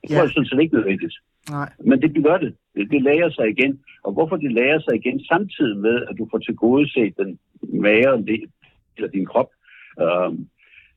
Det 0.03 0.09
tror 0.11 0.17
Ja. 0.17 0.21
jeg 0.23 0.31
sådan 0.31 0.47
set 0.47 0.61
ikke 0.61 0.75
nødvendigt. 0.75 1.15
Nej. 1.51 1.73
Men 1.85 2.03
det 2.03 2.25
gør 2.25 2.37
det. 2.39 2.55
det. 2.75 2.91
Det 2.91 3.03
lærer 3.03 3.31
sig 3.31 3.49
igen. 3.49 3.81
Og 4.05 4.13
hvorfor 4.13 4.37
det 4.37 4.53
lærer 4.53 4.81
sig 4.81 4.95
igen, 4.95 5.21
samtidig 5.25 5.77
med, 5.77 5.97
at 6.11 6.19
du 6.19 6.29
får 6.31 6.39
til 6.39 6.57
gode 6.57 6.91
set 6.93 7.15
den 7.17 7.39
magre 7.83 8.23
del 8.23 8.49
af 9.03 9.11
din 9.11 9.27
krop, 9.27 9.51
øh, 10.03 10.31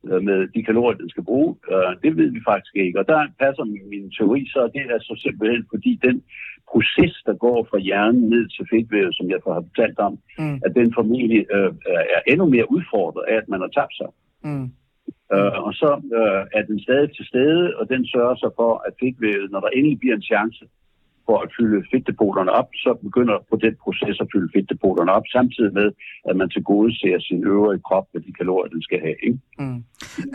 med 0.03 0.47
de 0.55 0.63
kalorier, 0.63 0.97
den 0.97 1.09
skal 1.09 1.23
bruge, 1.23 1.55
øh, 1.71 1.91
det 2.03 2.17
ved 2.17 2.29
vi 2.31 2.41
faktisk 2.47 2.75
ikke. 2.75 2.99
Og 2.99 3.07
der 3.07 3.27
passer 3.39 3.63
min 3.63 4.11
teori, 4.17 4.41
så 4.53 4.69
det 4.73 4.81
er 4.93 4.99
så 4.99 5.15
simpelthen, 5.25 5.65
fordi 5.73 5.99
den 6.07 6.23
proces, 6.71 7.13
der 7.25 7.33
går 7.45 7.67
fra 7.69 7.79
hjernen 7.79 8.29
ned 8.29 8.47
til 8.55 8.67
fedtvævet, 8.71 9.15
som 9.15 9.29
jeg 9.29 9.39
har 9.47 9.63
fortalt 9.69 9.99
om, 9.99 10.13
Mm. 10.39 10.57
at 10.65 10.71
den 10.75 10.93
formentlig 10.93 11.45
øh, 11.55 11.71
er 12.15 12.21
endnu 12.31 12.45
mere 12.55 12.71
udfordret 12.71 13.23
af, 13.31 13.35
at 13.35 13.49
man 13.49 13.59
har 13.59 13.71
tabt 13.77 13.95
sig. 14.01 14.09
Mm. 14.43 14.67
Øh, 15.33 15.59
og 15.67 15.73
så 15.81 15.91
øh, 16.19 16.41
er 16.57 16.63
den 16.69 16.79
stadig 16.85 17.09
til 17.15 17.25
stede, 17.31 17.75
og 17.79 17.89
den 17.89 18.07
sørger 18.13 18.35
så 18.35 18.49
for, 18.59 18.71
at 18.87 18.93
fedtvævet, 19.01 19.51
når 19.51 19.59
der 19.59 19.69
endelig 19.77 19.99
bliver 19.99 20.15
en 20.15 20.29
chance 20.33 20.63
for 21.29 21.37
at 21.43 21.49
fylde 21.57 21.79
fedtdepoterne 21.91 22.51
op, 22.59 22.69
så 22.83 22.89
begynder 23.07 23.35
på 23.49 23.55
den 23.65 23.73
proces 23.83 24.15
at 24.23 24.27
fylde 24.33 24.49
fedtdepoterne 24.55 25.11
op, 25.17 25.25
samtidig 25.37 25.73
med, 25.79 25.89
at 26.29 26.35
man 26.39 26.49
til 26.49 26.63
gode 26.63 26.91
ser 26.99 27.19
sin 27.19 27.43
øvrige 27.53 27.81
krop 27.87 28.07
med 28.13 28.21
de 28.21 28.33
kalorier, 28.39 28.69
den 28.75 28.81
skal 28.87 28.99
have. 29.05 29.17
Ikke? 29.27 29.39
Mm. 29.59 29.79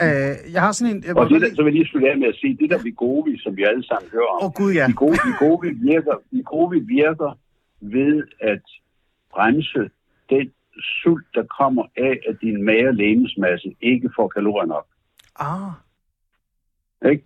Øh, 0.04 0.34
jeg 0.54 0.60
har 0.66 0.72
sådan 0.72 0.96
en... 0.96 1.04
Jeg 1.06 1.16
Og 1.16 1.28
det, 1.30 1.40
der, 1.42 1.48
så 1.56 1.62
vil 1.62 1.70
jeg 1.70 1.78
lige 1.78 1.90
slutte 1.90 2.10
af 2.10 2.18
med 2.18 2.28
at 2.28 2.36
sige, 2.40 2.56
det 2.60 2.70
der 2.70 2.82
Vigovi, 2.82 3.38
som 3.44 3.56
vi 3.56 3.62
alle 3.70 3.84
sammen 3.90 4.08
hører 4.12 4.30
om, 4.34 4.40
Åh, 4.44 4.52
Gud, 4.58 4.72
ja. 4.78 4.86
Vigovi, 4.86 5.18
Vigovi, 5.30 5.68
virker, 5.90 6.16
Vigovi 6.30 6.78
virker 6.98 7.30
ved 7.80 8.22
at 8.52 8.64
bremse 9.34 9.82
den 10.30 10.46
sult, 11.02 11.26
der 11.34 11.44
kommer 11.60 11.84
af, 11.96 12.14
at 12.28 12.36
din 12.40 12.64
mage 12.64 12.92
lægemsmasse 12.92 13.68
ikke 13.80 14.10
får 14.16 14.28
kalorier 14.28 14.66
nok. 14.66 14.86
Ah, 15.36 15.72
Ikke? 17.12 17.24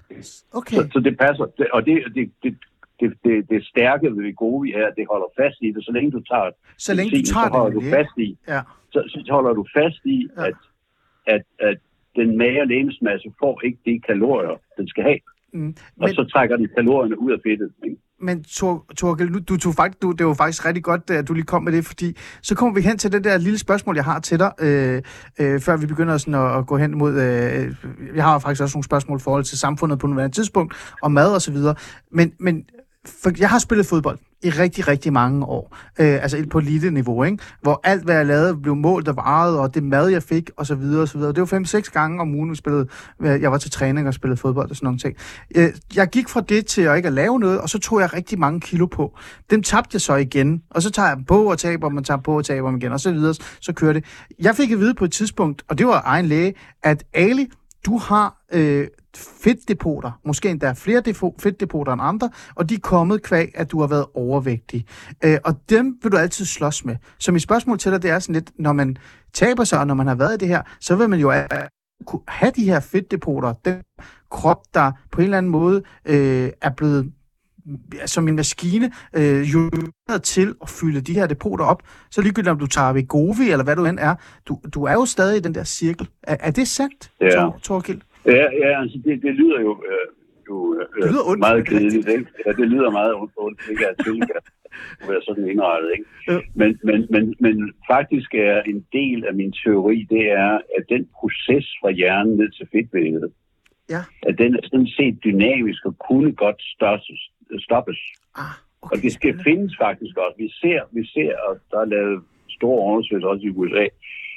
okay. 0.52 0.76
Så, 0.76 0.88
så 0.92 1.00
det 1.00 1.18
passer. 1.18 1.46
Det, 1.58 1.66
og 1.70 1.86
det, 1.86 1.94
det, 2.14 2.32
det, 2.42 2.56
det, 3.00 3.10
det, 3.24 3.50
det 3.50 3.60
stærke 3.72 4.06
ved 4.16 4.22
Vegovi 4.22 4.72
er, 4.72 4.86
at 4.90 4.94
det 4.96 5.06
holder 5.12 5.28
fast 5.40 5.58
i 5.66 5.68
det. 5.74 5.84
Så 5.84 5.92
længe 5.92 6.10
du 6.10 6.20
tager 6.30 6.50
Så 6.78 6.94
længe 6.94 7.10
du 7.10 7.22
tager 7.32 7.46
så 7.48 7.52
holder 7.58 7.74
det, 7.80 7.84
du 7.84 7.96
fast 7.96 8.14
i, 8.26 8.38
Ja. 8.48 8.60
så, 8.92 9.00
så 9.26 9.32
holder 9.36 9.52
du 9.60 9.64
fast 9.78 10.00
i, 10.04 10.18
Ja. 10.36 10.46
at, 10.46 10.54
at, 11.26 11.42
at 11.68 11.78
den 12.16 12.38
magre 12.38 12.66
lægemsmasse 12.66 13.28
får 13.42 13.60
ikke 13.64 13.78
de 13.86 14.00
kalorier, 14.10 14.56
den 14.78 14.88
skal 14.88 15.02
have. 15.04 15.20
Mm. 15.52 15.68
Og 16.00 16.06
Men, 16.06 16.14
så 16.14 16.24
trækker 16.32 16.56
den 16.56 16.68
kalorierne 16.76 17.20
ud 17.20 17.32
af 17.32 17.38
fedtet. 17.46 17.70
Ikke? 17.84 17.96
men 18.20 18.44
Tor, 18.44 18.84
Torkel, 18.96 19.32
nu, 19.32 19.38
du 19.48 19.56
tog 19.56 19.74
faktisk, 19.74 20.02
du, 20.02 20.12
det 20.12 20.26
var 20.26 20.34
faktisk 20.34 20.66
rigtig 20.66 20.84
godt, 20.84 21.10
at 21.10 21.28
du 21.28 21.34
lige 21.34 21.44
kom 21.44 21.62
med 21.62 21.72
det, 21.72 21.84
fordi 21.84 22.16
så 22.42 22.54
kommer 22.54 22.74
vi 22.74 22.80
hen 22.80 22.98
til 22.98 23.12
det 23.12 23.24
der 23.24 23.38
lille 23.38 23.58
spørgsmål, 23.58 23.96
jeg 23.96 24.04
har 24.04 24.20
til 24.20 24.38
dig, 24.38 24.52
øh, 24.60 25.02
øh, 25.40 25.60
før 25.60 25.76
vi 25.76 25.86
begynder 25.86 26.16
sådan 26.18 26.34
at, 26.34 26.58
at 26.58 26.66
gå 26.66 26.76
hen 26.76 26.98
mod... 26.98 27.12
Øh, 27.12 27.74
jeg 28.16 28.24
har 28.24 28.38
faktisk 28.38 28.62
også 28.62 28.76
nogle 28.76 28.84
spørgsmål 28.84 29.18
i 29.18 29.20
forhold 29.20 29.44
til 29.44 29.58
samfundet 29.58 29.98
på 29.98 30.06
nuværende 30.06 30.34
tidspunkt, 30.36 30.94
og 31.02 31.12
mad 31.12 31.34
og 31.34 31.40
så 31.42 31.52
videre. 31.52 31.74
Men, 32.10 32.32
men 32.38 32.66
for 33.06 33.30
jeg 33.38 33.50
har 33.50 33.58
spillet 33.58 33.86
fodbold 33.86 34.18
i 34.42 34.50
rigtig, 34.50 34.88
rigtig 34.88 35.12
mange 35.12 35.46
år. 35.46 35.76
Øh, 35.98 36.22
altså 36.22 36.46
på 36.50 36.60
lille 36.60 36.90
niveau, 36.90 37.24
ikke? 37.24 37.38
Hvor 37.62 37.80
alt, 37.84 38.04
hvad 38.04 38.14
jeg 38.14 38.26
lavede, 38.26 38.56
blev 38.56 38.76
målt 38.76 39.08
og 39.08 39.16
varet, 39.16 39.58
og 39.58 39.74
det 39.74 39.82
mad, 39.82 40.08
jeg 40.08 40.22
fik, 40.22 40.50
og 40.56 40.66
så 40.66 40.74
videre, 40.74 41.02
og 41.02 41.08
så 41.08 41.18
videre. 41.18 41.32
Det 41.32 41.40
var 41.40 41.58
5-6 41.58 41.80
gange 41.92 42.20
om 42.20 42.34
ugen, 42.34 42.50
vi 42.50 42.56
spillede. 42.56 42.86
Øh, 43.22 43.42
jeg 43.42 43.52
var 43.52 43.58
til 43.58 43.70
træning 43.70 44.08
og 44.08 44.14
spillede 44.14 44.40
fodbold 44.40 44.70
og 44.70 44.76
sådan 44.76 44.86
nogle 44.86 44.98
ting. 44.98 45.16
Øh, 45.56 45.68
jeg 45.96 46.08
gik 46.08 46.28
fra 46.28 46.40
det 46.40 46.66
til 46.66 46.82
at 46.82 46.96
ikke 46.96 47.06
at 47.06 47.12
lave 47.12 47.40
noget, 47.40 47.60
og 47.60 47.68
så 47.68 47.78
tog 47.78 48.00
jeg 48.00 48.14
rigtig 48.14 48.38
mange 48.38 48.60
kilo 48.60 48.86
på. 48.86 49.18
Dem 49.50 49.62
tabte 49.62 49.94
jeg 49.94 50.00
så 50.00 50.14
igen, 50.14 50.62
og 50.70 50.82
så 50.82 50.90
tager 50.90 51.08
jeg 51.08 51.16
dem 51.16 51.24
på 51.24 51.50
og 51.50 51.58
taber 51.58 51.88
dem, 51.88 51.96
og 51.96 52.04
tager 52.04 52.16
dem 52.16 52.22
på 52.22 52.36
og 52.36 52.44
taber 52.44 52.68
dem 52.68 52.76
igen, 52.76 52.92
og 52.92 53.00
så 53.00 53.12
videre, 53.12 53.34
så 53.60 53.72
kører 53.72 53.92
det. 53.92 54.04
Jeg 54.38 54.56
fik 54.56 54.70
at 54.70 54.78
vide 54.78 54.94
på 54.94 55.04
et 55.04 55.12
tidspunkt, 55.12 55.62
og 55.68 55.78
det 55.78 55.86
var 55.86 56.02
egen 56.04 56.26
læge, 56.26 56.54
at 56.82 57.04
Ali, 57.14 57.46
du 57.86 57.98
har 57.98 58.36
øh, 58.52 58.86
fedtdepoter, 59.18 60.20
måske 60.24 60.50
endda 60.50 60.72
flere 60.72 61.02
fedtdepoter 61.38 61.92
end 61.92 62.02
andre, 62.02 62.30
og 62.54 62.68
de 62.68 62.74
er 62.74 62.78
kommet 62.82 63.22
kvæg, 63.22 63.50
at 63.54 63.70
du 63.70 63.80
har 63.80 63.86
været 63.86 64.06
overvægtig. 64.14 64.86
Øh, 65.24 65.38
og 65.44 65.54
dem 65.68 65.98
vil 66.02 66.12
du 66.12 66.16
altid 66.16 66.44
slås 66.44 66.84
med. 66.84 66.96
Så 67.18 67.32
mit 67.32 67.42
spørgsmål 67.42 67.78
til 67.78 67.92
dig, 67.92 68.02
det 68.02 68.10
er 68.10 68.18
sådan 68.18 68.34
lidt, 68.34 68.50
når 68.58 68.72
man 68.72 68.96
taber 69.32 69.64
sig, 69.64 69.78
og 69.78 69.86
når 69.86 69.94
man 69.94 70.06
har 70.06 70.14
været 70.14 70.34
i 70.34 70.36
det 70.38 70.48
her, 70.48 70.62
så 70.80 70.96
vil 70.96 71.10
man 71.10 71.20
jo 71.20 71.32
kunne 72.06 72.22
have 72.28 72.52
de 72.56 72.64
her 72.64 72.80
fedtdepoter, 72.80 73.52
dem 73.64 73.82
krop, 74.30 74.62
der 74.74 74.92
på 75.12 75.20
en 75.20 75.24
eller 75.24 75.38
anden 75.38 75.52
måde 75.52 75.82
øh, 76.04 76.50
er 76.62 76.70
blevet 76.70 77.12
som 78.06 78.28
en 78.28 78.36
maskine 78.36 78.92
øh, 79.12 79.52
justeret 79.52 80.22
til 80.22 80.54
at 80.62 80.68
fylde 80.68 81.00
de 81.00 81.14
her 81.14 81.26
depoter 81.26 81.64
op. 81.64 81.82
Så 82.10 82.20
ligegyldigt 82.20 82.50
om 82.50 82.58
du 82.58 82.66
tager 82.66 82.92
Vegovi, 82.92 83.50
eller 83.50 83.64
hvad 83.64 83.76
du 83.76 83.84
end 83.84 83.98
er, 84.00 84.14
du, 84.46 84.60
du 84.74 84.84
er 84.84 84.92
jo 84.92 85.06
stadig 85.06 85.36
i 85.36 85.40
den 85.40 85.54
der 85.54 85.64
cirkel. 85.64 86.08
Er, 86.22 86.36
er 86.40 86.50
det 86.50 86.68
sandt, 86.68 87.10
Ja. 87.20 87.30
Tor, 87.30 87.58
Torgild? 87.62 88.00
Ja, 88.36 88.44
ja 88.62 88.80
altså 88.80 88.98
det, 89.04 89.22
det 89.22 89.34
lyder 89.34 89.60
jo, 89.60 89.72
øh, 89.92 90.06
jo 90.48 90.56
øh, 90.74 91.02
Det 91.02 91.10
lyder 91.12 91.24
ondt, 91.30 91.40
meget 91.46 91.62
kedeligt. 91.68 92.08
Ikke? 92.08 92.26
Ja, 92.46 92.50
det 92.52 92.68
lyder 92.68 92.90
meget 92.90 93.14
ondt, 93.14 93.32
ondt 93.36 93.60
ikke 93.70 93.86
at 93.88 93.96
tilgå 94.04 94.34
at 95.02 95.08
være 95.10 95.22
sådan 95.28 95.48
indrettet. 95.50 95.90
Ikke? 95.96 96.08
Men, 96.54 96.70
men, 96.88 97.06
men, 97.10 97.34
men 97.40 97.72
faktisk 97.90 98.34
er 98.34 98.62
en 98.62 98.86
del 98.92 99.24
af 99.28 99.34
min 99.34 99.52
teori, 99.52 100.06
det 100.10 100.30
er, 100.30 100.52
at 100.78 100.84
den 100.88 101.08
proces 101.20 101.66
fra 101.80 101.90
hjernen 101.90 102.36
ned 102.36 102.50
til 102.50 102.66
fedtvævet, 102.72 103.32
Ja. 103.90 104.02
at 104.28 104.38
den 104.38 104.54
er 104.54 104.60
sådan 104.64 104.86
set 104.86 105.18
dynamisk 105.24 105.84
og 105.86 105.94
kunne 106.08 106.32
godt 106.32 106.62
stoppes. 106.74 107.20
stoppes. 107.58 107.98
Ah, 108.36 108.54
Og 108.80 108.96
det 109.02 109.12
skal 109.12 109.40
findes 109.44 109.76
faktisk 109.80 110.16
også. 110.16 110.36
Vi 110.38 110.48
ser, 110.60 110.80
vi 110.92 111.06
ser, 111.14 111.32
og 111.48 111.52
der 111.70 111.78
er 111.80 111.84
lavet 111.84 112.22
store 112.50 112.80
undersøgelser 112.92 113.28
også 113.28 113.46
i 113.46 113.50
USA, 113.50 113.86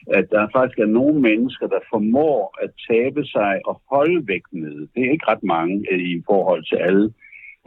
at 0.07 0.25
der 0.31 0.47
faktisk 0.55 0.79
er 0.79 0.85
nogle 0.99 1.21
mennesker, 1.21 1.67
der 1.67 1.79
formår 1.89 2.39
at 2.63 2.69
tabe 2.89 3.25
sig 3.25 3.53
og 3.65 3.81
holde 3.91 4.27
vægten 4.27 4.59
nede. 4.61 4.81
Det 4.93 5.01
er 5.05 5.11
ikke 5.11 5.27
ret 5.31 5.43
mange 5.43 5.75
øh, 5.91 5.99
i 5.99 6.23
forhold 6.29 6.63
til 6.69 6.75
alle. 6.75 7.13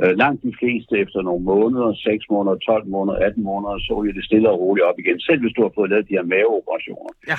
Øh, 0.02 0.12
Langt 0.22 0.42
de 0.42 0.52
fleste 0.60 0.92
efter 0.98 1.20
nogle 1.22 1.44
måneder, 1.44 1.94
6 1.94 2.24
måneder, 2.30 2.56
12 2.56 2.86
måneder, 2.86 3.18
18 3.18 3.42
måneder, 3.50 3.78
så 3.86 3.92
er 3.98 4.12
det 4.18 4.24
stille 4.24 4.50
og 4.50 4.60
roligt 4.60 4.86
op 4.88 4.98
igen. 4.98 5.20
Selv 5.20 5.40
hvis 5.40 5.52
du 5.56 5.62
har 5.62 5.72
fået 5.74 5.90
lavet 5.90 6.08
de 6.08 6.16
her 6.18 6.26
maveoperationer. 6.34 7.12
Ja. 7.30 7.38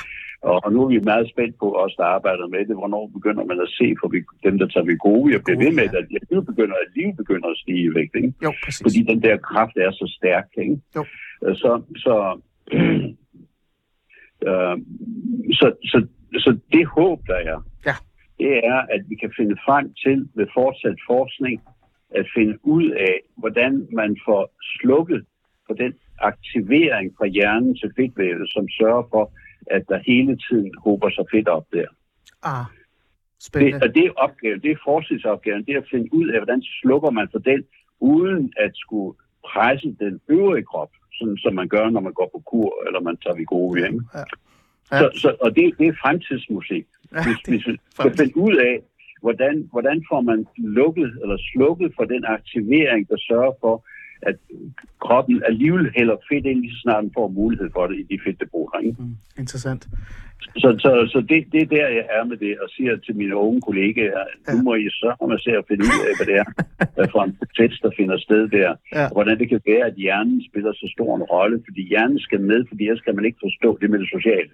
Og, 0.51 0.73
nu 0.73 0.79
er 0.83 0.87
vi 0.93 0.99
meget 1.11 1.29
spændt 1.33 1.55
på 1.63 1.67
os, 1.83 1.93
der 1.99 2.03
arbejder 2.17 2.47
med 2.47 2.59
det. 2.67 2.75
Hvornår 2.81 3.03
begynder 3.17 3.43
man 3.51 3.59
at 3.65 3.69
se 3.79 3.87
for 4.01 4.07
vi- 4.13 4.33
dem, 4.47 4.55
der 4.61 4.67
tager 4.67 4.85
Wegovy 4.89 5.29
og 5.37 5.41
bliver 5.45 5.59
ved 5.63 5.71
med, 5.79 5.87
ja. 5.93 5.97
at 5.99 6.05
de 6.29 6.45
begynder, 6.51 6.75
at 6.83 6.89
liv 6.97 7.09
begynder 7.21 7.47
at 7.53 7.57
stige 7.63 7.83
i 7.89 7.93
vægt. 7.97 8.15
Ikke? 8.15 8.33
Jo, 8.43 8.51
præcis. 8.65 8.83
fordi 8.85 8.99
den 9.11 9.19
der 9.25 9.37
kraft 9.37 9.75
er 9.85 9.91
så 9.91 10.05
stærk. 10.17 10.47
Ikke? 10.57 10.77
Jo. 10.95 11.03
Øh, 11.45 11.55
Så, 11.55 11.71
så, 12.05 12.13
øh, 14.49 14.77
så, 15.59 15.67
så, 15.91 16.07
så 16.43 16.57
det 16.73 16.85
håb, 16.87 17.19
der 17.27 17.35
er, 17.35 17.59
Ja. 17.85 17.95
det 18.39 18.57
er, 18.73 18.79
at 18.95 19.01
vi 19.09 19.15
kan 19.15 19.31
finde 19.37 19.55
frem 19.65 19.93
til 20.03 20.29
ved 20.35 20.47
fortsat 20.53 20.97
forskning, 21.07 21.61
at 22.15 22.25
finde 22.35 22.57
ud 22.63 22.89
af, 22.89 23.15
hvordan 23.37 23.87
man 23.91 24.17
får 24.25 24.53
slukket 24.79 25.25
for 25.67 25.73
den 25.73 25.93
aktivering 26.19 27.13
fra 27.17 27.25
hjernen 27.25 27.75
til 27.75 27.91
fedtvævet, 27.95 28.49
som 28.51 28.65
sørger 28.69 29.03
for, 29.13 29.31
at 29.71 29.83
der 29.89 29.99
hele 30.05 30.37
tiden 30.49 30.71
hober 30.83 31.09
sig 31.09 31.25
fedt 31.31 31.47
op 31.47 31.65
der. 31.73 31.85
Ah, 32.43 32.65
Det, 32.65 33.43
spændende. 33.43 33.79
og 33.83 33.95
det 33.95 34.05
er 34.05 34.11
opgaven, 34.17 34.61
det 34.61 34.71
er 34.71 34.75
forskningsopgaven, 34.83 35.65
det 35.65 35.73
er 35.75 35.81
at 35.81 35.87
finde 35.91 36.13
ud 36.13 36.27
af, 36.29 36.39
hvordan 36.39 36.61
slukker 36.81 37.09
man 37.09 37.27
for 37.31 37.39
den, 37.39 37.63
uden 37.99 38.53
at 38.57 38.71
skulle 38.73 39.17
presse 39.51 39.95
den 39.99 40.19
øvrige 40.29 40.63
krop, 40.71 40.91
sådan 41.19 41.37
som 41.37 41.53
man 41.53 41.67
gør, 41.67 41.89
når 41.89 41.99
man 42.07 42.13
går 42.13 42.29
på 42.33 42.39
kur, 42.45 42.69
eller 42.87 42.99
man 42.99 43.17
tager 43.17 43.35
Wegovy. 43.35 43.77
Ikke? 43.77 44.01
Ja. 44.13 44.23
Ja. 44.91 44.99
Så, 44.99 45.05
så, 45.21 45.35
og 45.41 45.55
det, 45.55 45.73
det 45.79 45.87
er 45.87 45.93
fremtidsmusik. 46.01 46.85
Ja, 47.13 47.23
Hvis, 47.25 47.37
det- 47.45 47.53
hvis 47.53 47.67
vi 47.67 47.77
skal 47.91 48.11
finde 48.17 48.37
ud 48.37 48.55
af, 48.55 48.75
hvordan, 49.21 49.69
hvordan 49.71 50.05
får 50.09 50.21
man 50.21 50.45
lukket 50.57 51.11
eller 51.21 51.37
slukket 51.53 51.93
for 51.97 52.05
den 52.05 52.23
aktivering, 52.25 53.09
der 53.09 53.17
sørger 53.17 53.51
for, 53.61 53.85
at 54.29 54.35
kroppen 55.05 55.43
alligevel 55.49 55.85
hælder 55.97 56.15
fedt 56.31 56.45
ind, 56.45 56.59
lige 56.61 56.73
så 56.75 56.79
snart 56.81 57.03
den 57.03 57.11
får 57.17 57.27
mulighed 57.27 57.69
for 57.75 57.83
det 57.87 57.95
i 58.01 58.05
de 58.11 58.17
fedtdepoter. 58.25 58.77
Ikke? 58.79 58.95
Mm, 58.99 59.15
interessant. 59.43 59.83
Så, 60.63 60.69
så, 60.83 60.91
så 61.13 61.19
det, 61.29 61.39
det 61.53 61.59
er 61.65 61.69
der, 61.77 61.87
jeg 61.99 62.05
er 62.17 62.23
med 62.31 62.37
det, 62.45 62.53
og 62.63 62.67
siger 62.75 62.93
til 63.05 63.15
mine 63.21 63.35
unge 63.45 63.61
kollegaer, 63.67 64.23
nu 64.53 64.61
må 64.67 64.73
I 64.75 64.89
så 64.89 65.09
om 65.23 65.31
at 65.35 65.41
se 65.45 65.51
at 65.61 65.65
finde 65.69 65.83
ud 65.91 65.99
af, 66.09 66.13
hvad 66.17 66.27
det 66.31 66.37
er 66.43 66.47
hvad 66.95 67.07
for 67.13 67.21
en 67.27 67.33
proces, 67.39 67.79
der 67.83 67.91
finder 67.99 68.17
sted 68.27 68.43
der. 68.57 68.69
Ja. 68.97 69.05
Og 69.09 69.13
hvordan 69.17 69.35
det 69.41 69.47
kan 69.49 69.61
være, 69.71 69.83
at 69.89 69.95
hjernen 70.03 70.37
spiller 70.49 70.71
så 70.73 70.87
stor 70.95 71.09
en 71.19 71.23
rolle, 71.35 71.57
fordi 71.67 71.81
hjernen 71.91 72.19
skal 72.27 72.39
med, 72.51 72.59
fordi 72.69 72.83
ellers 72.87 73.01
kan 73.07 73.15
man 73.15 73.25
ikke 73.25 73.39
forstå 73.47 73.69
det 73.81 73.87
med 73.91 73.99
det 74.03 74.09
sociale. 74.17 74.51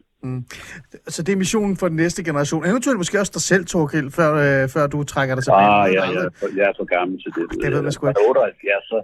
Så 1.15 1.19
det 1.24 1.32
er 1.34 1.38
missionen 1.43 1.76
for 1.78 1.88
den 1.88 1.97
næste 2.03 2.24
generation. 2.24 2.65
Eventuelt 2.72 2.97
måske 2.97 3.19
også 3.19 3.34
dig 3.38 3.41
selv, 3.51 3.63
Torgild, 3.65 4.09
før, 4.19 4.30
øh, 4.45 4.69
før 4.76 4.84
du 4.93 4.97
trækker 5.03 5.36
dig 5.36 5.43
tilbage. 5.43 5.67
Ah, 5.67 5.88
Jeg 5.88 5.93
ja, 5.93 6.01
aldrig. 6.07 6.15
jeg, 6.17 6.26
er 6.26 6.32
for- 6.41 6.53
jeg 6.59 6.65
er 6.72 6.76
for 6.80 6.88
gammel 6.97 7.15
til 7.24 7.32
det. 7.38 7.43
det 7.63 7.72
ved 7.74 7.82
man 7.88 7.91
sgu 7.91 8.01
ikke. 8.07 8.19
jeg 8.19 8.26
er 8.26 8.30
78, 8.30 8.84
så, 8.91 8.97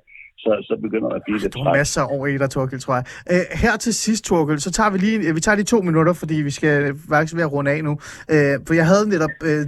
så, 0.48 0.66
så 0.70 0.74
begynder 0.82 1.08
jeg 1.10 1.16
at 1.16 1.22
blive 1.26 1.40
lidt 1.40 1.54
Du 1.54 1.64
har 1.64 1.74
masser 1.74 2.12
år 2.12 2.26
i 2.28 2.38
dig, 2.38 2.50
Torgild, 2.50 2.82
tror 2.82 2.96
jeg. 2.96 3.06
Øh, 3.32 3.60
her 3.60 3.78
til 3.78 3.94
sidst, 3.94 4.26
Torgild, 4.26 4.60
så 4.60 4.72
tager 4.72 4.90
vi 4.90 4.98
lige 4.98 5.34
vi 5.34 5.40
tager 5.40 5.56
lige 5.56 5.66
to 5.66 5.82
minutter, 5.82 6.14
fordi 6.14 6.36
vi 6.36 6.52
skal 6.52 6.96
faktisk 7.10 7.36
ved 7.36 7.42
at 7.42 7.52
runde 7.52 7.72
af 7.72 7.84
nu. 7.84 7.92
Øh, 8.32 8.54
for 8.68 8.74
jeg 8.74 8.86
havde 8.88 9.10
netop 9.10 9.30
øh, 9.44 9.66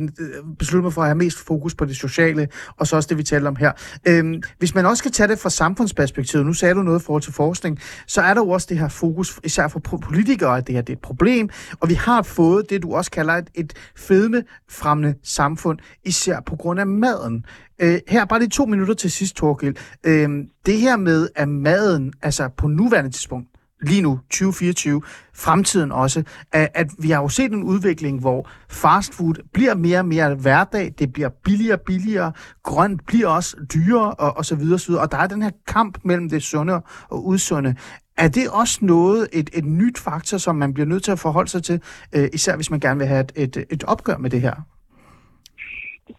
besluttet 0.59 0.83
mig 0.83 0.93
for 0.93 1.01
at 1.01 1.07
have 1.07 1.17
mest 1.17 1.37
fokus 1.47 1.75
på 1.75 1.85
det 1.85 1.95
sociale, 1.95 2.47
og 2.77 2.87
så 2.87 2.95
også 2.95 3.07
det, 3.09 3.17
vi 3.17 3.23
talte 3.23 3.47
om 3.47 3.55
her. 3.55 3.71
Øh, 4.07 4.23
hvis 4.59 4.75
man 4.75 4.85
også 4.85 5.01
skal 5.01 5.11
tage 5.11 5.27
det 5.27 5.39
fra 5.39 5.49
samfundsperspektivet, 5.49 6.45
nu 6.45 6.53
sagde 6.53 6.75
du 6.75 6.81
noget 6.81 6.99
i 6.99 7.03
forhold 7.05 7.21
til 7.21 7.33
forskning, 7.33 7.79
så 8.07 8.21
er 8.21 8.33
der 8.33 8.41
jo 8.41 8.49
også 8.49 8.67
det 8.69 8.77
her 8.79 8.89
fokus, 8.89 9.39
især 9.43 9.67
for 9.67 9.81
po- 9.87 9.97
politikere, 9.97 10.57
at 10.57 10.67
det 10.67 10.75
her 10.75 10.81
det 10.81 10.93
er 10.93 10.97
et 10.97 11.01
problem, 11.01 11.49
og 11.79 11.89
vi 11.89 11.93
har 11.93 12.21
fået 12.21 12.69
det, 12.69 12.83
du 12.83 12.93
også 12.93 13.11
kalder 13.11 13.33
et, 13.33 13.49
et 13.55 13.73
fedmefremmende 13.97 15.15
samfund, 15.23 15.79
især 16.05 16.39
på 16.45 16.55
grund 16.55 16.79
af 16.79 16.87
maden. 16.87 17.45
Øh, 17.81 17.99
her 18.07 18.25
bare 18.25 18.39
lige 18.39 18.49
to 18.49 18.65
minutter 18.65 18.93
til 18.93 19.11
sidst, 19.11 19.35
Torgild. 19.35 19.75
Øh, 20.03 20.29
det 20.65 20.77
her 20.77 20.97
med, 20.97 21.29
at 21.35 21.47
maden, 21.47 22.13
altså 22.21 22.49
på 22.57 22.67
nuværende 22.67 23.11
tidspunkt, 23.11 23.47
lige 23.81 24.01
nu, 24.01 24.19
2024, 24.29 25.01
fremtiden 25.33 25.91
også, 25.91 26.23
at, 26.51 26.69
at 26.73 26.87
vi 26.99 27.09
har 27.09 27.21
jo 27.21 27.29
set 27.29 27.51
en 27.51 27.63
udvikling, 27.63 28.19
hvor 28.19 28.49
fastfood 28.69 29.33
bliver 29.53 29.75
mere 29.75 29.99
og 29.99 30.05
mere 30.05 30.35
hverdag, 30.35 30.93
det 30.99 31.13
bliver 31.13 31.29
billigere 31.43 31.77
og 31.77 31.81
billigere, 31.81 32.31
grønt 32.63 33.05
bliver 33.05 33.27
også 33.27 33.57
dyrere, 33.73 34.13
og, 34.13 34.37
og 34.37 34.45
så 34.45 34.55
videre, 34.55 34.79
så 34.79 34.87
videre. 34.87 35.03
Og 35.03 35.11
der 35.11 35.17
er 35.17 35.27
den 35.27 35.41
her 35.41 35.51
kamp 35.67 35.97
mellem 36.03 36.29
det 36.29 36.43
sunde 36.43 36.81
og 37.09 37.25
udsunde. 37.25 37.75
Er 38.17 38.27
det 38.27 38.49
også 38.49 38.79
noget, 38.81 39.27
et, 39.33 39.49
et 39.53 39.65
nyt 39.65 39.97
faktor, 39.97 40.37
som 40.37 40.55
man 40.55 40.73
bliver 40.73 40.87
nødt 40.87 41.03
til 41.03 41.11
at 41.11 41.19
forholde 41.19 41.49
sig 41.49 41.63
til, 41.63 41.81
øh, 42.15 42.29
især 42.33 42.55
hvis 42.55 42.71
man 42.71 42.79
gerne 42.79 42.97
vil 42.97 43.07
have 43.07 43.21
et, 43.21 43.31
et, 43.35 43.65
et 43.69 43.83
opgør 43.83 44.17
med 44.17 44.29
det 44.29 44.41
her? 44.41 44.53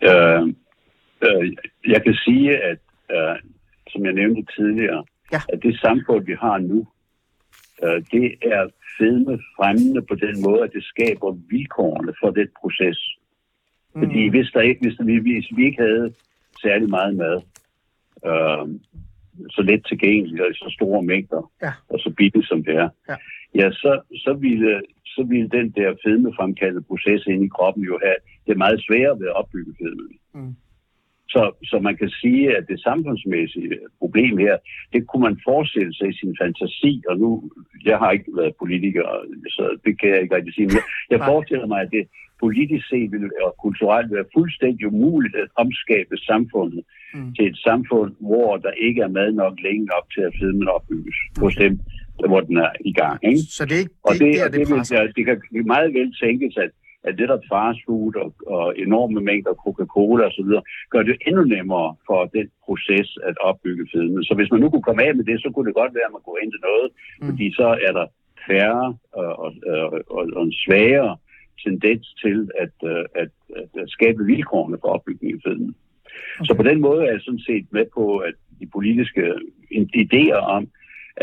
Øh, 0.02 0.54
øh, 1.26 1.56
jeg 1.86 2.02
kan 2.04 2.14
sige, 2.14 2.56
at 2.70 2.78
øh, 3.12 3.36
som 3.88 4.04
jeg 4.04 4.12
nævnte 4.12 4.52
tidligere, 4.56 5.04
Ja. 5.32 5.40
at 5.52 5.62
det 5.62 5.80
samfund, 5.80 6.24
vi 6.24 6.34
har 6.40 6.58
nu, 6.58 6.86
øh, 7.84 8.02
det 8.12 8.34
er 8.42 8.68
fedme 8.98 9.38
fremmende 9.56 10.02
på 10.02 10.14
den 10.14 10.42
måde, 10.42 10.62
at 10.64 10.72
det 10.72 10.84
skaber 10.84 11.30
vilkårene 11.50 12.12
for 12.20 12.30
den 12.30 12.48
proces. 12.60 12.98
Mm. 13.94 14.00
Fordi 14.02 14.28
hvis, 14.28 14.50
der 14.54 14.60
ikke, 14.60 14.80
hvis, 14.82 14.96
vi, 15.06 15.16
hvis 15.18 15.46
vi 15.56 15.64
ikke 15.64 15.82
havde 15.82 16.14
særlig 16.62 16.88
meget 16.88 17.16
mad, 17.16 17.36
øh, 18.30 18.66
så 19.50 19.62
let 19.62 19.84
tilgængeligt 19.86 20.40
og 20.40 20.50
i 20.50 20.54
så 20.54 20.68
store 20.78 21.02
mængder, 21.02 21.50
Ja. 21.62 21.72
og 21.88 21.98
så 22.00 22.10
billigt 22.16 22.48
som 22.48 22.64
det 22.64 22.74
er, 22.74 22.88
Ja. 23.08 23.16
ja 23.54 23.70
så, 23.70 24.00
så, 24.24 24.32
ville, 24.32 24.82
så 25.06 25.22
ville 25.28 25.48
den 25.48 25.70
der 25.70 25.94
fedmefremkaldte 26.04 26.82
proces 26.82 27.26
inde 27.26 27.44
i 27.46 27.48
kroppen 27.56 27.84
jo 27.84 27.98
have 28.02 28.16
det 28.46 28.52
er 28.52 28.56
meget 28.66 28.84
sværere 28.86 29.20
ved 29.20 29.26
at 29.28 29.34
opbygge 29.36 29.74
fedme. 29.78 30.08
Mm. 30.34 30.54
Så, 31.34 31.42
så 31.70 31.76
man 31.78 31.96
kan 31.96 32.10
sige, 32.22 32.56
at 32.56 32.64
det 32.68 32.82
samfundsmæssige 32.88 33.78
problem 33.98 34.38
her, 34.38 34.56
det 34.92 35.06
kunne 35.06 35.24
man 35.28 35.40
forestille 35.48 35.94
sig 35.94 36.08
i 36.08 36.18
sin 36.20 36.36
fantasi, 36.40 37.02
og 37.08 37.14
nu, 37.22 37.50
jeg 37.84 37.98
har 37.98 38.10
ikke 38.10 38.30
været 38.40 38.54
politiker, 38.58 39.04
så 39.56 39.64
det 39.84 40.00
kan 40.00 40.08
jeg 40.10 40.22
ikke 40.22 40.34
rigtig 40.36 40.54
sige, 40.54 40.66
men 40.66 40.82
jeg, 41.10 41.20
forestiller 41.30 41.66
mig, 41.66 41.80
at 41.80 41.90
det 41.90 42.04
politisk 42.44 42.88
set 42.88 43.12
ville, 43.12 43.30
og 43.44 43.54
kulturelt 43.64 44.12
være 44.12 44.32
fuldstændig 44.36 44.86
umuligt 44.86 45.36
at 45.36 45.48
omskabe 45.56 46.16
samfundet 46.16 46.84
Mm. 47.14 47.34
til 47.34 47.46
et 47.46 47.58
samfund, 47.68 48.12
hvor 48.20 48.56
der 48.56 48.70
ikke 48.70 49.00
er 49.00 49.08
mad 49.08 49.32
nok 49.32 49.54
længe 49.66 49.84
nok 49.84 50.04
til 50.14 50.20
at 50.28 50.32
fedmen 50.40 50.68
opbygges 50.68 51.16
okay. 51.30 51.42
hos 51.42 51.54
dem, 51.54 51.80
hvor 52.28 52.40
den 52.40 52.56
er 52.56 52.72
i 52.90 52.92
gang. 52.92 53.18
Ikke? 53.30 53.38
Så 53.56 53.64
det 53.64 53.74
er 53.74 53.78
ikke 53.78 53.94
Og 54.08 54.12
det, 54.12 54.20
det, 54.20 54.28
det, 54.32 54.38
der, 54.38 54.48
det 54.48 54.60
det, 54.60 54.68
vil, 54.70 54.96
ja, 54.96 55.02
det 55.16 55.22
kan 55.26 55.66
meget 55.74 55.94
vel 55.94 56.14
tænkes, 56.22 56.56
at, 56.56 56.70
at 57.08 57.18
det 57.18 57.28
der 57.28 57.46
fast 57.52 57.80
food 57.86 58.14
og, 58.24 58.30
og 58.56 58.78
enorme 58.78 59.20
mængder 59.20 59.54
Coca-Cola 59.64 60.22
osv., 60.30 60.50
gør 60.92 61.02
det 61.02 61.16
endnu 61.26 61.42
nemmere 61.44 61.88
for 62.06 62.20
den 62.36 62.46
proces 62.66 63.08
at 63.28 63.36
opbygge 63.48 63.88
fedme. 63.92 64.24
Så 64.24 64.34
hvis 64.34 64.50
man 64.50 64.60
nu 64.60 64.70
kunne 64.70 64.88
komme 64.88 65.02
af 65.06 65.14
med 65.14 65.24
det, 65.24 65.42
så 65.42 65.48
kunne 65.50 65.66
det 65.68 65.74
godt 65.80 65.94
være, 65.94 66.08
at 66.08 66.14
man 66.16 66.22
kunne 66.24 66.42
hente 66.44 66.58
noget, 66.68 66.88
Mm. 66.92 67.26
mm. 67.26 67.30
fordi 67.30 67.46
så 67.60 67.68
er 67.88 67.92
der 67.98 68.06
færre 68.48 68.96
og, 69.12 69.30
og, 69.44 69.50
og, 70.16 70.22
og 70.36 70.42
en 70.42 70.52
svagere 70.64 71.16
tendens 71.64 72.14
til 72.22 72.38
at, 72.64 72.76
øh, 72.92 73.04
at, 73.22 73.30
at, 73.56 73.68
at 73.82 73.90
skabe 73.90 74.24
vilkårene 74.24 74.78
for 74.80 74.88
opbygning 74.88 75.32
af 75.34 75.40
fedme. 75.46 75.74
Okay. 76.38 76.46
Så 76.46 76.54
på 76.54 76.62
den 76.62 76.80
måde 76.80 77.06
er 77.06 77.12
jeg 77.12 77.20
sådan 77.20 77.46
set 77.50 77.66
med 77.70 77.86
på, 77.94 78.18
at 78.18 78.34
de 78.60 78.66
politiske 78.66 79.24
idéer 80.02 80.40
om 80.56 80.68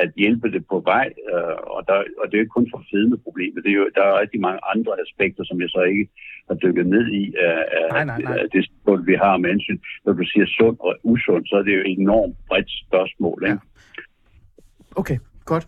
at 0.03 0.09
hjælpe 0.21 0.47
det 0.55 0.63
på 0.71 0.77
vej, 0.91 1.07
øh, 1.33 1.57
og, 1.75 1.81
der, 1.87 1.97
og 2.19 2.23
det 2.25 2.33
er 2.33 2.39
jo 2.39 2.45
ikke 2.45 2.57
kun 2.57 2.71
for 2.73 2.81
fedmeproblemet, 2.91 3.63
det 3.63 3.71
er 3.71 3.79
jo, 3.81 3.89
der 3.95 4.03
er 4.03 4.19
rigtig 4.19 4.39
mange 4.47 4.59
andre 4.73 4.93
aspekter, 5.05 5.43
som 5.43 5.61
jeg 5.61 5.69
så 5.69 5.81
ikke 5.81 6.07
har 6.49 6.55
dykket 6.55 6.87
ned 6.87 7.05
i 7.21 7.23
af, 7.47 7.59
af, 7.77 7.87
Nej, 7.91 8.05
nej, 8.05 8.21
nej. 8.21 8.37
af 8.41 8.49
det 8.53 8.65
spørgsmål, 8.65 9.07
vi 9.07 9.15
har 9.23 9.37
med 9.37 9.49
hensyn. 9.49 9.79
Når 10.05 10.13
du 10.13 10.23
siger 10.31 10.45
sund 10.57 10.77
og 10.79 10.95
usund, 11.03 11.45
så 11.45 11.55
er 11.55 11.63
det 11.63 11.75
jo 11.75 11.81
et 11.81 11.99
enormt 11.99 12.35
bredt 12.47 12.71
spørgsmål. 12.85 13.43
Ikke? 13.45 13.59
Okay, 14.95 15.17
godt. 15.45 15.67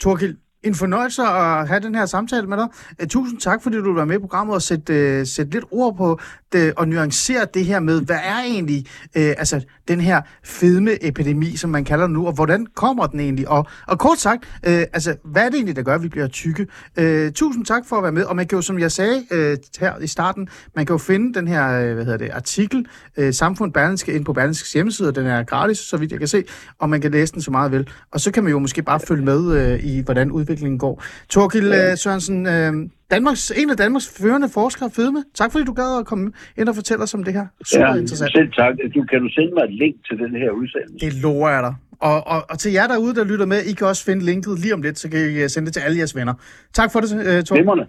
Torgild, 0.00 0.36
en 0.64 0.74
fornøjelse 0.74 1.22
at 1.22 1.68
have 1.68 1.80
den 1.80 1.94
her 1.94 2.06
samtale 2.06 2.46
med 2.46 2.56
dig. 2.56 2.66
Øh, 3.00 3.06
tusind 3.08 3.40
tak, 3.40 3.62
fordi 3.62 3.76
du 3.76 3.82
vil 3.82 3.96
være 3.96 4.06
med 4.06 4.16
i 4.16 4.18
programmet 4.18 4.54
og 4.54 4.62
sætte, 4.62 4.92
uh, 4.92 4.98
øh, 4.98 5.26
sætte 5.26 5.52
lidt 5.52 5.64
ord 5.70 5.96
på 5.96 6.20
det, 6.52 6.72
og 6.76 6.88
nuancere 6.88 7.46
det 7.54 7.64
her 7.64 7.80
med, 7.80 8.00
hvad 8.00 8.18
er 8.24 8.42
egentlig 8.46 8.86
uh, 9.04 9.22
altså, 9.22 9.64
den 9.88 10.00
her 10.00 10.22
fedmeepidemi, 10.44 11.56
som 11.56 11.70
man 11.70 11.84
kalder 11.84 12.06
den 12.06 12.14
nu, 12.14 12.26
og 12.26 12.32
hvordan 12.32 12.66
kommer 12.74 13.06
den 13.06 13.20
egentlig? 13.20 13.48
Og, 13.48 13.66
og 13.86 13.98
kort 13.98 14.18
sagt, 14.18 14.44
uh, 14.66 14.72
altså, 14.72 15.16
hvad 15.24 15.42
er 15.42 15.48
det 15.48 15.54
egentlig, 15.54 15.76
der 15.76 15.82
gør, 15.82 15.94
at 15.94 16.02
vi 16.02 16.08
bliver 16.08 16.28
tykke? 16.28 16.66
Uh, 17.00 17.32
tusind 17.34 17.64
tak 17.64 17.82
for 17.86 17.96
at 17.96 18.02
være 18.02 18.12
med, 18.12 18.24
og 18.24 18.36
man 18.36 18.46
kan 18.46 18.56
jo, 18.56 18.62
som 18.62 18.78
jeg 18.78 18.92
sagde 18.92 19.16
uh, 19.30 19.38
her 19.80 19.98
i 19.98 20.06
starten, 20.06 20.48
man 20.76 20.86
kan 20.86 20.94
jo 20.94 20.98
finde 20.98 21.34
den 21.34 21.48
her 21.48 21.88
uh, 21.88 21.94
hvad 21.94 22.04
hedder 22.04 22.18
det, 22.18 22.30
artikel, 22.30 22.86
uh, 23.18 23.30
Samfund 23.30 23.72
Berlingske, 23.72 24.12
ind 24.12 24.24
på 24.24 24.32
Berlingskes 24.32 24.72
hjemmeside, 24.72 25.08
og 25.08 25.14
den 25.14 25.26
er 25.26 25.42
gratis, 25.42 25.78
så 25.78 25.96
vidt 25.96 26.12
jeg 26.12 26.18
kan 26.18 26.28
se, 26.28 26.44
og 26.78 26.90
man 26.90 27.00
kan 27.00 27.10
læse 27.10 27.32
den 27.32 27.42
så 27.42 27.50
meget 27.50 27.72
vel. 27.72 27.88
Og 28.10 28.20
så 28.20 28.30
kan 28.30 28.42
man 28.42 28.50
jo 28.50 28.58
måske 28.58 28.82
bare 28.82 29.00
følge 29.00 29.24
med 29.24 29.38
uh, 29.38 29.84
i, 29.84 30.00
hvordan 30.00 30.30
udviklingen 30.30 30.53
går. 30.78 31.02
Torgild 31.28 31.68
uh, 31.68 31.98
Sørensen, 31.98 32.46
uh, 32.46 32.90
Danmarks, 33.10 33.50
en 33.56 33.70
af 33.70 33.76
Danmarks 33.76 34.08
førende 34.18 34.48
forskere 34.48 34.90
fedme. 34.96 35.24
Tak 35.34 35.52
fordi 35.52 35.64
du 35.64 35.72
gad 35.72 35.98
at 35.98 36.06
komme 36.06 36.32
ind 36.58 36.68
og 36.68 36.74
fortælle 36.74 37.02
os 37.02 37.14
om 37.14 37.24
det 37.24 37.32
her. 37.34 37.46
Super 37.64 37.86
Ja, 37.86 37.94
interessant. 37.94 38.30
selv 38.36 38.52
tak. 38.52 38.74
Du, 38.94 39.04
kan 39.10 39.20
du 39.20 39.28
sende 39.28 39.54
mig 39.54 39.64
et 39.64 39.74
link 39.74 39.96
til 40.08 40.18
den 40.18 40.32
her 40.42 40.50
udsendelse? 40.50 41.06
Det 41.06 41.14
lover 41.22 41.48
jeg 41.50 41.62
dig. 41.62 41.74
Og, 42.00 42.26
og, 42.26 42.42
og 42.50 42.58
til 42.58 42.72
jer 42.72 42.86
derude, 42.86 43.14
der 43.14 43.24
lytter 43.24 43.46
med, 43.46 43.60
I 43.62 43.72
kan 43.72 43.86
også 43.86 44.04
finde 44.04 44.24
linket 44.24 44.58
lige 44.58 44.74
om 44.74 44.82
lidt, 44.82 44.98
så 44.98 45.08
kan 45.10 45.20
I 45.20 45.42
øh, 45.42 45.48
sende 45.48 45.66
det 45.66 45.74
til 45.74 45.80
alle 45.80 45.98
jeres 45.98 46.16
venner. 46.16 46.34
Tak 46.74 46.92
for 46.92 47.00
det, 47.00 47.10
Torgild. 47.10 47.46
Glimrende. 47.46 47.86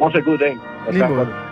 Også 0.00 0.20
god 0.24 0.38
dag. 0.38 0.56
Og 0.86 0.92
Lige 0.92 1.02
tak 1.02 1.10
for 1.10 1.24
det. 1.24 1.47